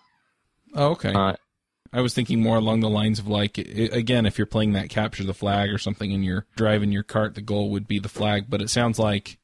oh 0.74 0.90
okay 0.92 1.12
Uh, 1.12 1.34
I 1.92 2.02
was 2.02 2.12
thinking 2.12 2.42
more 2.42 2.56
along 2.58 2.80
the 2.80 2.90
lines 2.90 3.18
of 3.18 3.28
like, 3.28 3.56
again, 3.56 4.26
if 4.26 4.36
you're 4.36 4.46
playing 4.46 4.74
that 4.74 4.90
capture 4.90 5.24
the 5.24 5.32
flag 5.32 5.70
or 5.70 5.78
something 5.78 6.12
and 6.12 6.22
you're 6.22 6.44
driving 6.54 6.92
your 6.92 7.02
cart, 7.02 7.34
the 7.34 7.40
goal 7.40 7.70
would 7.70 7.88
be 7.88 7.98
the 7.98 8.10
flag. 8.10 8.44
But 8.50 8.60
it 8.60 8.68
sounds 8.68 8.98
like 8.98 9.38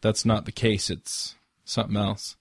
that's 0.00 0.24
not 0.24 0.44
the 0.44 0.52
case. 0.52 0.88
It's 0.88 1.34
something 1.64 1.96
else. 1.96 2.36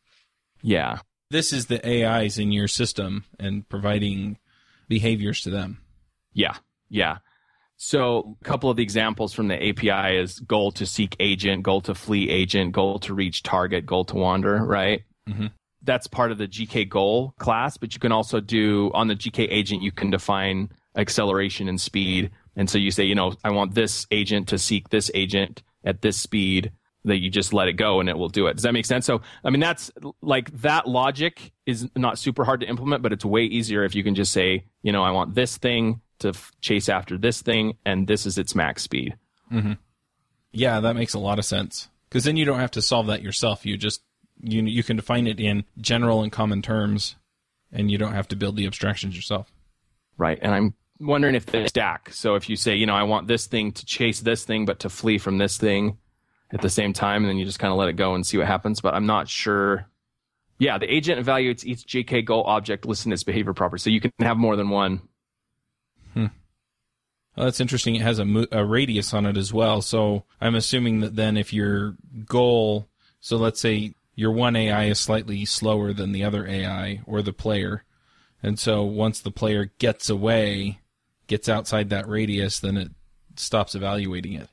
yeah. 0.61 0.99
This 1.31 1.53
is 1.53 1.67
the 1.67 1.79
AIs 1.85 2.39
in 2.39 2.51
your 2.51 2.67
system 2.67 3.25
and 3.39 3.67
providing 3.69 4.37
behaviors 4.87 5.41
to 5.41 5.51
them. 5.51 5.79
Yeah, 6.33 6.55
yeah. 6.89 7.17
So 7.81 8.35
a 8.41 8.43
couple 8.43 8.69
of 8.69 8.75
the 8.75 8.83
examples 8.83 9.33
from 9.33 9.47
the 9.47 9.55
API 9.69 10.17
is 10.17 10.41
goal 10.41 10.73
to 10.73 10.85
seek 10.85 11.15
agent, 11.21 11.63
goal 11.63 11.79
to 11.81 11.95
flee 11.95 12.29
agent, 12.29 12.73
goal 12.73 12.99
to 12.99 13.13
reach 13.13 13.41
target, 13.41 13.85
goal 13.85 14.03
to 14.05 14.15
wander, 14.15 14.57
right? 14.65 15.03
Mhm. 15.29 15.51
That's 15.83 16.05
part 16.05 16.33
of 16.33 16.37
the 16.37 16.47
GK 16.47 16.83
goal 16.83 17.33
class, 17.39 17.77
but 17.77 17.93
you 17.93 18.01
can 18.01 18.11
also 18.11 18.41
do 18.41 18.91
on 18.93 19.07
the 19.07 19.15
GK 19.15 19.45
agent, 19.45 19.81
you 19.81 19.93
can 19.93 20.09
define 20.09 20.67
acceleration 20.97 21.69
and 21.69 21.79
speed. 21.79 22.31
And 22.57 22.69
so 22.69 22.77
you 22.77 22.91
say, 22.91 23.05
you 23.05 23.15
know, 23.15 23.33
I 23.45 23.51
want 23.51 23.75
this 23.75 24.05
agent 24.11 24.49
to 24.49 24.57
seek 24.57 24.89
this 24.89 25.09
agent 25.13 25.63
at 25.85 26.01
this 26.01 26.17
speed 26.17 26.73
that 27.05 27.19
you 27.19 27.29
just 27.29 27.53
let 27.53 27.69
it 27.69 27.73
go 27.73 28.01
and 28.01 28.09
it 28.09 28.17
will 28.17 28.27
do 28.27 28.47
it. 28.47 28.55
Does 28.55 28.63
that 28.63 28.73
make 28.73 28.85
sense? 28.87 29.05
So, 29.05 29.21
I 29.45 29.51
mean, 29.51 29.61
that's 29.61 29.89
like 30.21 30.51
that 30.63 30.85
logic 30.85 31.53
is 31.65 31.87
not 31.95 32.19
super 32.19 32.43
hard 32.43 32.59
to 32.59 32.67
implement, 32.67 33.03
but 33.03 33.13
it's 33.13 33.23
way 33.23 33.45
easier 33.45 33.85
if 33.85 33.95
you 33.95 34.03
can 34.03 34.15
just 34.15 34.33
say, 34.33 34.65
you 34.83 34.91
know, 34.91 35.01
I 35.01 35.11
want 35.11 35.33
this 35.33 35.55
thing 35.57 36.01
to 36.19 36.29
f- 36.29 36.51
chase 36.61 36.89
after 36.89 37.17
this 37.17 37.41
thing 37.41 37.77
and 37.85 38.07
this 38.07 38.25
is 38.25 38.37
its 38.37 38.55
max 38.55 38.83
speed. 38.83 39.15
Mm-hmm. 39.51 39.73
Yeah, 40.51 40.79
that 40.79 40.95
makes 40.95 41.13
a 41.13 41.19
lot 41.19 41.39
of 41.39 41.45
sense. 41.45 41.89
Because 42.09 42.23
then 42.23 42.37
you 42.37 42.45
don't 42.45 42.59
have 42.59 42.71
to 42.71 42.81
solve 42.81 43.07
that 43.07 43.21
yourself. 43.21 43.65
You 43.65 43.77
just 43.77 44.01
you 44.41 44.63
you 44.63 44.83
can 44.83 44.95
define 44.95 45.27
it 45.27 45.39
in 45.39 45.63
general 45.79 46.23
and 46.23 46.31
common 46.31 46.61
terms, 46.61 47.15
and 47.71 47.91
you 47.91 47.97
don't 47.97 48.13
have 48.13 48.27
to 48.29 48.35
build 48.35 48.55
the 48.55 48.65
abstractions 48.65 49.15
yourself. 49.15 49.51
Right. 50.17 50.39
And 50.41 50.53
I'm 50.53 50.73
wondering 50.99 51.35
if 51.35 51.45
they 51.45 51.67
stack. 51.67 52.11
So 52.13 52.35
if 52.35 52.49
you 52.49 52.55
say, 52.55 52.75
you 52.75 52.85
know, 52.85 52.95
I 52.95 53.03
want 53.03 53.27
this 53.27 53.47
thing 53.47 53.71
to 53.73 53.85
chase 53.85 54.21
this 54.21 54.43
thing, 54.43 54.65
but 54.65 54.79
to 54.79 54.89
flee 54.89 55.17
from 55.17 55.37
this 55.37 55.57
thing 55.57 55.97
at 56.51 56.61
the 56.61 56.69
same 56.69 56.93
time, 56.93 57.23
and 57.23 57.29
then 57.29 57.37
you 57.37 57.45
just 57.45 57.59
kind 57.59 57.71
of 57.71 57.77
let 57.77 57.89
it 57.89 57.93
go 57.93 58.15
and 58.15 58.25
see 58.25 58.37
what 58.37 58.47
happens. 58.47 58.81
But 58.81 58.95
I'm 58.95 59.05
not 59.05 59.29
sure. 59.29 59.85
Yeah, 60.57 60.77
the 60.77 60.93
agent 60.93 61.25
evaluates 61.25 61.63
each 61.63 61.85
GK 61.85 62.25
goal 62.25 62.43
object 62.43 62.85
listed 62.85 63.07
in 63.07 63.13
its 63.13 63.23
behavior 63.23 63.53
property. 63.53 63.81
So 63.81 63.89
you 63.89 64.01
can 64.01 64.11
have 64.19 64.37
more 64.37 64.55
than 64.55 64.69
one. 64.69 65.01
Well, 67.39 67.45
that's 67.45 67.61
interesting. 67.61 67.95
It 67.95 68.01
has 68.01 68.19
a, 68.19 68.25
mo- 68.25 68.47
a 68.51 68.65
radius 68.65 69.13
on 69.13 69.25
it 69.25 69.37
as 69.37 69.53
well. 69.53 69.81
So 69.81 70.25
I'm 70.41 70.55
assuming 70.55 70.99
that 70.99 71.15
then 71.15 71.37
if 71.37 71.53
your 71.53 71.95
goal, 72.25 72.89
so 73.21 73.37
let's 73.37 73.61
say 73.61 73.93
your 74.13 74.31
one 74.33 74.57
AI 74.57 74.87
is 74.87 74.99
slightly 74.99 75.45
slower 75.45 75.93
than 75.93 76.11
the 76.11 76.21
other 76.25 76.45
AI 76.45 76.99
or 77.05 77.21
the 77.21 77.31
player, 77.31 77.85
and 78.43 78.59
so 78.59 78.83
once 78.83 79.21
the 79.21 79.31
player 79.31 79.71
gets 79.79 80.09
away, 80.09 80.79
gets 81.27 81.47
outside 81.47 81.89
that 81.91 82.09
radius, 82.09 82.59
then 82.59 82.75
it 82.75 82.89
stops 83.37 83.73
evaluating 83.73 84.33
it. 84.33 84.49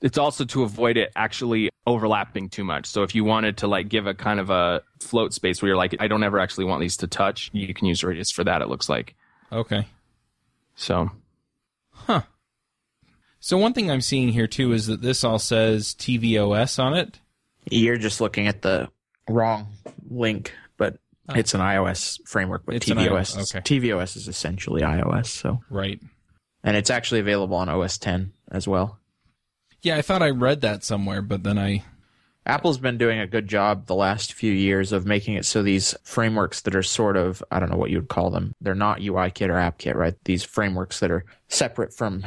It's 0.00 0.16
also 0.18 0.44
to 0.44 0.62
avoid 0.62 0.96
it 0.96 1.10
actually 1.16 1.70
overlapping 1.88 2.50
too 2.50 2.62
much. 2.62 2.86
So 2.86 3.02
if 3.02 3.16
you 3.16 3.24
wanted 3.24 3.56
to 3.58 3.66
like 3.66 3.88
give 3.88 4.06
a 4.06 4.14
kind 4.14 4.38
of 4.38 4.48
a 4.48 4.82
float 5.00 5.34
space 5.34 5.60
where 5.60 5.70
you're 5.70 5.76
like, 5.76 5.96
I 5.98 6.06
don't 6.06 6.22
ever 6.22 6.38
actually 6.38 6.66
want 6.66 6.80
these 6.80 6.98
to 6.98 7.08
touch, 7.08 7.50
you 7.52 7.74
can 7.74 7.86
use 7.88 8.04
radius 8.04 8.30
for 8.30 8.44
that. 8.44 8.62
It 8.62 8.68
looks 8.68 8.88
like 8.88 9.16
Okay. 9.50 9.88
so. 10.76 11.10
So 13.44 13.58
one 13.58 13.72
thing 13.72 13.90
I'm 13.90 14.00
seeing 14.00 14.28
here 14.28 14.46
too 14.46 14.72
is 14.72 14.86
that 14.86 15.02
this 15.02 15.24
all 15.24 15.40
says 15.40 15.94
tvOS 15.94 16.78
on 16.78 16.94
it. 16.94 17.18
You're 17.68 17.96
just 17.96 18.20
looking 18.20 18.46
at 18.46 18.62
the 18.62 18.88
wrong 19.28 19.66
link, 20.08 20.52
but 20.76 20.98
oh. 21.28 21.34
it's 21.34 21.52
an 21.52 21.60
iOS 21.60 22.20
framework. 22.24 22.62
But 22.64 22.76
It's 22.76 22.86
tvOS, 22.88 23.36
is- 23.36 23.52
okay. 23.54 23.60
tvOS 23.80 24.16
is 24.16 24.28
essentially 24.28 24.82
iOS. 24.82 25.26
So, 25.26 25.60
Right. 25.70 26.00
and 26.62 26.76
it's 26.76 26.88
actually 26.90 27.18
available 27.18 27.56
on 27.56 27.68
OS 27.68 27.98
X 28.00 28.26
as 28.50 28.68
well. 28.68 29.00
Yeah, 29.82 29.96
I 29.96 30.02
thought 30.02 30.22
I 30.22 30.30
read 30.30 30.60
that 30.60 30.84
somewhere, 30.84 31.20
but 31.20 31.42
then 31.42 31.58
I 31.58 31.82
Apple's 32.44 32.78
been 32.78 32.98
doing 32.98 33.20
a 33.20 33.26
good 33.26 33.46
job 33.46 33.86
the 33.86 33.94
last 33.94 34.32
few 34.32 34.52
years 34.52 34.92
of 34.92 35.06
making 35.06 35.34
it 35.34 35.44
so 35.44 35.62
these 35.62 35.94
frameworks 36.02 36.62
that 36.62 36.74
are 36.74 36.82
sort 36.82 37.16
of, 37.16 37.42
I 37.52 37.60
don't 37.60 37.70
know 37.70 37.76
what 37.76 37.90
you 37.90 37.98
would 37.98 38.08
call 38.08 38.30
them. 38.30 38.54
They're 38.60 38.74
not 38.74 38.98
UIKit 38.98 39.48
or 39.48 39.54
AppKit, 39.54 39.94
right? 39.94 40.14
These 40.24 40.42
frameworks 40.42 41.00
that 41.00 41.12
are 41.12 41.24
separate 41.48 41.94
from 41.94 42.24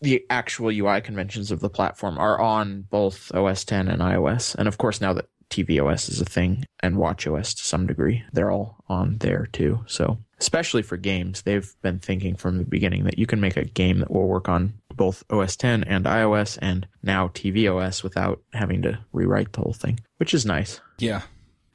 the 0.00 0.24
actual 0.30 0.70
UI 0.70 1.00
conventions 1.00 1.50
of 1.50 1.60
the 1.60 1.70
platform 1.70 2.18
are 2.18 2.40
on 2.40 2.82
both 2.82 3.34
OS 3.34 3.62
X 3.62 3.72
and 3.72 3.88
iOS. 3.88 4.54
And 4.54 4.68
of 4.68 4.78
course, 4.78 5.00
now 5.00 5.12
that 5.14 5.28
tvOS 5.50 6.08
is 6.08 6.20
a 6.20 6.24
thing 6.24 6.64
and 6.80 6.96
watchOS 6.96 7.56
to 7.56 7.62
some 7.64 7.86
degree, 7.86 8.24
they're 8.32 8.50
all 8.50 8.84
on 8.88 9.18
there 9.18 9.46
too. 9.52 9.84
So, 9.86 10.18
especially 10.38 10.82
for 10.82 10.96
games, 10.96 11.42
they've 11.42 11.74
been 11.82 11.98
thinking 11.98 12.36
from 12.36 12.58
the 12.58 12.64
beginning 12.64 13.04
that 13.04 13.18
you 13.18 13.26
can 13.26 13.40
make 13.40 13.56
a 13.56 13.64
game 13.64 14.00
that 14.00 14.10
will 14.10 14.28
work 14.28 14.48
on 14.48 14.74
both 14.94 15.24
OS 15.30 15.56
X 15.62 15.64
and 15.64 16.04
iOS 16.04 16.58
and 16.60 16.86
now 17.02 17.28
tvOS 17.28 18.02
without 18.02 18.40
having 18.52 18.82
to 18.82 18.98
rewrite 19.12 19.52
the 19.52 19.60
whole 19.60 19.74
thing, 19.74 20.00
which 20.16 20.34
is 20.34 20.46
nice. 20.46 20.80
Yeah. 20.98 21.22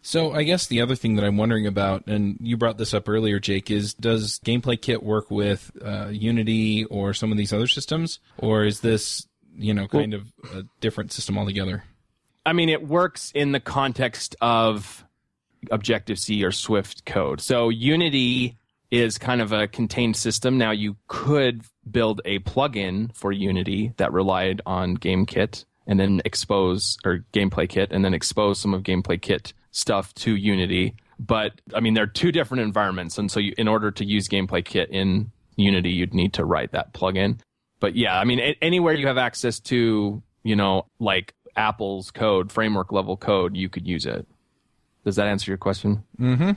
So 0.02 0.32
I 0.32 0.44
guess 0.44 0.66
the 0.66 0.82
other 0.82 0.96
thing 0.96 1.16
that 1.16 1.26
I'm 1.26 1.38
wondering 1.38 1.68
about, 1.68 2.08
and 2.08 2.38
you 2.42 2.58
brought 2.58 2.78
this 2.78 2.94
up 2.94 3.08
earlier, 3.08 3.40
Jake, 3.40 3.70
is 3.70 3.94
does 3.94 4.40
Gameplay 4.44 4.82
Kit 4.82 5.04
work 5.04 5.30
with 5.30 5.72
uh, 5.84 6.08
Unity 6.08 6.86
or 6.86 7.14
some 7.14 7.32
of 7.32 7.38
these 7.38 7.54
other 7.54 7.68
systems, 7.68 8.20
or 8.38 8.66
is 8.66 8.80
this 8.80 9.28
you 9.56 9.74
know 9.74 9.88
kind 9.88 10.16
of 10.16 10.32
a 10.56 10.64
different 10.80 11.12
system 11.12 11.38
altogether? 11.38 11.84
I 12.46 12.54
mean, 12.54 12.70
it 12.70 12.88
works 12.88 13.32
in 13.36 13.52
the 13.52 13.60
context 13.60 14.36
of 14.42 15.06
Objective 15.70 16.18
C 16.18 16.44
or 16.44 16.52
Swift 16.52 17.06
code. 17.06 17.40
So 17.42 17.70
Unity 17.70 18.58
is 18.90 19.18
kind 19.18 19.42
of 19.42 19.52
a 19.52 19.68
contained 19.68 20.18
system. 20.18 20.58
Now 20.58 20.72
you 20.72 20.98
could 21.08 21.64
build 21.90 22.22
a 22.26 22.40
plugin 22.40 23.16
for 23.16 23.32
Unity 23.32 23.94
that 23.98 24.12
relied 24.12 24.62
on 24.66 24.98
GameKit 24.98 25.66
and 25.88 26.00
then 26.00 26.22
expose 26.26 26.98
or 27.06 27.26
Gameplay 27.34 27.70
Kit 27.70 27.92
and 27.92 28.04
then 28.04 28.14
expose 28.14 28.60
some 28.60 28.74
of 28.74 28.84
Gameplay 28.84 29.22
Kit 29.22 29.54
stuff 29.72 30.14
to 30.16 30.36
Unity. 30.36 30.96
But 31.20 31.62
I 31.76 31.80
mean, 31.80 31.94
they're 31.94 32.08
two 32.08 32.32
different 32.32 32.64
environments, 32.64 33.18
and 33.18 33.32
so 33.32 33.40
you, 33.40 33.54
in 33.58 33.68
order 33.68 33.92
to 33.92 34.04
use 34.04 34.28
Gameplay 34.28 34.66
Kit 34.66 34.90
in 34.90 35.32
Unity, 35.56 35.92
you'd 35.92 36.14
need 36.14 36.34
to 36.34 36.46
write 36.46 36.72
that 36.72 36.94
plugin. 36.94 37.40
But 37.80 37.96
yeah, 37.96 38.20
I 38.20 38.26
mean, 38.26 38.40
anywhere 38.62 38.94
you 38.94 39.08
have 39.08 39.18
access 39.18 39.60
to, 39.62 40.22
you 40.44 40.56
know, 40.56 40.88
like 41.00 41.34
Apple's 41.56 42.12
code, 42.12 42.52
framework 42.52 42.92
level 42.92 43.18
code, 43.18 43.56
you 43.56 43.70
could 43.70 43.88
use 43.88 44.06
it. 44.06 44.28
Does 45.04 45.16
that 45.16 45.28
answer 45.28 45.52
your 45.52 45.58
question? 45.58 46.04
Mm-hmm. 46.20 46.52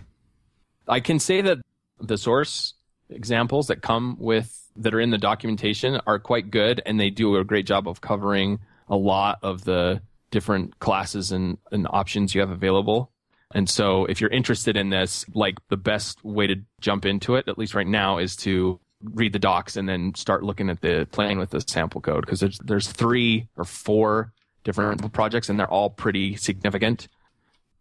I 0.86 1.01
can 1.01 1.18
say 1.18 1.40
that 1.40 1.59
the 2.01 2.18
source 2.18 2.74
examples 3.09 3.68
that 3.68 3.82
come 3.82 4.16
with 4.18 4.70
that 4.76 4.95
are 4.95 5.01
in 5.01 5.11
the 5.11 5.18
documentation 5.18 6.01
are 6.07 6.18
quite 6.18 6.51
good 6.51 6.82
and 6.84 6.99
they 6.99 7.11
do 7.11 7.36
a 7.36 7.45
great 7.45 7.66
job 7.66 7.88
of 7.88 8.01
covering 8.01 8.59
a 8.88 8.97
lot 8.97 9.38
of 9.42 9.64
the 9.64 10.03
different 10.30 10.78
classes 10.80 11.32
and, 11.32 11.59
and 11.70 11.86
options 11.90 12.34
you 12.34 12.40
have 12.40 12.51
available. 12.51 13.11
And 13.55 13.70
so 13.70 14.05
if 14.07 14.20
you're 14.20 14.30
interested 14.30 14.76
in 14.76 14.90
this, 14.90 15.24
like 15.32 15.57
the 15.68 15.76
best 15.76 16.22
way 16.24 16.49
to 16.49 16.57
jump 16.80 17.07
into 17.07 17.36
it, 17.36 17.47
at 17.47 17.57
least 17.57 17.74
right 17.74 17.86
now, 17.86 18.18
is 18.18 18.34
to 18.36 18.80
read 19.01 19.32
the 19.32 19.38
docs 19.38 19.76
and 19.76 19.88
then 19.88 20.14
start 20.14 20.42
looking 20.42 20.70
at 20.70 20.80
the 20.80 21.07
playing 21.12 21.38
with 21.38 21.51
the 21.51 21.61
sample 21.61 22.01
code 22.01 22.24
because 22.24 22.40
there's 22.40 22.59
there's 22.64 22.88
three 22.88 23.49
or 23.57 23.64
four 23.64 24.32
different 24.64 25.02
mm. 25.02 25.12
projects 25.12 25.48
and 25.48 25.58
they're 25.58 25.70
all 25.70 25.90
pretty 25.90 26.36
significant. 26.36 27.08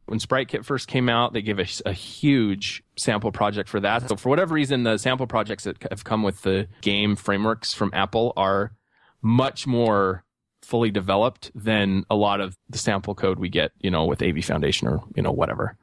When 0.05 0.19
SpriteKit 0.19 0.65
first 0.65 0.89
came 0.89 1.07
out, 1.07 1.31
they 1.31 1.41
gave 1.41 1.59
us 1.59 1.81
a, 1.85 1.91
a 1.91 1.93
huge 1.93 2.83
sample 2.97 3.31
project 3.31 3.69
for 3.69 3.79
that. 3.79 4.09
So 4.09 4.17
for 4.17 4.29
whatever 4.29 4.53
reason, 4.53 4.83
the 4.83 4.97
sample 4.97 5.27
projects 5.27 5.63
that 5.63 5.81
have 5.89 6.03
come 6.03 6.23
with 6.23 6.41
the 6.41 6.67
game 6.81 7.15
frameworks 7.15 7.73
from 7.73 7.89
Apple 7.93 8.33
are 8.35 8.73
much 9.21 9.65
more 9.65 10.25
fully 10.61 10.91
developed 10.91 11.51
than 11.55 12.05
a 12.09 12.15
lot 12.15 12.41
of 12.41 12.57
the 12.69 12.77
sample 12.77 13.15
code 13.15 13.39
we 13.39 13.49
get, 13.49 13.71
you 13.79 13.91
know, 13.91 14.05
with 14.05 14.21
AV 14.21 14.43
Foundation 14.43 14.87
or 14.87 15.01
you 15.15 15.23
know 15.23 15.31
whatever. 15.31 15.77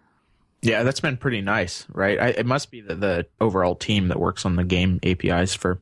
Yeah, 0.63 0.83
that's 0.83 1.01
been 1.01 1.17
pretty 1.17 1.41
nice, 1.41 1.87
right? 1.91 2.19
I, 2.19 2.29
it 2.29 2.45
must 2.45 2.71
be 2.71 2.83
that 2.83 3.01
the 3.01 3.27
overall 3.41 3.75
team 3.75 4.09
that 4.09 4.21
works 4.21 4.45
on 4.45 4.57
the 4.57 4.65
game 4.65 5.01
APIs 5.03 5.55
for 5.55 5.81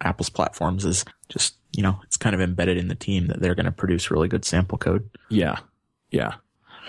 Apple's 0.00 0.30
platforms 0.30 0.84
is 0.84 1.04
just, 1.28 1.54
you 1.72 1.82
know, 1.82 2.00
it's 2.04 2.16
kind 2.16 2.34
of 2.34 2.40
embedded 2.40 2.76
in 2.78 2.88
the 2.88 2.94
team 2.94 3.26
that 3.28 3.40
they're 3.40 3.54
going 3.54 3.66
to 3.66 3.72
produce 3.72 4.10
really 4.10 4.28
good 4.28 4.44
sample 4.44 4.78
code. 4.78 5.08
Yeah. 5.28 5.58
Yeah. 6.10 6.34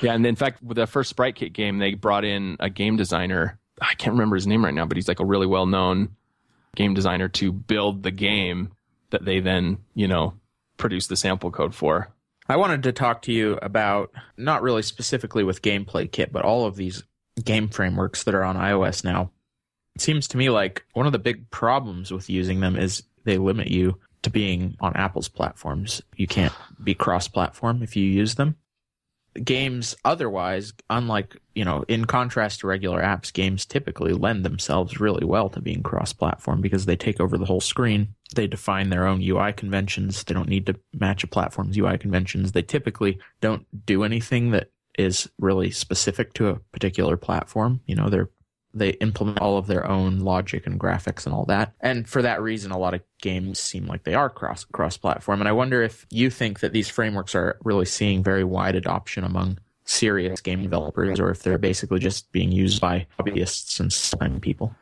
Yeah. 0.02 0.14
And 0.14 0.26
in 0.26 0.36
fact, 0.36 0.64
with 0.64 0.78
the 0.78 0.88
first 0.88 1.10
Sprite 1.10 1.36
Kit 1.36 1.54
game, 1.54 1.78
they 1.78 1.94
brought 1.94 2.26
in 2.26 2.58
a 2.60 2.70
game 2.70 2.98
designer. 2.98 3.60
I 3.82 3.94
can't 3.96 4.14
remember 4.14 4.36
his 4.36 4.48
name 4.48 4.64
right 4.64 4.74
now, 4.74 4.86
but 4.86 4.98
he's 4.98 5.08
like 5.08 5.20
a 5.20 5.26
really 5.26 5.48
well 5.48 5.66
known 5.66 6.16
game 6.76 6.94
designer 6.94 7.28
to 7.28 7.52
build 7.52 8.04
the 8.04 8.12
game 8.12 8.72
that 9.10 9.26
they 9.26 9.40
then, 9.40 9.78
you 9.94 10.08
know, 10.08 10.34
produce 10.78 11.08
the 11.08 11.16
sample 11.16 11.52
code 11.52 11.76
for. 11.76 12.12
I 12.48 12.58
wanted 12.58 12.84
to 12.84 12.92
talk 12.92 13.22
to 13.24 13.32
you 13.32 13.60
about 13.62 14.12
not 14.38 14.62
really 14.62 14.82
specifically 14.82 15.44
with 15.44 15.62
Gameplay 15.62 16.12
Kit, 16.12 16.32
but 16.32 16.44
all 16.44 16.66
of 16.66 16.76
these 16.76 17.04
game 17.44 17.70
frameworks 17.70 18.24
that 18.24 18.36
are 18.36 18.44
on 18.44 18.56
iOS 18.56 19.04
now. 19.04 19.32
It 19.96 20.02
seems 20.02 20.28
to 20.30 20.38
me 20.38 20.50
like 20.50 20.86
one 20.94 21.06
of 21.06 21.12
the 21.12 21.20
big 21.20 21.50
problems 21.52 22.12
with 22.12 22.30
using 22.30 22.60
them 22.60 22.76
is 22.76 23.04
they 23.24 23.38
limit 23.38 23.68
you 23.68 24.00
to 24.24 24.30
being 24.30 24.76
on 24.80 24.96
Apple's 24.96 25.28
platforms. 25.28 26.02
You 26.16 26.28
can't 26.28 26.54
be 26.84 26.94
cross 26.94 27.28
platform 27.28 27.82
if 27.82 27.96
you 27.96 28.06
use 28.06 28.36
them. 28.36 28.56
Games 29.44 29.96
otherwise, 30.04 30.74
unlike, 30.90 31.38
you 31.56 31.64
know, 31.64 31.86
in 31.88 32.04
contrast 32.04 32.60
to 32.60 32.68
regular 32.68 33.02
apps, 33.02 33.32
games 33.32 33.66
typically 33.66 34.12
lend 34.12 34.44
themselves 34.44 35.00
really 35.00 35.24
well 35.24 35.50
to 35.50 35.62
being 35.62 35.82
cross 35.82 36.12
platform 36.12 36.60
because 36.60 36.86
they 36.86 36.98
take 36.98 37.22
over 37.22 37.38
the 37.38 37.46
whole 37.46 37.62
screen. 37.62 38.10
They 38.36 38.48
define 38.48 38.90
their 38.90 39.08
own 39.08 39.22
UI 39.24 39.54
conventions. 39.54 40.24
They 40.24 40.34
don't 40.34 40.50
need 40.50 40.66
to 40.66 40.78
match 40.94 41.24
a 41.24 41.28
platform's 41.28 41.78
UI 41.78 41.98
conventions. 41.98 42.52
They 42.52 42.62
typically 42.62 43.20
don't 43.40 43.66
do 43.86 44.04
anything 44.04 44.52
that 44.52 44.70
is 45.00 45.30
really 45.40 45.72
specific 45.72 46.34
to 46.34 46.50
a 46.50 46.60
particular 46.74 47.16
platform. 47.16 47.80
You 47.86 47.96
know, 47.96 48.10
they're 48.10 48.30
they 48.74 48.92
implement 48.92 49.40
all 49.40 49.58
of 49.58 49.68
their 49.68 49.88
own 49.88 50.20
logic 50.20 50.66
and 50.66 50.80
graphics 50.80 51.26
and 51.26 51.36
all 51.36 51.46
that. 51.46 51.74
And 51.82 52.08
for 52.08 52.22
that 52.22 52.42
reason, 52.42 52.72
a 52.72 52.78
lot 52.78 52.94
of 52.94 53.02
games 53.22 53.60
seem 53.60 53.86
like 53.86 54.04
they 54.04 54.14
are 54.14 54.30
cross 54.30 54.64
cross 54.64 54.98
platform. 54.98 55.42
And 55.42 55.48
I 55.48 55.52
wonder 55.52 55.82
if 55.82 56.06
you 56.10 56.30
think 56.30 56.60
that 56.62 56.74
these 56.74 56.90
frameworks 56.90 57.36
are 57.36 57.58
really 57.64 57.86
seeing 57.86 58.24
very 58.24 58.44
wide 58.44 58.76
adoption 58.76 59.24
among 59.24 59.60
serious 59.84 60.42
game 60.42 60.62
developers, 60.62 61.20
or 61.20 61.30
if 61.30 61.44
they're 61.44 61.58
basically 61.58 62.00
just 62.00 62.32
being 62.32 62.52
used 62.52 62.80
by 62.80 63.08
hobbyists 63.20 63.80
and 63.80 63.92
some 63.92 64.40
people, 64.40 64.74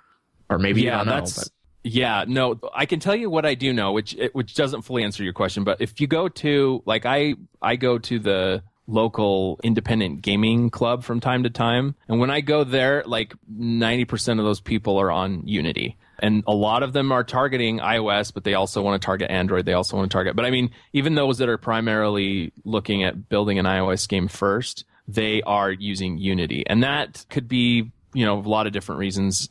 or 0.49 0.59
maybe 0.59 0.81
yeah, 0.81 0.91
you 0.91 0.97
don't 0.97 1.07
know. 1.07 1.13
that's 1.13 1.43
But 1.43 1.49
yeah, 1.83 2.25
no, 2.27 2.59
I 2.73 2.85
can 2.85 2.99
tell 2.99 3.15
you 3.15 3.29
what 3.29 3.45
I 3.45 3.55
do 3.55 3.73
know, 3.73 3.91
which 3.91 4.15
which 4.33 4.53
doesn't 4.53 4.83
fully 4.83 5.03
answer 5.03 5.23
your 5.23 5.33
question. 5.33 5.63
But 5.63 5.81
if 5.81 5.99
you 5.99 6.07
go 6.07 6.29
to 6.29 6.83
like 6.85 7.05
I 7.05 7.35
I 7.61 7.75
go 7.75 7.97
to 7.97 8.19
the 8.19 8.63
local 8.89 9.59
independent 9.63 10.21
gaming 10.21 10.69
club 10.69 11.03
from 11.03 11.19
time 11.19 11.43
to 11.43 11.49
time, 11.49 11.95
and 12.07 12.19
when 12.19 12.29
I 12.29 12.41
go 12.41 12.63
there, 12.63 13.03
like 13.05 13.33
ninety 13.47 14.05
percent 14.05 14.39
of 14.39 14.45
those 14.45 14.59
people 14.59 14.99
are 14.99 15.11
on 15.11 15.47
Unity. 15.47 15.97
And 16.21 16.43
a 16.47 16.53
lot 16.53 16.83
of 16.83 16.91
them 16.91 17.13
are 17.13 17.23
targeting 17.23 17.79
iOS, 17.79 18.33
but 18.33 18.43
they 18.43 18.53
also 18.53 18.81
want 18.81 19.01
to 19.01 19.05
target 19.05 19.31
Android. 19.31 19.65
They 19.65 19.71
also 19.71 19.95
want 19.95 20.11
to 20.11 20.13
target, 20.13 20.35
but 20.35 20.43
I 20.43 20.51
mean, 20.51 20.71
even 20.91 21.15
those 21.15 21.37
that 21.37 21.47
are 21.47 21.57
primarily 21.57 22.51
looking 22.65 23.05
at 23.05 23.29
building 23.29 23.57
an 23.57 23.65
iOS 23.65 24.05
game 24.09 24.27
first, 24.27 24.83
they 25.07 25.41
are 25.43 25.71
using 25.71 26.17
Unity. 26.17 26.65
And 26.67 26.83
that 26.83 27.25
could 27.29 27.47
be, 27.47 27.91
you 28.13 28.25
know, 28.25 28.37
a 28.37 28.41
lot 28.41 28.67
of 28.67 28.73
different 28.73 28.99
reasons 28.99 29.49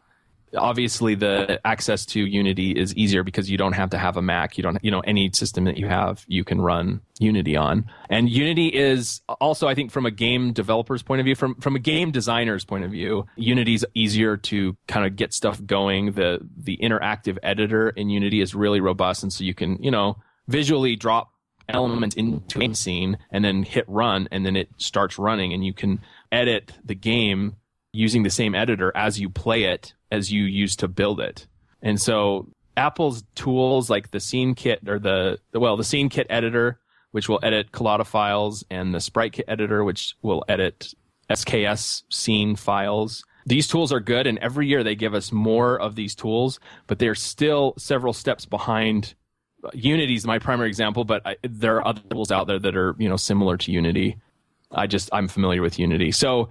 obviously 0.57 1.15
the 1.15 1.61
access 1.65 2.07
to 2.07 2.21
unity 2.21 2.73
is 2.73 2.95
easier 2.95 3.23
because 3.23 3.51
you 3.51 3.59
don't 3.59 3.73
have 3.73 3.91
to 3.91 3.99
have 3.99 4.17
a 4.17 4.23
mac. 4.23 4.57
You 4.57 4.63
don't 4.63 4.79
you 4.83 4.91
know 4.91 5.01
any 5.01 5.31
system 5.33 5.65
that 5.65 5.77
you 5.77 5.87
have 5.87 6.25
you 6.29 6.45
can 6.45 6.61
run 6.61 7.01
unity 7.19 7.57
on. 7.57 7.85
And 8.11 8.29
unity 8.29 8.69
is 8.69 9.21
also 9.41 9.69
i 9.69 9.75
think 9.75 9.91
from 9.91 10.07
a 10.07 10.11
game 10.11 10.53
developer's 10.53 11.03
point 11.03 11.21
of 11.21 11.25
view 11.25 11.35
from 11.35 11.55
from 11.57 11.77
a 11.77 11.79
game 11.79 12.11
designer's 12.11 12.65
point 12.65 12.85
of 12.85 12.91
view 12.91 13.27
unity's 13.37 13.85
easier 13.95 14.37
to 14.37 14.77
kind 14.87 15.07
of 15.07 15.17
get 15.17 15.33
stuff 15.33 15.65
going. 15.65 16.13
The 16.13 16.41
the 16.57 16.77
interactive 16.79 17.39
editor 17.43 17.91
in 17.91 18.11
unity 18.11 18.41
is 18.41 18.55
really 18.55 18.81
robust. 18.81 19.23
And 19.23 19.33
so 19.33 19.45
you 19.45 19.55
can 19.55 19.83
you 19.83 19.91
know 19.91 20.17
visually 20.47 20.97
drop 20.97 21.31
elements 21.69 22.17
into 22.17 22.63
a 22.63 22.75
scene 22.75 23.19
and 23.31 23.45
then 23.45 23.63
hit 23.63 23.85
run 23.89 24.29
and 24.31 24.45
then 24.45 24.57
it 24.57 24.69
starts 24.79 25.19
running 25.19 25.53
and 25.53 25.65
you 25.65 25.75
can 25.75 26.01
edit 26.33 26.73
the 26.85 26.95
game 26.95 27.57
using 27.99 28.23
the 28.23 28.31
same 28.31 28.55
editor 28.55 28.93
as 28.95 29.19
you 29.19 29.29
play 29.29 29.65
it 29.65 29.93
as 30.13 30.31
you 30.31 30.45
used 30.45 30.79
to 30.79 30.87
build 30.87 31.19
it. 31.19 31.49
And 31.83 32.01
so 32.01 32.49
Apple's 32.77 33.25
tools 33.35 33.91
like 33.91 34.13
the 34.13 34.21
Scene 34.21 34.55
Kit 34.55 34.89
or 34.89 35.01
the 35.01 35.41
well, 35.53 35.77
the 35.77 35.83
Scene 35.83 36.09
Kit 36.09 36.29
editor, 36.31 36.79
which 37.11 37.29
will 37.29 37.41
edit 37.43 37.73
Collada 37.73 38.07
files, 38.07 38.65
and 38.71 38.95
the 38.95 39.01
Sprite 39.01 39.33
Kit 39.33 39.47
editor, 39.49 39.83
which 39.83 40.15
will 40.23 40.45
edit 40.49 40.95
SKS 41.29 42.05
scene 42.09 42.55
files. 42.55 43.25
These 43.47 43.67
tools 43.67 43.93
are 43.93 44.01
good, 44.01 44.29
and 44.29 44.39
every 44.39 44.69
year 44.69 44.85
they 44.85 44.95
give 44.95 45.15
us 45.15 45.33
more 45.33 45.81
of 45.81 45.97
these 45.97 46.15
tools, 46.15 46.61
but 46.87 47.01
they're 47.01 47.17
still 47.17 47.75
several 47.79 48.13
steps 48.13 48.47
behind. 48.47 49.15
Unity 49.73 50.15
is 50.15 50.25
my 50.25 50.39
primary 50.39 50.69
example, 50.69 51.05
but 51.05 51.27
I, 51.27 51.37
there 51.43 51.77
are 51.77 51.89
other 51.89 52.03
tools 52.11 52.31
out 52.31 52.47
there 52.47 52.61
that 52.61 52.77
are 52.77 52.95
you 52.97 53.09
know 53.09 53.17
similar 53.17 53.57
to 53.57 53.73
Unity. 53.73 54.19
I 54.71 54.87
just 54.87 55.11
I'm 55.13 55.27
familiar 55.27 55.63
with 55.63 55.81
Unity, 55.81 56.13
so 56.13 56.49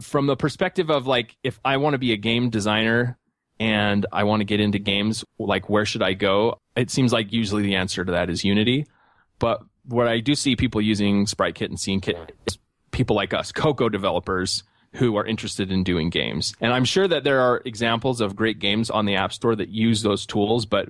from 0.00 0.26
the 0.26 0.36
perspective 0.36 0.90
of 0.90 1.06
like 1.06 1.36
if 1.42 1.60
I 1.64 1.76
want 1.76 1.94
to 1.94 1.98
be 1.98 2.12
a 2.12 2.16
game 2.16 2.50
designer 2.50 3.18
and 3.60 4.06
I 4.12 4.24
want 4.24 4.40
to 4.40 4.44
get 4.44 4.60
into 4.60 4.78
games, 4.78 5.24
like 5.38 5.68
where 5.68 5.84
should 5.84 6.02
I 6.02 6.14
go? 6.14 6.60
It 6.76 6.90
seems 6.90 7.12
like 7.12 7.32
usually 7.32 7.62
the 7.62 7.76
answer 7.76 8.04
to 8.04 8.12
that 8.12 8.30
is 8.30 8.44
Unity. 8.44 8.86
But 9.38 9.62
what 9.84 10.08
I 10.08 10.20
do 10.20 10.34
see 10.34 10.56
people 10.56 10.80
using 10.80 11.26
SpriteKit 11.26 11.66
and 11.66 11.76
SceneKit 11.76 12.30
is 12.46 12.58
people 12.90 13.16
like 13.16 13.34
us, 13.34 13.52
Cocoa 13.52 13.88
developers 13.88 14.64
who 14.94 15.16
are 15.16 15.26
interested 15.26 15.72
in 15.72 15.82
doing 15.82 16.08
games. 16.08 16.54
And 16.60 16.72
I'm 16.72 16.84
sure 16.84 17.08
that 17.08 17.24
there 17.24 17.40
are 17.40 17.62
examples 17.64 18.20
of 18.20 18.36
great 18.36 18.60
games 18.60 18.90
on 18.90 19.06
the 19.06 19.16
App 19.16 19.32
Store 19.32 19.56
that 19.56 19.68
use 19.68 20.02
those 20.02 20.24
tools, 20.24 20.66
but 20.66 20.88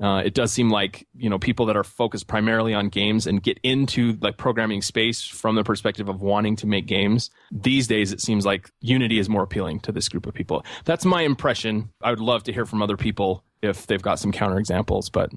uh, 0.00 0.22
it 0.24 0.34
does 0.34 0.52
seem 0.52 0.70
like 0.70 1.06
you 1.14 1.30
know 1.30 1.38
people 1.38 1.66
that 1.66 1.76
are 1.76 1.84
focused 1.84 2.26
primarily 2.26 2.74
on 2.74 2.88
games 2.88 3.26
and 3.26 3.42
get 3.42 3.58
into 3.62 4.16
like 4.20 4.36
programming 4.36 4.82
space 4.82 5.22
from 5.22 5.54
the 5.56 5.64
perspective 5.64 6.08
of 6.08 6.20
wanting 6.22 6.56
to 6.56 6.66
make 6.66 6.86
games 6.86 7.30
these 7.50 7.86
days 7.86 8.12
it 8.12 8.20
seems 8.20 8.44
like 8.44 8.70
unity 8.80 9.18
is 9.18 9.28
more 9.28 9.42
appealing 9.42 9.80
to 9.80 9.92
this 9.92 10.08
group 10.08 10.26
of 10.26 10.34
people 10.34 10.64
that's 10.84 11.04
my 11.04 11.22
impression 11.22 11.90
i 12.02 12.10
would 12.10 12.20
love 12.20 12.42
to 12.42 12.52
hear 12.52 12.66
from 12.66 12.82
other 12.82 12.96
people 12.96 13.42
if 13.62 13.86
they've 13.86 14.02
got 14.02 14.18
some 14.18 14.32
counterexamples 14.32 15.10
but 15.10 15.30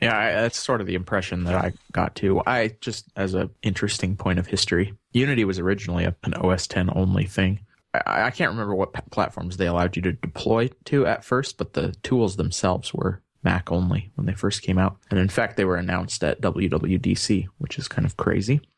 Yeah, 0.00 0.16
I, 0.16 0.32
that's 0.32 0.58
sort 0.58 0.80
of 0.80 0.86
the 0.86 0.94
impression 0.94 1.44
that 1.44 1.54
I 1.54 1.72
got 1.92 2.14
too. 2.14 2.42
I 2.46 2.76
just, 2.82 3.06
as 3.16 3.32
an 3.32 3.48
interesting 3.62 4.16
point 4.16 4.38
of 4.38 4.46
history, 4.46 4.92
Unity 5.12 5.44
was 5.44 5.58
originally 5.58 6.04
an 6.04 6.34
OS 6.34 6.68
X 6.70 6.90
only 6.94 7.24
thing. 7.24 7.60
I, 7.94 8.24
I 8.24 8.30
can't 8.30 8.50
remember 8.50 8.74
what 8.74 8.92
p- 8.92 9.00
platforms 9.10 9.56
they 9.56 9.66
allowed 9.66 9.96
you 9.96 10.02
to 10.02 10.12
deploy 10.12 10.68
to 10.86 11.06
at 11.06 11.24
first, 11.24 11.56
but 11.56 11.72
the 11.72 11.92
tools 12.02 12.36
themselves 12.36 12.92
were 12.92 13.22
Mac 13.46 13.70
only 13.70 14.10
when 14.16 14.26
they 14.26 14.34
first 14.34 14.62
came 14.62 14.76
out. 14.76 14.96
And 15.08 15.20
in 15.20 15.28
fact, 15.28 15.56
they 15.56 15.64
were 15.64 15.76
announced 15.76 16.24
at 16.24 16.40
WWDC, 16.40 17.46
which 17.58 17.78
is 17.78 17.86
kind 17.86 18.04
of 18.04 18.16
crazy. 18.16 18.60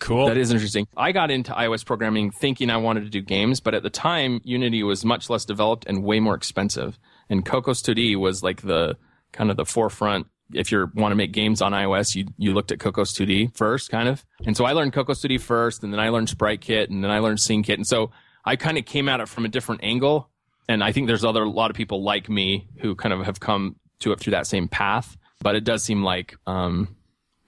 Cool. 0.00 0.26
That 0.26 0.36
is 0.36 0.50
interesting. 0.50 0.86
I 0.98 1.12
got 1.12 1.30
into 1.30 1.52
iOS 1.52 1.82
programming 1.82 2.30
thinking 2.30 2.68
I 2.68 2.76
wanted 2.76 3.04
to 3.04 3.08
do 3.10 3.22
games, 3.22 3.60
but 3.60 3.72
at 3.72 3.82
the 3.82 3.88
time, 3.88 4.42
Unity 4.44 4.82
was 4.82 5.02
much 5.02 5.30
less 5.30 5.46
developed 5.46 5.86
and 5.86 6.04
way 6.04 6.20
more 6.20 6.34
expensive. 6.34 6.98
And 7.30 7.42
Cocos 7.42 7.80
2D 7.80 8.16
was 8.16 8.42
like 8.42 8.60
the 8.60 8.98
kind 9.32 9.50
of 9.50 9.56
the 9.56 9.64
forefront. 9.64 10.26
If 10.52 10.70
you 10.70 10.90
want 10.94 11.12
to 11.12 11.16
make 11.16 11.32
games 11.32 11.62
on 11.62 11.72
iOS, 11.72 12.14
you 12.14 12.26
you 12.36 12.52
looked 12.52 12.70
at 12.70 12.80
Cocos 12.80 13.14
2D 13.14 13.56
first, 13.56 13.90
kind 13.90 14.08
of. 14.08 14.26
And 14.44 14.54
so 14.54 14.66
I 14.66 14.72
learned 14.72 14.92
Cocos 14.92 15.22
2D 15.22 15.40
first, 15.40 15.82
and 15.82 15.90
then 15.90 16.00
I 16.00 16.10
learned 16.10 16.28
Sprite 16.28 16.60
Kit, 16.60 16.90
and 16.90 17.02
then 17.02 17.10
I 17.10 17.20
learned 17.20 17.40
Scene 17.40 17.62
Kit. 17.62 17.78
And 17.78 17.86
so 17.86 18.10
I 18.44 18.56
kind 18.56 18.76
of 18.76 18.84
came 18.84 19.08
at 19.08 19.20
it 19.20 19.28
from 19.28 19.46
a 19.46 19.48
different 19.48 19.82
angle. 19.82 20.28
And 20.68 20.82
I 20.82 20.92
think 20.92 21.06
there's 21.06 21.24
other 21.24 21.42
a 21.42 21.48
lot 21.48 21.70
of 21.70 21.76
people 21.76 22.02
like 22.02 22.28
me 22.28 22.68
who 22.78 22.94
kind 22.94 23.12
of 23.12 23.24
have 23.24 23.40
come 23.40 23.76
to 24.00 24.12
it 24.12 24.20
through 24.20 24.32
that 24.32 24.46
same 24.46 24.68
path. 24.68 25.16
But 25.40 25.56
it 25.56 25.64
does 25.64 25.82
seem 25.82 26.02
like 26.02 26.36
um, 26.46 26.96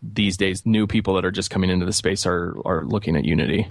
these 0.03 0.37
days 0.37 0.67
new 0.67 0.87
people 0.87 1.14
that 1.14 1.25
are 1.25 1.31
just 1.31 1.51
coming 1.51 1.71
into 1.71 1.87
the 1.87 1.93
space 1.93 2.27
are 2.27 2.57
are 2.64 2.85
looking 2.85 3.17
at 3.17 3.25
Unity. 3.25 3.71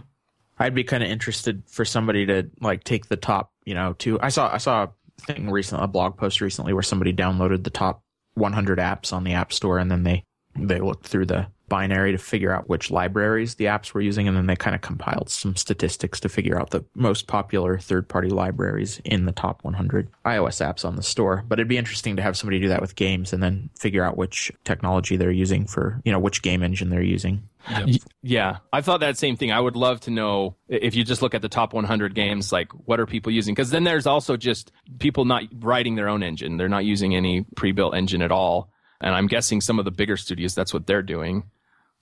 I'd 0.58 0.74
be 0.74 0.84
kind 0.84 1.04
of 1.04 1.10
interested 1.10 1.64
for 1.68 1.84
somebody 1.86 2.26
to 2.28 2.50
like 2.62 2.84
take 2.84 3.08
the 3.08 3.18
top, 3.18 3.52
you 3.66 3.74
know, 3.74 3.93
two. 3.93 4.20
I 4.22 4.30
saw 4.30 4.52
I 4.52 4.58
saw 4.58 4.84
a 4.84 4.89
thing 5.22 5.52
recently, 5.52 5.84
a 5.84 5.88
blog 5.88 6.18
post 6.18 6.41
recently 6.41 6.74
where 6.74 6.84
somebody 6.84 7.14
downloaded 7.14 7.64
the 7.64 7.70
top 7.70 8.02
100 8.36 8.80
apps 8.80 9.14
on 9.14 9.24
the 9.24 9.34
App 9.34 9.52
Store, 9.54 9.78
and 9.78 9.91
then 9.91 10.04
they 10.04 10.24
they 10.56 10.80
looked 10.80 11.08
through 11.08 11.26
the 11.26 11.48
binary 11.68 12.11
to 12.11 12.18
figure 12.18 12.51
out 12.51 12.70
which 12.70 12.91
libraries 12.91 13.55
the 13.55 13.66
apps 13.66 13.93
were 13.93 14.01
using, 14.01 14.28
and 14.28 14.38
then 14.38 14.47
they 14.47 14.55
kind 14.55 14.76
of 14.76 14.82
compiled 14.82 15.30
some 15.30 15.55
statistics 15.55 16.20
to 16.20 16.30
figure 16.30 16.59
out 16.59 16.70
the 16.70 16.86
most 16.93 17.28
popular 17.28 17.78
third 17.80 18.07
party 18.07 18.30
libraries 18.30 19.01
in 19.03 19.26
the 19.26 19.32
top 19.32 19.63
100 19.63 20.09
iOS 20.26 20.66
apps 20.66 20.86
on 20.86 20.95
the 20.95 21.03
store. 21.03 21.43
But 21.47 21.59
it'd 21.59 21.68
be 21.68 21.78
interesting 21.78 22.16
to 22.16 22.22
have 22.22 22.38
somebody 22.38 22.59
do 22.59 22.70
that 22.70 22.82
with 22.82 22.95
games 22.95 23.34
and 23.34 23.41
then 23.41 23.70
figure 23.78 24.03
out 24.03 24.18
which 24.18 24.51
technology 24.63 25.18
they're 25.18 25.32
using 25.32 25.66
for, 25.66 26.01
you 26.05 26.11
know, 26.11 26.20
which 26.20 26.41
game 26.41 26.63
engine 26.63 26.89
they're 26.89 27.01
using. 27.01 27.49
Yep. 27.70 28.01
Yeah, 28.22 28.57
I 28.72 28.82
thought 28.82 28.99
that 28.99 29.18
same 29.18 29.38
thing. 29.38 29.51
I 29.51 29.59
would 29.59 29.76
love 29.76 30.01
to 30.01 30.11
know 30.11 30.55
if 30.68 30.95
you 30.95 31.03
just 31.03 31.24
look 31.24 31.34
at 31.34 31.41
the 31.41 31.49
top 31.49 31.74
100 31.74 32.13
games, 32.13 32.51
like 32.51 32.72
what 32.72 32.99
are 32.99 33.07
people 33.07 33.32
using? 33.32 33.55
Because 33.55 33.72
then 33.72 33.84
there's 33.84 34.05
also 34.05 34.38
just 34.38 34.72
people 34.99 35.26
not 35.26 35.43
writing 35.59 35.95
their 35.95 36.07
own 36.07 36.22
engine. 36.22 36.57
They're 36.57 36.70
not 36.70 36.86
using 36.86 37.16
any 37.16 37.41
pre-built 37.55 37.95
engine 37.95 38.22
at 38.22 38.32
all. 38.32 38.70
And 39.01 39.13
I'm 39.13 39.28
guessing 39.28 39.61
some 39.61 39.78
of 39.78 39.86
the 39.86 39.91
bigger 39.91 40.16
studios, 40.16 40.55
that's 40.55 40.74
what 40.74 40.88
they're 40.88 41.03
doing. 41.03 41.43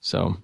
So, 0.03 0.35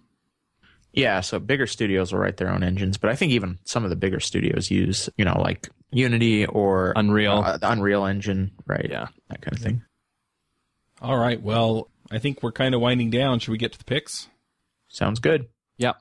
yeah, 0.93 1.19
so 1.19 1.37
bigger 1.37 1.67
studios 1.67 2.13
will 2.13 2.19
write 2.19 2.37
their 2.37 2.49
own 2.49 2.63
engines, 2.63 2.97
but 2.97 3.09
I 3.09 3.15
think 3.15 3.33
even 3.33 3.59
some 3.65 3.83
of 3.83 3.89
the 3.89 3.97
bigger 3.97 4.21
studios 4.21 4.71
use, 4.71 5.09
you 5.17 5.25
know, 5.25 5.37
like 5.39 5.69
Unity 5.91 6.45
or 6.45 6.93
Unreal, 6.95 7.43
uh, 7.45 7.57
the 7.57 7.69
Unreal 7.69 8.05
Engine, 8.05 8.51
right? 8.65 8.87
Yeah, 8.89 9.07
that 9.29 9.41
kind 9.41 9.55
of 9.55 9.61
thing. 9.61 9.83
All 11.01 11.17
right. 11.17 11.41
Well, 11.41 11.89
I 12.09 12.19
think 12.19 12.41
we're 12.41 12.53
kind 12.53 12.73
of 12.73 12.79
winding 12.79 13.09
down. 13.09 13.39
Should 13.39 13.51
we 13.51 13.57
get 13.57 13.73
to 13.73 13.77
the 13.77 13.83
picks? 13.83 14.29
Sounds 14.87 15.19
good. 15.19 15.47
Yeah. 15.77 15.93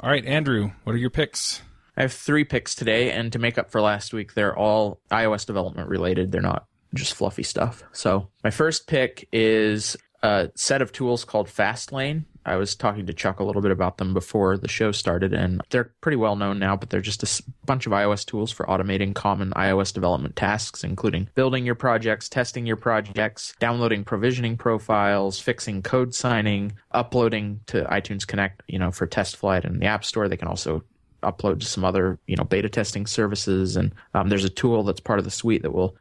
All 0.00 0.10
right, 0.10 0.24
Andrew, 0.26 0.72
what 0.82 0.94
are 0.94 0.98
your 0.98 1.10
picks? 1.10 1.62
I 1.96 2.02
have 2.02 2.12
three 2.12 2.44
picks 2.44 2.74
today, 2.74 3.12
and 3.12 3.32
to 3.32 3.38
make 3.38 3.56
up 3.56 3.70
for 3.70 3.80
last 3.80 4.12
week, 4.12 4.34
they're 4.34 4.56
all 4.56 5.00
iOS 5.12 5.46
development 5.46 5.88
related. 5.88 6.32
They're 6.32 6.42
not 6.42 6.66
just 6.94 7.14
fluffy 7.14 7.44
stuff. 7.44 7.84
So 7.92 8.28
my 8.42 8.50
first 8.50 8.88
pick 8.88 9.28
is 9.32 9.96
a 10.22 10.50
set 10.56 10.82
of 10.82 10.92
tools 10.92 11.24
called 11.24 11.46
Fastlane. 11.46 12.24
I 12.46 12.56
was 12.56 12.76
talking 12.76 13.06
to 13.06 13.12
Chuck 13.12 13.40
a 13.40 13.44
little 13.44 13.60
bit 13.60 13.72
about 13.72 13.98
them 13.98 14.14
before 14.14 14.56
the 14.56 14.68
show 14.68 14.92
started, 14.92 15.34
and 15.34 15.60
they're 15.70 15.92
pretty 16.00 16.16
well 16.16 16.36
known 16.36 16.60
now, 16.60 16.76
but 16.76 16.90
they're 16.90 17.00
just 17.00 17.22
a 17.24 17.42
bunch 17.66 17.86
of 17.86 17.92
iOS 17.92 18.24
tools 18.24 18.52
for 18.52 18.64
automating 18.66 19.14
common 19.14 19.50
iOS 19.50 19.92
development 19.92 20.36
tasks, 20.36 20.84
including 20.84 21.28
building 21.34 21.66
your 21.66 21.74
projects, 21.74 22.28
testing 22.28 22.64
your 22.64 22.76
projects, 22.76 23.52
downloading 23.58 24.04
provisioning 24.04 24.56
profiles, 24.56 25.40
fixing 25.40 25.82
code 25.82 26.14
signing, 26.14 26.72
uploading 26.92 27.60
to 27.66 27.82
iTunes 27.84 28.24
Connect, 28.24 28.62
you 28.68 28.78
know, 28.78 28.92
for 28.92 29.06
test 29.06 29.36
flight 29.36 29.64
and 29.64 29.82
the 29.82 29.86
App 29.86 30.04
Store. 30.04 30.28
They 30.28 30.36
can 30.36 30.48
also 30.48 30.84
upload 31.24 31.58
to 31.60 31.66
some 31.66 31.84
other, 31.84 32.18
you 32.28 32.36
know, 32.36 32.44
beta 32.44 32.68
testing 32.68 33.06
services. 33.06 33.76
And 33.76 33.92
um, 34.14 34.28
there's 34.28 34.44
a 34.44 34.50
tool 34.50 34.84
that's 34.84 35.00
part 35.00 35.18
of 35.18 35.24
the 35.24 35.30
suite 35.32 35.62
that 35.62 35.72
will 35.72 35.96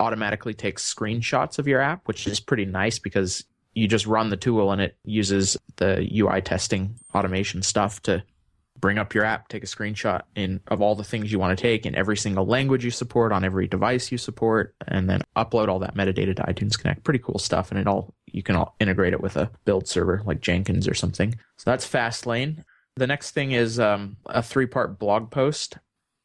automatically 0.00 0.54
take 0.54 0.78
screenshots 0.78 1.58
of 1.58 1.66
your 1.66 1.80
app, 1.80 2.06
which 2.06 2.28
is 2.28 2.38
pretty 2.38 2.64
nice 2.64 3.00
because 3.00 3.44
you 3.74 3.88
just 3.88 4.06
run 4.06 4.30
the 4.30 4.36
tool 4.36 4.72
and 4.72 4.80
it 4.80 4.96
uses 5.04 5.56
the 5.76 6.08
UI 6.14 6.40
testing 6.40 6.96
automation 7.14 7.62
stuff 7.62 8.02
to 8.02 8.22
bring 8.80 8.98
up 8.98 9.14
your 9.14 9.24
app, 9.24 9.48
take 9.48 9.62
a 9.62 9.66
screenshot 9.66 10.22
in 10.34 10.60
of 10.68 10.80
all 10.80 10.94
the 10.94 11.04
things 11.04 11.30
you 11.32 11.38
want 11.38 11.56
to 11.56 11.60
take 11.60 11.84
in 11.84 11.94
every 11.94 12.16
single 12.16 12.46
language 12.46 12.84
you 12.84 12.90
support 12.90 13.32
on 13.32 13.44
every 13.44 13.66
device 13.66 14.12
you 14.12 14.18
support, 14.18 14.74
and 14.86 15.08
then 15.08 15.22
upload 15.36 15.68
all 15.68 15.78
that 15.80 15.94
metadata 15.94 16.34
to 16.36 16.42
iTunes 16.42 16.78
Connect. 16.78 17.04
Pretty 17.04 17.18
cool 17.18 17.38
stuff, 17.38 17.70
and 17.70 17.80
it 17.80 17.86
all 17.86 18.14
you 18.26 18.42
can 18.42 18.56
all 18.56 18.74
integrate 18.80 19.12
it 19.12 19.20
with 19.20 19.36
a 19.36 19.50
build 19.64 19.88
server 19.88 20.22
like 20.24 20.40
Jenkins 20.40 20.88
or 20.88 20.94
something. 20.94 21.34
So 21.56 21.70
that's 21.70 21.88
Fastlane. 21.88 22.64
The 22.96 23.06
next 23.06 23.30
thing 23.30 23.52
is 23.52 23.78
um, 23.78 24.16
a 24.26 24.42
three-part 24.42 24.98
blog 24.98 25.30
post. 25.30 25.78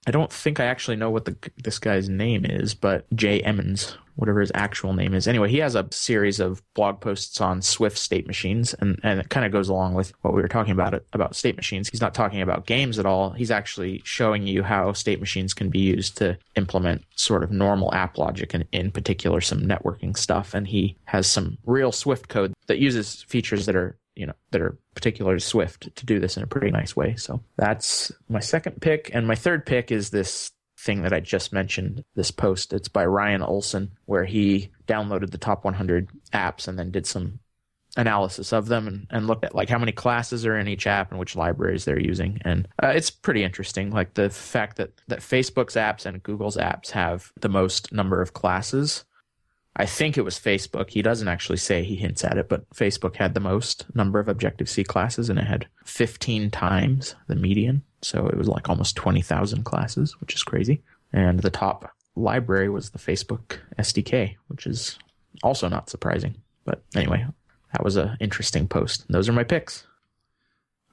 I 0.06 0.12
don't 0.12 0.32
think 0.32 0.60
I 0.60 0.66
actually 0.66 0.98
know 0.98 1.10
what 1.10 1.26
the, 1.26 1.38
this 1.64 1.80
guy's 1.80 2.10
name 2.10 2.46
is, 2.46 2.74
but 2.74 3.06
Jay 3.16 3.40
Emmons 3.42 3.98
whatever 4.16 4.40
his 4.40 4.52
actual 4.54 4.94
name 4.94 5.14
is. 5.14 5.28
Anyway, 5.28 5.50
he 5.50 5.58
has 5.58 5.76
a 5.76 5.88
series 5.92 6.40
of 6.40 6.62
blog 6.74 7.02
posts 7.02 7.42
on 7.42 7.62
Swift 7.62 7.98
state 7.98 8.28
machines, 8.28 8.74
and, 8.76 9.00
and 9.04 9.20
it 9.20 9.30
kind 9.30 9.46
of 9.46 9.52
goes 9.52 9.70
along 9.70 9.94
with 9.94 10.14
what 10.22 10.34
we 10.34 10.42
were 10.42 10.48
talking 10.48 10.72
about 10.72 10.94
about 11.14 11.36
state 11.36 11.56
machines. 11.56 11.90
He's 11.90 12.02
not 12.02 12.14
talking 12.14 12.42
about 12.42 12.66
games 12.66 13.00
at 13.00 13.06
all. 13.06 13.32
He's 13.32 13.52
actually 13.52 14.02
showing 14.04 14.48
you 14.48 14.64
how 14.64 14.94
state 14.94 15.20
machines 15.20 15.54
can 15.54 15.70
be 15.70 15.80
used 15.80 16.18
to 16.18 16.38
implement 16.56 17.04
sort 17.16 17.44
of 17.44 17.52
normal 17.52 17.94
app 17.94 18.18
logic 18.18 18.54
and 18.54 18.66
in 18.72 18.92
particular 18.92 19.42
some 19.42 19.62
networking 19.62 20.18
stuff. 20.18 20.54
And 20.54 20.68
he 20.68 20.96
has 21.06 21.28
some 21.28 21.58
real 21.66 21.92
Swift 21.92 22.30
code 22.30 22.54
that 22.68 22.80
uses 22.80 23.24
features 23.24 23.66
that 23.66 23.76
are 23.76 23.98
you 24.16 24.28
know 24.28 24.34
that 24.52 24.62
are 24.62 24.78
particular 24.94 25.36
to 25.36 25.40
Swift 25.40 25.96
to 25.96 26.06
do 26.06 26.20
this 26.20 26.38
in 26.38 26.44
a 26.44 26.48
pretty 26.48 26.72
nice 26.72 26.96
way. 26.96 27.16
So 27.16 27.42
that's 27.58 28.12
my 28.30 28.40
second 28.40 28.82
pick, 28.82 29.10
and 29.14 29.28
my 29.28 29.36
third 29.36 29.66
pick 29.66 29.92
is 29.92 30.10
this 30.10 30.52
thing 30.84 31.04
that 31.04 31.14
I 31.14 31.20
just 31.20 31.54
mentioned, 31.54 32.04
this 32.16 32.32
post. 32.32 32.74
It's 32.74 32.90
by 32.90 33.06
Ryan 33.06 33.42
Olson, 33.42 33.92
where 34.06 34.26
he 34.26 34.70
downloaded 34.88 35.32
the 35.32 35.38
top 35.38 35.64
100 35.64 36.10
apps 36.34 36.68
and 36.68 36.78
then 36.78 36.92
did 36.92 37.06
some 37.06 37.40
analysis 37.96 38.52
of 38.52 38.68
them 38.68 38.88
and, 38.88 39.08
and 39.10 39.28
looked 39.28 39.46
at 39.46 39.56
like 39.56 39.70
how 39.70 39.78
many 39.78 39.92
classes 39.92 40.46
are 40.46 40.58
in 40.58 40.68
each 40.68 40.88
app 40.88 41.12
and 41.12 41.20
which 41.20 41.36
libraries 41.36 41.86
they're 41.86 42.00
using. 42.00 42.40
And 42.44 42.68
uh, 42.82 42.88
it's 42.88 43.12
pretty 43.12 43.44
interesting. 43.44 43.92
Like 43.92 44.16
the 44.16 44.30
fact 44.30 44.78
that, 44.78 44.92
that 45.08 45.20
Facebook's 45.20 45.76
apps 45.76 46.06
and 46.06 46.24
Google's 46.24 46.58
apps 46.58 46.92
have 46.92 47.32
the 47.40 47.50
most 47.50 47.92
number 47.94 48.22
of 48.22 48.34
classes. 48.34 49.06
I 49.76 49.86
think 49.86 50.18
it 50.18 50.24
was 50.24 50.40
Facebook. 50.40 50.90
He 50.90 51.02
doesn't 51.02 51.28
actually 51.28 51.58
say 51.58 51.84
he 51.84 51.96
hints 51.96 52.24
at 52.24 52.38
it, 52.38 52.50
but 52.50 52.70
Facebook 52.72 53.16
had 53.16 53.34
the 53.34 53.40
most 53.40 53.86
number 53.96 54.20
of 54.20 54.28
Objective 54.28 54.70
C 54.70 54.84
classes 54.84 55.30
and 55.30 55.40
it 55.40 55.48
had 55.48 55.68
15 55.86 56.52
times 56.52 57.16
the 57.28 57.36
median. 57.36 57.84
So 58.04 58.28
it 58.28 58.38
was 58.38 58.48
like 58.48 58.70
almost 58.70 58.96
20,000 58.96 59.64
classes, 59.64 60.20
which 60.20 60.36
is 60.36 60.44
crazy. 60.44 60.82
And 61.12 61.40
the 61.40 61.50
top 61.50 61.92
library 62.16 62.70
was 62.70 62.90
the 62.90 63.00
Facebook 63.00 63.60
SDK, 63.80 64.36
which 64.48 64.68
is 64.68 64.98
also 65.42 65.68
not 65.68 65.90
surprising. 65.90 66.36
But 66.66 66.84
anyway, 66.96 67.26
that 67.72 67.84
was 67.84 67.96
an 67.96 68.18
interesting 68.20 68.68
post. 68.68 69.06
Those 69.10 69.30
are 69.30 69.34
my 69.34 69.44
picks. 69.44 69.86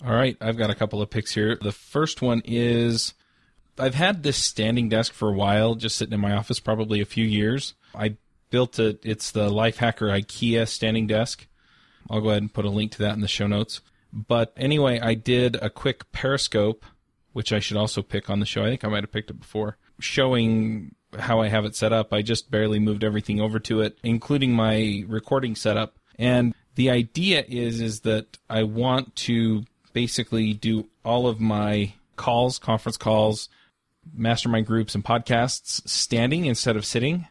All 0.04 0.14
right, 0.14 0.36
I've 0.40 0.56
got 0.56 0.70
a 0.70 0.74
couple 0.74 1.02
of 1.02 1.10
picks 1.10 1.34
here. 1.34 1.58
The 1.60 1.72
first 1.72 2.22
one 2.22 2.42
is 2.44 3.12
I've 3.78 3.94
had 3.94 4.22
this 4.22 4.36
standing 4.36 4.88
desk 4.88 5.12
for 5.12 5.28
a 5.28 5.34
while, 5.34 5.74
just 5.74 5.96
sitting 5.96 6.14
in 6.14 6.20
my 6.20 6.32
office, 6.32 6.58
probably 6.60 7.00
a 7.00 7.06
few 7.06 7.24
years. 7.24 7.74
I 7.94 8.16
built 8.50 8.78
it. 8.78 9.00
It's 9.02 9.30
the 9.30 9.50
Lifehacker 9.50 10.10
IKEA 10.10 10.66
standing 10.68 11.06
desk. 11.06 11.46
I'll 12.08 12.20
go 12.20 12.30
ahead 12.30 12.42
and 12.42 12.52
put 12.52 12.64
a 12.64 12.70
link 12.70 12.92
to 12.92 12.98
that 12.98 13.14
in 13.14 13.20
the 13.20 13.28
show 13.28 13.46
notes. 13.46 13.80
But 14.12 14.52
anyway, 14.56 14.98
I 15.00 15.14
did 15.14 15.56
a 15.56 15.70
quick 15.70 16.10
Periscope 16.12 16.84
which 17.32 17.52
I 17.52 17.58
should 17.60 17.76
also 17.76 18.02
pick 18.02 18.28
on 18.30 18.40
the 18.40 18.46
show. 18.46 18.64
I 18.64 18.68
think 18.68 18.84
I 18.84 18.88
might 18.88 19.02
have 19.02 19.12
picked 19.12 19.30
it 19.30 19.40
before, 19.40 19.76
showing 19.98 20.94
how 21.18 21.40
I 21.40 21.48
have 21.48 21.64
it 21.64 21.74
set 21.74 21.92
up. 21.92 22.12
I 22.12 22.22
just 22.22 22.50
barely 22.50 22.78
moved 22.78 23.04
everything 23.04 23.40
over 23.40 23.58
to 23.60 23.80
it, 23.80 23.98
including 24.02 24.52
my 24.52 25.04
recording 25.08 25.54
setup. 25.54 25.98
And 26.18 26.54
the 26.74 26.90
idea 26.90 27.44
is 27.48 27.80
is 27.80 28.00
that 28.00 28.38
I 28.48 28.62
want 28.62 29.16
to 29.16 29.64
basically 29.92 30.52
do 30.52 30.88
all 31.04 31.26
of 31.26 31.40
my 31.40 31.94
calls, 32.16 32.58
conference 32.58 32.96
calls, 32.96 33.48
mastermind 34.14 34.66
groups 34.66 34.94
and 34.94 35.04
podcasts 35.04 35.86
standing 35.88 36.44
instead 36.46 36.76
of 36.76 36.84
sitting. 36.84 37.26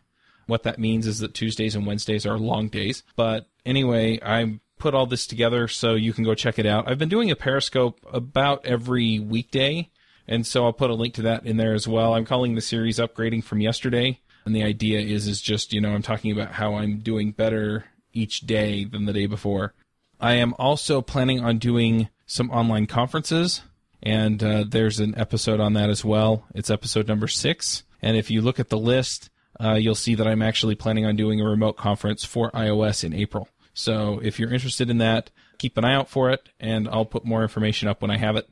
What 0.47 0.64
that 0.64 0.80
means 0.80 1.06
is 1.06 1.20
that 1.20 1.34
Tuesdays 1.34 1.76
and 1.76 1.86
Wednesdays 1.86 2.26
are 2.26 2.38
long 2.38 2.70
days. 2.70 3.04
But 3.16 3.47
anyway, 3.66 4.20
I'm 4.22 4.62
put 4.80 4.95
all 4.95 5.05
this 5.05 5.27
together 5.27 5.67
so 5.67 5.93
you 5.93 6.13
can 6.13 6.23
go 6.23 6.34
check 6.34 6.57
it 6.57 6.65
out. 6.65 6.89
I've 6.89 6.97
been 6.97 7.09
doing 7.09 7.30
a 7.30 7.36
Periscope 7.36 7.99
about 8.11 8.65
every 8.65 9.19
weekday, 9.19 9.89
and 10.27 10.47
so 10.47 10.65
I'll 10.65 10.73
put 10.73 10.89
a 10.89 10.95
link 10.95 11.13
to 11.15 11.21
that 11.23 11.45
in 11.45 11.57
there 11.57 11.73
as 11.73 11.88
well. 11.88 12.15
I'm 12.15 12.25
calling 12.25 12.55
the 12.55 12.61
series 12.61 12.97
Upgrading 12.97 13.43
from 13.43 13.61
Yesterday, 13.61 14.19
and 14.45 14.55
the 14.55 14.63
idea 14.63 14.99
is 14.99 15.27
is 15.27 15.41
just, 15.41 15.73
you 15.73 15.82
know, 15.82 15.93
I'm 15.93 16.01
talking 16.01 16.32
about 16.32 16.53
how 16.53 16.75
I'm 16.75 16.99
doing 16.99 17.32
better 17.32 17.86
each 18.13 18.41
day 18.41 18.86
than 18.86 19.05
the 19.05 19.13
day 19.13 19.27
before. 19.27 19.73
I 20.19 20.34
am 20.34 20.55
also 20.57 21.01
planning 21.01 21.43
on 21.43 21.59
doing 21.59 22.09
some 22.25 22.49
online 22.51 22.88
conferences, 22.88 23.61
and 24.01 24.43
uh, 24.43 24.63
there's 24.67 24.99
an 24.99 25.13
episode 25.17 25.59
on 25.59 25.73
that 25.73 25.89
as 25.89 26.03
well. 26.03 26.45
It's 26.55 26.69
episode 26.69 27.07
number 27.07 27.27
six, 27.27 27.84
and 28.01 28.17
if 28.17 28.32
you 28.32 28.41
look 28.41 28.59
at 28.59 28.69
the 28.69 28.77
list, 28.77 29.30
uh, 29.59 29.73
you'll 29.73 29.95
see 29.95 30.15
that 30.15 30.27
I'm 30.27 30.41
actually 30.41 30.75
planning 30.75 31.05
on 31.05 31.15
doing 31.15 31.41
a 31.41 31.45
remote 31.45 31.75
conference 31.75 32.23
for 32.23 32.49
iOS 32.51 33.03
in 33.03 33.13
April. 33.13 33.49
So 33.80 34.19
if 34.21 34.39
you're 34.39 34.51
interested 34.51 34.89
in 34.89 34.97
that, 34.97 35.32
keep 35.57 35.77
an 35.77 35.86
eye 35.86 35.95
out 35.95 36.09
for 36.09 36.30
it, 36.32 36.49
and 36.59 36.89
I'll 36.89 37.05
put 37.05 37.23
more 37.23 37.43
information 37.43 37.88
up 37.88 38.01
when 38.01 38.11
I 38.11 38.17
have 38.17 38.36
it. 38.36 38.49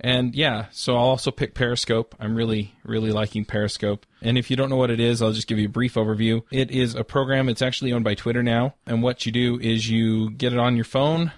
And 0.00 0.34
yeah, 0.34 0.66
so 0.72 0.96
I'll 0.96 1.08
also 1.08 1.30
pick 1.30 1.54
Periscope. 1.54 2.14
I'm 2.18 2.34
really, 2.34 2.74
really 2.82 3.12
liking 3.12 3.44
Periscope. 3.44 4.06
And 4.22 4.38
if 4.38 4.50
you 4.50 4.56
don't 4.56 4.70
know 4.70 4.76
what 4.76 4.90
it 4.90 4.98
is, 4.98 5.20
I'll 5.20 5.32
just 5.32 5.46
give 5.46 5.58
you 5.58 5.66
a 5.66 5.70
brief 5.70 5.94
overview. 5.94 6.42
It 6.50 6.70
is 6.70 6.94
a 6.94 7.04
program, 7.04 7.50
it's 7.50 7.60
actually 7.60 7.92
owned 7.92 8.04
by 8.04 8.14
Twitter 8.14 8.42
now. 8.42 8.74
And 8.86 9.02
what 9.02 9.26
you 9.26 9.32
do 9.32 9.60
is 9.60 9.90
you 9.90 10.30
get 10.30 10.54
it 10.54 10.58
on 10.58 10.74
your 10.74 10.86
phone, 10.86 11.32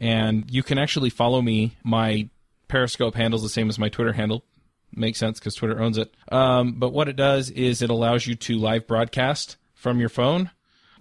and 0.00 0.48
you 0.48 0.62
can 0.62 0.78
actually 0.78 1.10
follow 1.10 1.42
me. 1.42 1.76
My 1.82 2.28
Periscope 2.68 3.16
handle's 3.16 3.42
the 3.42 3.48
same 3.48 3.70
as 3.70 3.78
my 3.78 3.88
Twitter 3.88 4.12
handle. 4.12 4.44
Makes 4.94 5.18
sense 5.18 5.40
because 5.40 5.56
Twitter 5.56 5.82
owns 5.82 5.98
it. 5.98 6.14
Um, 6.30 6.74
but 6.74 6.92
what 6.92 7.08
it 7.08 7.16
does 7.16 7.50
is 7.50 7.82
it 7.82 7.90
allows 7.90 8.24
you 8.24 8.36
to 8.36 8.56
live 8.56 8.86
broadcast 8.86 9.56
from 9.74 9.98
your 9.98 10.08
phone 10.10 10.50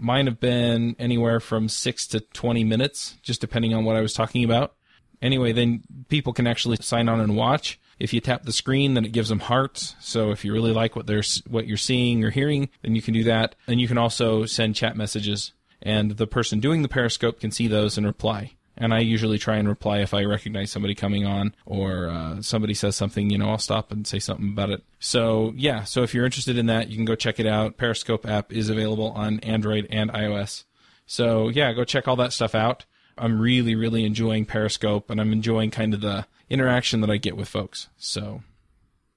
Mine 0.02 0.26
have 0.26 0.39
been 0.39 0.95
anywhere 0.97 1.39
from 1.39 1.70
six 1.70 2.08
to 2.08 2.22
20 2.22 2.64
minutes, 2.64 3.18
just 3.22 3.39
depending 3.39 3.74
on 3.76 3.86
what 3.86 3.95
I 3.95 4.02
was 4.02 4.14
talking 4.14 4.43
about. 4.43 4.74
Anyway, 5.22 5.52
then 5.52 5.84
people 6.10 6.34
can 6.34 6.47
actually 6.47 6.78
sign 6.78 7.08
on 7.08 7.20
and 7.20 7.36
watch. 7.36 7.80
If 7.99 8.12
you 8.12 8.20
tap 8.20 8.43
the 8.43 8.52
screen, 8.52 8.95
then 8.95 9.06
it 9.06 9.12
gives 9.12 9.30
them 9.30 9.39
hearts. 9.39 9.95
So 9.99 10.32
if 10.32 10.43
you 10.43 10.54
really 10.54 10.74
like 10.74 10.95
what 10.95 11.06
they're 11.06 11.22
what 11.47 11.68
you're 11.68 11.78
seeing 11.78 12.24
or 12.24 12.32
hearing, 12.32 12.70
then 12.82 12.95
you 12.95 13.02
can 13.04 13.14
do 13.14 13.26
that. 13.26 13.54
And 13.68 13.80
you 13.80 13.88
can 13.88 13.99
also 13.99 14.47
send 14.47 14.76
chat 14.76 14.97
messages, 14.97 15.54
and 15.84 16.18
the 16.18 16.26
person 16.26 16.60
doing 16.60 16.82
the 16.82 16.89
Periscope 16.89 17.39
can 17.39 17.52
see 17.52 17.68
those 17.68 17.95
and 17.95 18.08
reply. 18.08 18.54
And 18.82 18.96
I 18.96 19.00
usually 19.00 19.38
try 19.38 19.58
and 19.58 19.68
reply 19.68 20.00
if 20.00 20.12
I 20.12 20.24
recognize 20.24 20.72
somebody 20.72 20.96
coming 20.96 21.24
on 21.24 21.54
or 21.68 22.10
uh, 22.10 22.42
somebody 22.42 22.74
says 22.74 22.96
something, 22.96 23.30
you 23.30 23.38
know, 23.38 23.52
I'll 23.52 23.60
stop 23.60 23.92
and 23.92 24.08
say 24.08 24.18
something 24.18 24.50
about 24.50 24.72
it. 24.72 24.84
So, 25.00 25.54
yeah, 25.56 25.84
so 25.84 26.02
if 26.02 26.16
you're 26.16 26.26
interested 26.26 26.58
in 26.58 26.66
that, 26.66 26.90
you 26.90 26.96
can 26.96 27.06
go 27.06 27.14
check 27.14 27.40
it 27.40 27.46
out. 27.46 27.78
Periscope 27.78 28.28
app 28.28 28.52
is 28.52 28.70
available 28.70 29.12
on 29.12 29.40
Android 29.42 29.88
and 29.92 30.12
iOS. 30.12 30.64
So, 31.06 31.50
yeah, 31.50 31.74
go 31.74 31.84
check 31.84 32.08
all 32.08 32.16
that 32.16 32.34
stuff 32.34 32.56
out. 32.56 32.86
I'm 33.20 33.40
really, 33.40 33.76
really 33.76 34.04
enjoying 34.04 34.46
Periscope 34.46 35.12
and 35.12 35.22
I'm 35.22 35.32
enjoying 35.32 35.70
kind 35.70 35.94
of 35.94 36.02
the 36.02 36.26
interaction 36.50 37.02
that 37.02 37.12
I 37.12 37.18
get 37.18 37.38
with 37.38 37.50
folks. 37.50 37.88
So, 37.98 38.42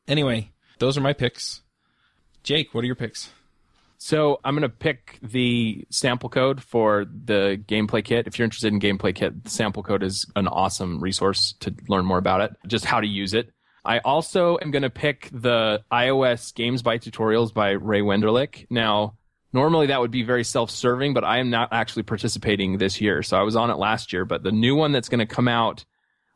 anyway, 0.07 0.53
those 0.79 0.99
are 0.99 1.01
my 1.01 1.15
picks. 1.15 1.63
Jake, 2.43 2.75
what 2.75 2.85
are 2.85 2.87
your 2.87 2.97
picks? 2.97 3.31
So 3.99 4.41
I'm 4.45 4.55
going 4.55 4.63
to 4.63 4.69
pick 4.69 5.19
the 5.23 5.87
sample 5.91 6.29
code 6.29 6.63
for 6.63 7.05
the 7.05 7.63
gameplay 7.67 8.05
kit. 8.05 8.27
If 8.27 8.39
you're 8.39 8.45
interested 8.45 8.73
in 8.73 8.81
gameplay 8.81 9.15
kit, 9.15 9.45
the 9.45 9.51
sample 9.51 9.83
code 9.83 10.03
is 10.03 10.27
an 10.37 10.49
awesome 10.49 11.01
resource 11.01 11.55
to 11.61 11.75
learn 11.89 12.05
more 12.05 12.19
about 12.19 12.41
it, 12.41 12.57
just 12.67 12.85
how 12.85 13.01
to 13.01 13.07
use 13.07 13.35
it. 13.35 13.51
I 13.85 13.99
also 13.99 14.59
am 14.63 14.71
going 14.71 14.83
to 14.83 14.91
pick 14.91 15.29
the 15.33 15.83
iOS 15.93 16.55
Games 16.55 16.83
by 16.83 16.99
Tutorials 16.99 17.53
by 17.53 17.71
Ray 17.71 18.01
Wenderlich. 18.01 18.67
Now, 18.71 19.15
normally 19.53 19.89
that 19.89 20.01
would 20.01 20.11
be 20.11 20.23
very 20.23 20.45
self-serving, 20.45 21.15
but 21.15 21.25
I 21.25 21.39
am 21.39 21.51
not 21.51 21.69
actually 21.73 22.05
participating 22.05 22.79
this 22.79 23.01
year. 23.01 23.23
So 23.23 23.37
I 23.37 23.43
was 23.43 23.57
on 23.57 23.71
it 23.71 23.77
last 23.77 24.13
year, 24.13 24.25
but 24.25 24.43
the 24.43 24.53
new 24.53 24.75
one 24.75 24.93
that's 24.93 25.09
going 25.09 25.27
to 25.27 25.35
come 25.35 25.49
out 25.49 25.85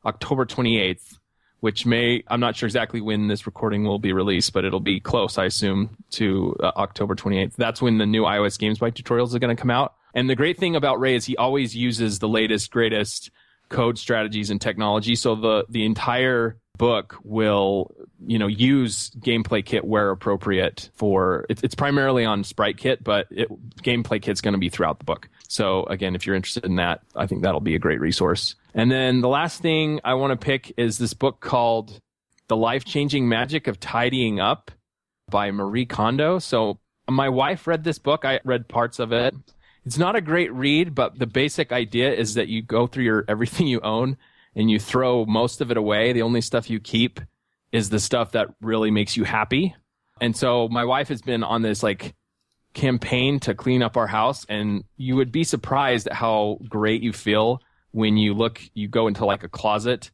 October 0.04 0.44
28th 0.44 1.18
which 1.60 1.86
may 1.86 2.22
I'm 2.28 2.40
not 2.40 2.56
sure 2.56 2.66
exactly 2.66 3.00
when 3.00 3.28
this 3.28 3.46
recording 3.46 3.84
will 3.84 3.98
be 3.98 4.12
released, 4.12 4.52
but 4.52 4.64
it'll 4.64 4.80
be 4.80 5.00
close, 5.00 5.38
I 5.38 5.44
assume, 5.46 5.96
to 6.12 6.56
uh, 6.60 6.72
October 6.76 7.14
28th. 7.14 7.56
That's 7.56 7.82
when 7.82 7.98
the 7.98 8.06
new 8.06 8.22
iOS 8.22 8.58
Games 8.58 8.78
by 8.78 8.90
tutorials 8.90 9.34
are 9.34 9.38
going 9.38 9.54
to 9.54 9.60
come 9.60 9.70
out. 9.70 9.94
And 10.14 10.28
the 10.28 10.36
great 10.36 10.58
thing 10.58 10.76
about 10.76 11.00
Ray 11.00 11.14
is 11.14 11.24
he 11.24 11.36
always 11.36 11.76
uses 11.76 12.18
the 12.18 12.28
latest, 12.28 12.70
greatest 12.70 13.30
code 13.68 13.98
strategies 13.98 14.50
and 14.50 14.60
technology. 14.60 15.14
So 15.14 15.34
the 15.34 15.66
the 15.68 15.84
entire 15.84 16.56
book 16.78 17.16
will 17.24 17.92
you 18.24 18.38
know 18.38 18.46
use 18.46 19.10
gameplay 19.18 19.64
kit 19.64 19.84
where 19.84 20.10
appropriate 20.10 20.90
for 20.94 21.44
it, 21.48 21.62
it's 21.62 21.74
primarily 21.74 22.24
on 22.24 22.44
sprite 22.44 22.76
kit 22.76 23.02
but 23.02 23.26
it, 23.30 23.48
gameplay 23.82 24.22
kit's 24.22 24.40
going 24.40 24.52
to 24.52 24.58
be 24.58 24.68
throughout 24.68 24.98
the 25.00 25.04
book 25.04 25.28
so 25.48 25.82
again 25.84 26.14
if 26.14 26.24
you're 26.24 26.36
interested 26.36 26.64
in 26.64 26.76
that 26.76 27.02
i 27.16 27.26
think 27.26 27.42
that'll 27.42 27.60
be 27.60 27.74
a 27.74 27.80
great 27.80 28.00
resource 28.00 28.54
and 28.74 28.90
then 28.90 29.20
the 29.20 29.28
last 29.28 29.60
thing 29.60 30.00
i 30.04 30.14
want 30.14 30.30
to 30.30 30.44
pick 30.44 30.72
is 30.76 30.98
this 30.98 31.14
book 31.14 31.40
called 31.40 32.00
the 32.48 32.56
life-changing 32.56 33.28
magic 33.28 33.66
of 33.66 33.78
tidying 33.80 34.40
up 34.40 34.70
by 35.30 35.50
marie 35.50 35.86
kondo 35.86 36.38
so 36.38 36.78
my 37.08 37.28
wife 37.28 37.66
read 37.66 37.84
this 37.84 37.98
book 37.98 38.24
i 38.24 38.40
read 38.44 38.68
parts 38.68 38.98
of 38.98 39.12
it 39.12 39.34
it's 39.84 39.98
not 39.98 40.16
a 40.16 40.20
great 40.20 40.52
read 40.52 40.94
but 40.94 41.18
the 41.18 41.26
basic 41.26 41.72
idea 41.72 42.12
is 42.12 42.34
that 42.34 42.48
you 42.48 42.62
go 42.62 42.86
through 42.86 43.04
your 43.04 43.24
everything 43.28 43.66
you 43.66 43.80
own 43.80 44.16
and 44.58 44.68
you 44.68 44.78
throw 44.80 45.24
most 45.24 45.60
of 45.60 45.70
it 45.70 45.76
away. 45.76 46.12
The 46.12 46.22
only 46.22 46.40
stuff 46.40 46.68
you 46.68 46.80
keep 46.80 47.20
is 47.70 47.90
the 47.90 48.00
stuff 48.00 48.32
that 48.32 48.48
really 48.60 48.90
makes 48.90 49.16
you 49.16 49.24
happy. 49.24 49.74
And 50.20 50.36
so 50.36 50.68
my 50.68 50.84
wife 50.84 51.08
has 51.08 51.22
been 51.22 51.44
on 51.44 51.62
this 51.62 51.82
like 51.82 52.14
campaign 52.74 53.38
to 53.40 53.54
clean 53.54 53.82
up 53.82 53.96
our 53.96 54.08
house 54.08 54.44
and 54.48 54.84
you 54.96 55.14
would 55.16 55.30
be 55.30 55.44
surprised 55.44 56.08
at 56.08 56.12
how 56.12 56.58
great 56.68 57.02
you 57.02 57.12
feel 57.12 57.60
when 57.92 58.16
you 58.16 58.34
look 58.34 58.60
you 58.74 58.88
go 58.88 59.06
into 59.06 59.24
like 59.24 59.44
a 59.44 59.48
closet 59.48 60.10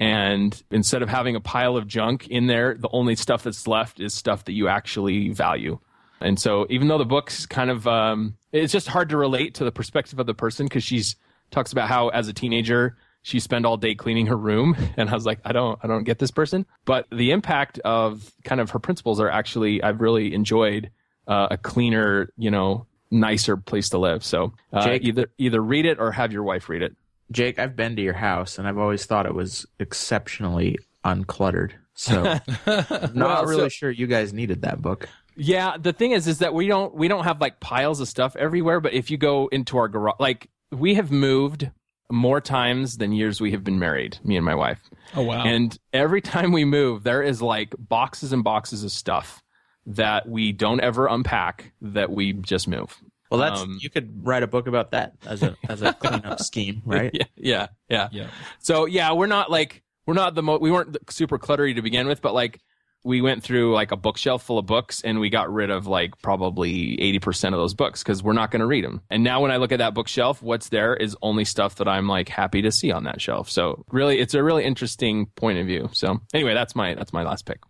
and 0.00 0.62
instead 0.70 1.02
of 1.02 1.08
having 1.08 1.34
a 1.34 1.40
pile 1.40 1.76
of 1.76 1.86
junk 1.86 2.28
in 2.28 2.46
there 2.46 2.74
the 2.74 2.88
only 2.92 3.16
stuff 3.16 3.42
that's 3.42 3.66
left 3.66 4.00
is 4.00 4.14
stuff 4.14 4.44
that 4.44 4.52
you 4.52 4.68
actually 4.68 5.30
value. 5.30 5.78
And 6.20 6.38
so 6.38 6.66
even 6.68 6.88
though 6.88 6.98
the 6.98 7.04
book's 7.04 7.46
kind 7.46 7.70
of 7.70 7.86
um, 7.86 8.36
it's 8.52 8.72
just 8.72 8.88
hard 8.88 9.10
to 9.10 9.16
relate 9.16 9.54
to 9.54 9.64
the 9.64 9.72
perspective 9.72 10.18
of 10.18 10.26
the 10.26 10.34
person 10.34 10.66
because 10.66 10.84
she's 10.84 11.16
talks 11.50 11.72
about 11.72 11.88
how 11.88 12.08
as 12.08 12.28
a 12.28 12.32
teenager 12.32 12.96
she 13.22 13.40
spent 13.40 13.66
all 13.66 13.76
day 13.76 13.94
cleaning 13.94 14.26
her 14.26 14.36
room. 14.36 14.76
And 14.96 15.10
i 15.10 15.14
was 15.14 15.26
like 15.26 15.40
i 15.44 15.52
don't 15.52 15.78
i 15.82 15.86
don't 15.86 16.04
get 16.04 16.18
this 16.18 16.30
person. 16.30 16.66
But 16.84 17.06
the 17.10 17.32
impact 17.32 17.78
of 17.80 18.32
kind 18.44 18.60
of 18.60 18.70
her 18.70 18.78
principles 18.78 19.20
are 19.20 19.30
actually 19.30 19.82
i've 19.82 20.00
really 20.00 20.34
enjoyed 20.34 20.90
uh, 21.26 21.48
a 21.50 21.56
cleaner 21.58 22.32
you 22.36 22.50
know 22.50 22.86
nicer 23.10 23.56
place 23.56 23.90
to 23.90 23.98
live. 23.98 24.24
So 24.24 24.52
uh, 24.72 24.98
either 25.00 25.30
either 25.38 25.60
read 25.60 25.86
it 25.86 25.98
or 25.98 26.12
have 26.12 26.32
your 26.32 26.42
wife 26.42 26.68
read 26.68 26.82
it 26.82 26.96
jake 27.30 27.58
i've 27.58 27.76
been 27.76 27.96
to 27.96 28.02
your 28.02 28.14
house 28.14 28.58
and 28.58 28.66
i've 28.68 28.78
always 28.78 29.04
thought 29.06 29.26
it 29.26 29.34
was 29.34 29.66
exceptionally 29.78 30.76
uncluttered 31.04 31.72
so 31.94 32.22
not 32.66 33.14
well, 33.14 33.44
really 33.46 33.62
so, 33.62 33.68
sure 33.68 33.90
you 33.90 34.06
guys 34.06 34.32
needed 34.32 34.62
that 34.62 34.80
book 34.80 35.08
yeah 35.36 35.76
the 35.78 35.92
thing 35.92 36.12
is 36.12 36.26
is 36.26 36.38
that 36.38 36.54
we 36.54 36.66
don't 36.66 36.94
we 36.94 37.08
don't 37.08 37.24
have 37.24 37.40
like 37.40 37.60
piles 37.60 38.00
of 38.00 38.08
stuff 38.08 38.36
everywhere 38.36 38.80
but 38.80 38.92
if 38.92 39.10
you 39.10 39.16
go 39.16 39.48
into 39.48 39.78
our 39.78 39.88
garage 39.88 40.16
like 40.18 40.48
we 40.70 40.94
have 40.94 41.10
moved 41.10 41.70
more 42.10 42.40
times 42.40 42.96
than 42.96 43.12
years 43.12 43.40
we 43.40 43.52
have 43.52 43.62
been 43.62 43.78
married, 43.78 44.18
me 44.24 44.36
and 44.36 44.44
my 44.44 44.54
wife. 44.54 44.80
Oh 45.14 45.22
wow. 45.22 45.44
And 45.44 45.76
every 45.92 46.20
time 46.20 46.52
we 46.52 46.64
move, 46.64 47.02
there 47.02 47.22
is 47.22 47.42
like 47.42 47.74
boxes 47.78 48.32
and 48.32 48.42
boxes 48.42 48.84
of 48.84 48.90
stuff 48.90 49.42
that 49.86 50.28
we 50.28 50.52
don't 50.52 50.80
ever 50.80 51.06
unpack 51.06 51.72
that 51.80 52.10
we 52.10 52.32
just 52.32 52.68
move. 52.68 52.96
Well, 53.30 53.40
that's 53.40 53.60
um, 53.60 53.78
you 53.80 53.90
could 53.90 54.26
write 54.26 54.42
a 54.42 54.46
book 54.46 54.66
about 54.66 54.92
that 54.92 55.14
as 55.26 55.42
a 55.42 55.56
as 55.68 55.82
a 55.82 55.92
cleanup 55.92 56.40
scheme, 56.40 56.82
right? 56.84 57.10
Yeah, 57.12 57.24
yeah, 57.36 57.66
yeah, 57.88 58.08
yeah. 58.10 58.30
So 58.60 58.86
yeah, 58.86 59.12
we're 59.12 59.26
not 59.26 59.50
like 59.50 59.82
we're 60.06 60.14
not 60.14 60.34
the 60.34 60.42
mo- 60.42 60.58
we 60.58 60.70
weren't 60.70 60.96
super 61.10 61.38
cluttery 61.38 61.74
to 61.74 61.82
begin 61.82 62.06
with, 62.06 62.22
but 62.22 62.32
like 62.34 62.60
we 63.04 63.20
went 63.20 63.42
through 63.42 63.74
like 63.74 63.92
a 63.92 63.96
bookshelf 63.96 64.42
full 64.42 64.58
of 64.58 64.66
books 64.66 65.02
and 65.02 65.20
we 65.20 65.30
got 65.30 65.52
rid 65.52 65.70
of 65.70 65.86
like 65.86 66.20
probably 66.20 66.96
80% 66.96 67.48
of 67.48 67.52
those 67.52 67.74
books 67.74 68.02
because 68.02 68.22
we're 68.22 68.32
not 68.32 68.50
going 68.50 68.60
to 68.60 68.66
read 68.66 68.84
them. 68.84 69.00
And 69.08 69.22
now 69.22 69.40
when 69.40 69.50
I 69.50 69.56
look 69.56 69.72
at 69.72 69.78
that 69.78 69.94
bookshelf, 69.94 70.42
what's 70.42 70.68
there 70.68 70.94
is 70.96 71.16
only 71.22 71.44
stuff 71.44 71.76
that 71.76 71.88
I'm 71.88 72.08
like 72.08 72.28
happy 72.28 72.62
to 72.62 72.72
see 72.72 72.90
on 72.90 73.04
that 73.04 73.20
shelf. 73.20 73.50
So 73.50 73.84
really, 73.90 74.18
it's 74.18 74.34
a 74.34 74.42
really 74.42 74.64
interesting 74.64 75.26
point 75.36 75.58
of 75.58 75.66
view. 75.66 75.88
So 75.92 76.20
anyway, 76.34 76.54
that's 76.54 76.74
my, 76.74 76.94
that's 76.94 77.12
my 77.12 77.22
last 77.22 77.46
pick. 77.46 77.60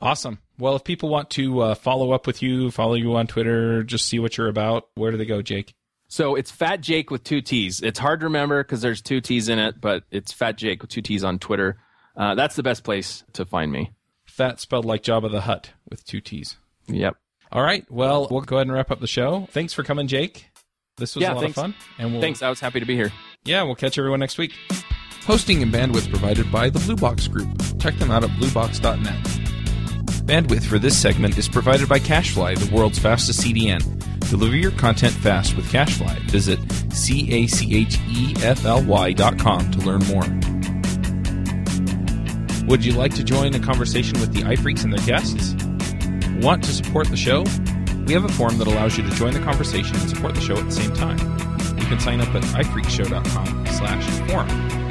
Awesome. 0.00 0.38
Well, 0.58 0.76
if 0.76 0.84
people 0.84 1.08
want 1.08 1.30
to 1.30 1.60
uh, 1.60 1.74
follow 1.74 2.12
up 2.12 2.26
with 2.26 2.42
you, 2.42 2.70
follow 2.70 2.94
you 2.94 3.16
on 3.16 3.26
Twitter, 3.26 3.82
just 3.82 4.06
see 4.06 4.18
what 4.18 4.36
you're 4.36 4.48
about, 4.48 4.88
where 4.94 5.10
do 5.10 5.16
they 5.16 5.24
go, 5.24 5.42
Jake? 5.42 5.74
So 6.08 6.36
it's 6.36 6.50
Fat 6.50 6.80
Jake 6.80 7.10
with 7.10 7.22
two 7.22 7.40
T's. 7.40 7.80
It's 7.82 7.98
hard 7.98 8.20
to 8.20 8.26
remember 8.26 8.62
because 8.62 8.80
there's 8.80 9.02
two 9.02 9.20
T's 9.20 9.48
in 9.48 9.58
it, 9.58 9.80
but 9.80 10.04
it's 10.10 10.32
Fat 10.32 10.56
Jake 10.56 10.80
with 10.82 10.90
two 10.90 11.02
T's 11.02 11.22
on 11.22 11.38
Twitter. 11.38 11.78
Uh, 12.16 12.34
that's 12.34 12.56
the 12.56 12.62
best 12.62 12.82
place 12.82 13.24
to 13.34 13.44
find 13.44 13.70
me. 13.70 13.92
Fat 14.24 14.58
spelled 14.60 14.84
like 14.84 15.02
Jabba 15.02 15.30
the 15.30 15.42
Hutt 15.42 15.72
with 15.90 16.04
two 16.04 16.20
T's. 16.20 16.56
Yep. 16.86 17.16
All 17.52 17.62
right. 17.62 17.84
Well, 17.90 18.28
we'll 18.30 18.40
go 18.40 18.56
ahead 18.56 18.66
and 18.66 18.74
wrap 18.74 18.90
up 18.90 19.00
the 19.00 19.06
show. 19.06 19.48
Thanks 19.50 19.74
for 19.74 19.82
coming, 19.82 20.06
Jake. 20.06 20.46
This 20.96 21.14
was 21.14 21.22
yeah, 21.22 21.32
a 21.32 21.34
lot 21.34 21.42
thanks. 21.42 21.58
of 21.58 21.62
fun. 21.62 21.74
And 21.98 22.12
we'll, 22.12 22.20
thanks. 22.20 22.42
I 22.42 22.48
was 22.48 22.60
happy 22.60 22.80
to 22.80 22.86
be 22.86 22.94
here. 22.94 23.12
Yeah, 23.44 23.62
we'll 23.62 23.74
catch 23.74 23.98
everyone 23.98 24.20
next 24.20 24.38
week. 24.38 24.54
Hosting 25.24 25.62
and 25.62 25.72
bandwidth 25.72 26.08
provided 26.08 26.50
by 26.50 26.70
the 26.70 26.78
Blue 26.80 26.96
Box 26.96 27.28
Group. 27.28 27.48
Check 27.78 27.96
them 27.98 28.10
out 28.10 28.24
at 28.24 28.30
bluebox.net. 28.30 29.37
Bandwidth 30.28 30.64
for 30.66 30.78
this 30.78 30.94
segment 30.94 31.38
is 31.38 31.48
provided 31.48 31.88
by 31.88 31.98
CacheFly, 31.98 32.58
the 32.58 32.76
world's 32.76 32.98
fastest 32.98 33.40
CDN. 33.40 33.80
Deliver 34.28 34.56
your 34.56 34.72
content 34.72 35.14
fast 35.14 35.56
with 35.56 35.64
CacheFly. 35.72 36.18
Visit 36.30 36.60
C-A-C-H-E-F-L-Y 36.92 37.52
dot 39.14 39.38
com 39.38 39.70
to 39.70 39.78
learn 39.78 40.00
more. 40.04 40.24
Would 42.66 42.84
you 42.84 42.92
like 42.92 43.14
to 43.14 43.24
join 43.24 43.54
a 43.54 43.58
conversation 43.58 44.20
with 44.20 44.34
the 44.34 44.42
iPhreaks 44.42 44.84
and 44.84 44.92
their 44.92 45.06
guests? 45.06 45.54
Want 46.44 46.62
to 46.64 46.72
support 46.72 47.08
the 47.08 47.16
show? 47.16 47.44
We 48.06 48.12
have 48.12 48.26
a 48.26 48.32
form 48.32 48.58
that 48.58 48.66
allows 48.66 48.98
you 48.98 49.08
to 49.08 49.16
join 49.16 49.32
the 49.32 49.40
conversation 49.40 49.96
and 49.96 50.10
support 50.10 50.34
the 50.34 50.42
show 50.42 50.58
at 50.58 50.66
the 50.66 50.72
same 50.72 50.92
time. 50.92 51.16
You 51.78 51.86
can 51.86 51.98
sign 52.00 52.20
up 52.20 52.34
at 52.34 52.42
iPhreakShow.com 52.42 53.66
slash 53.68 54.04
forum. 54.28 54.87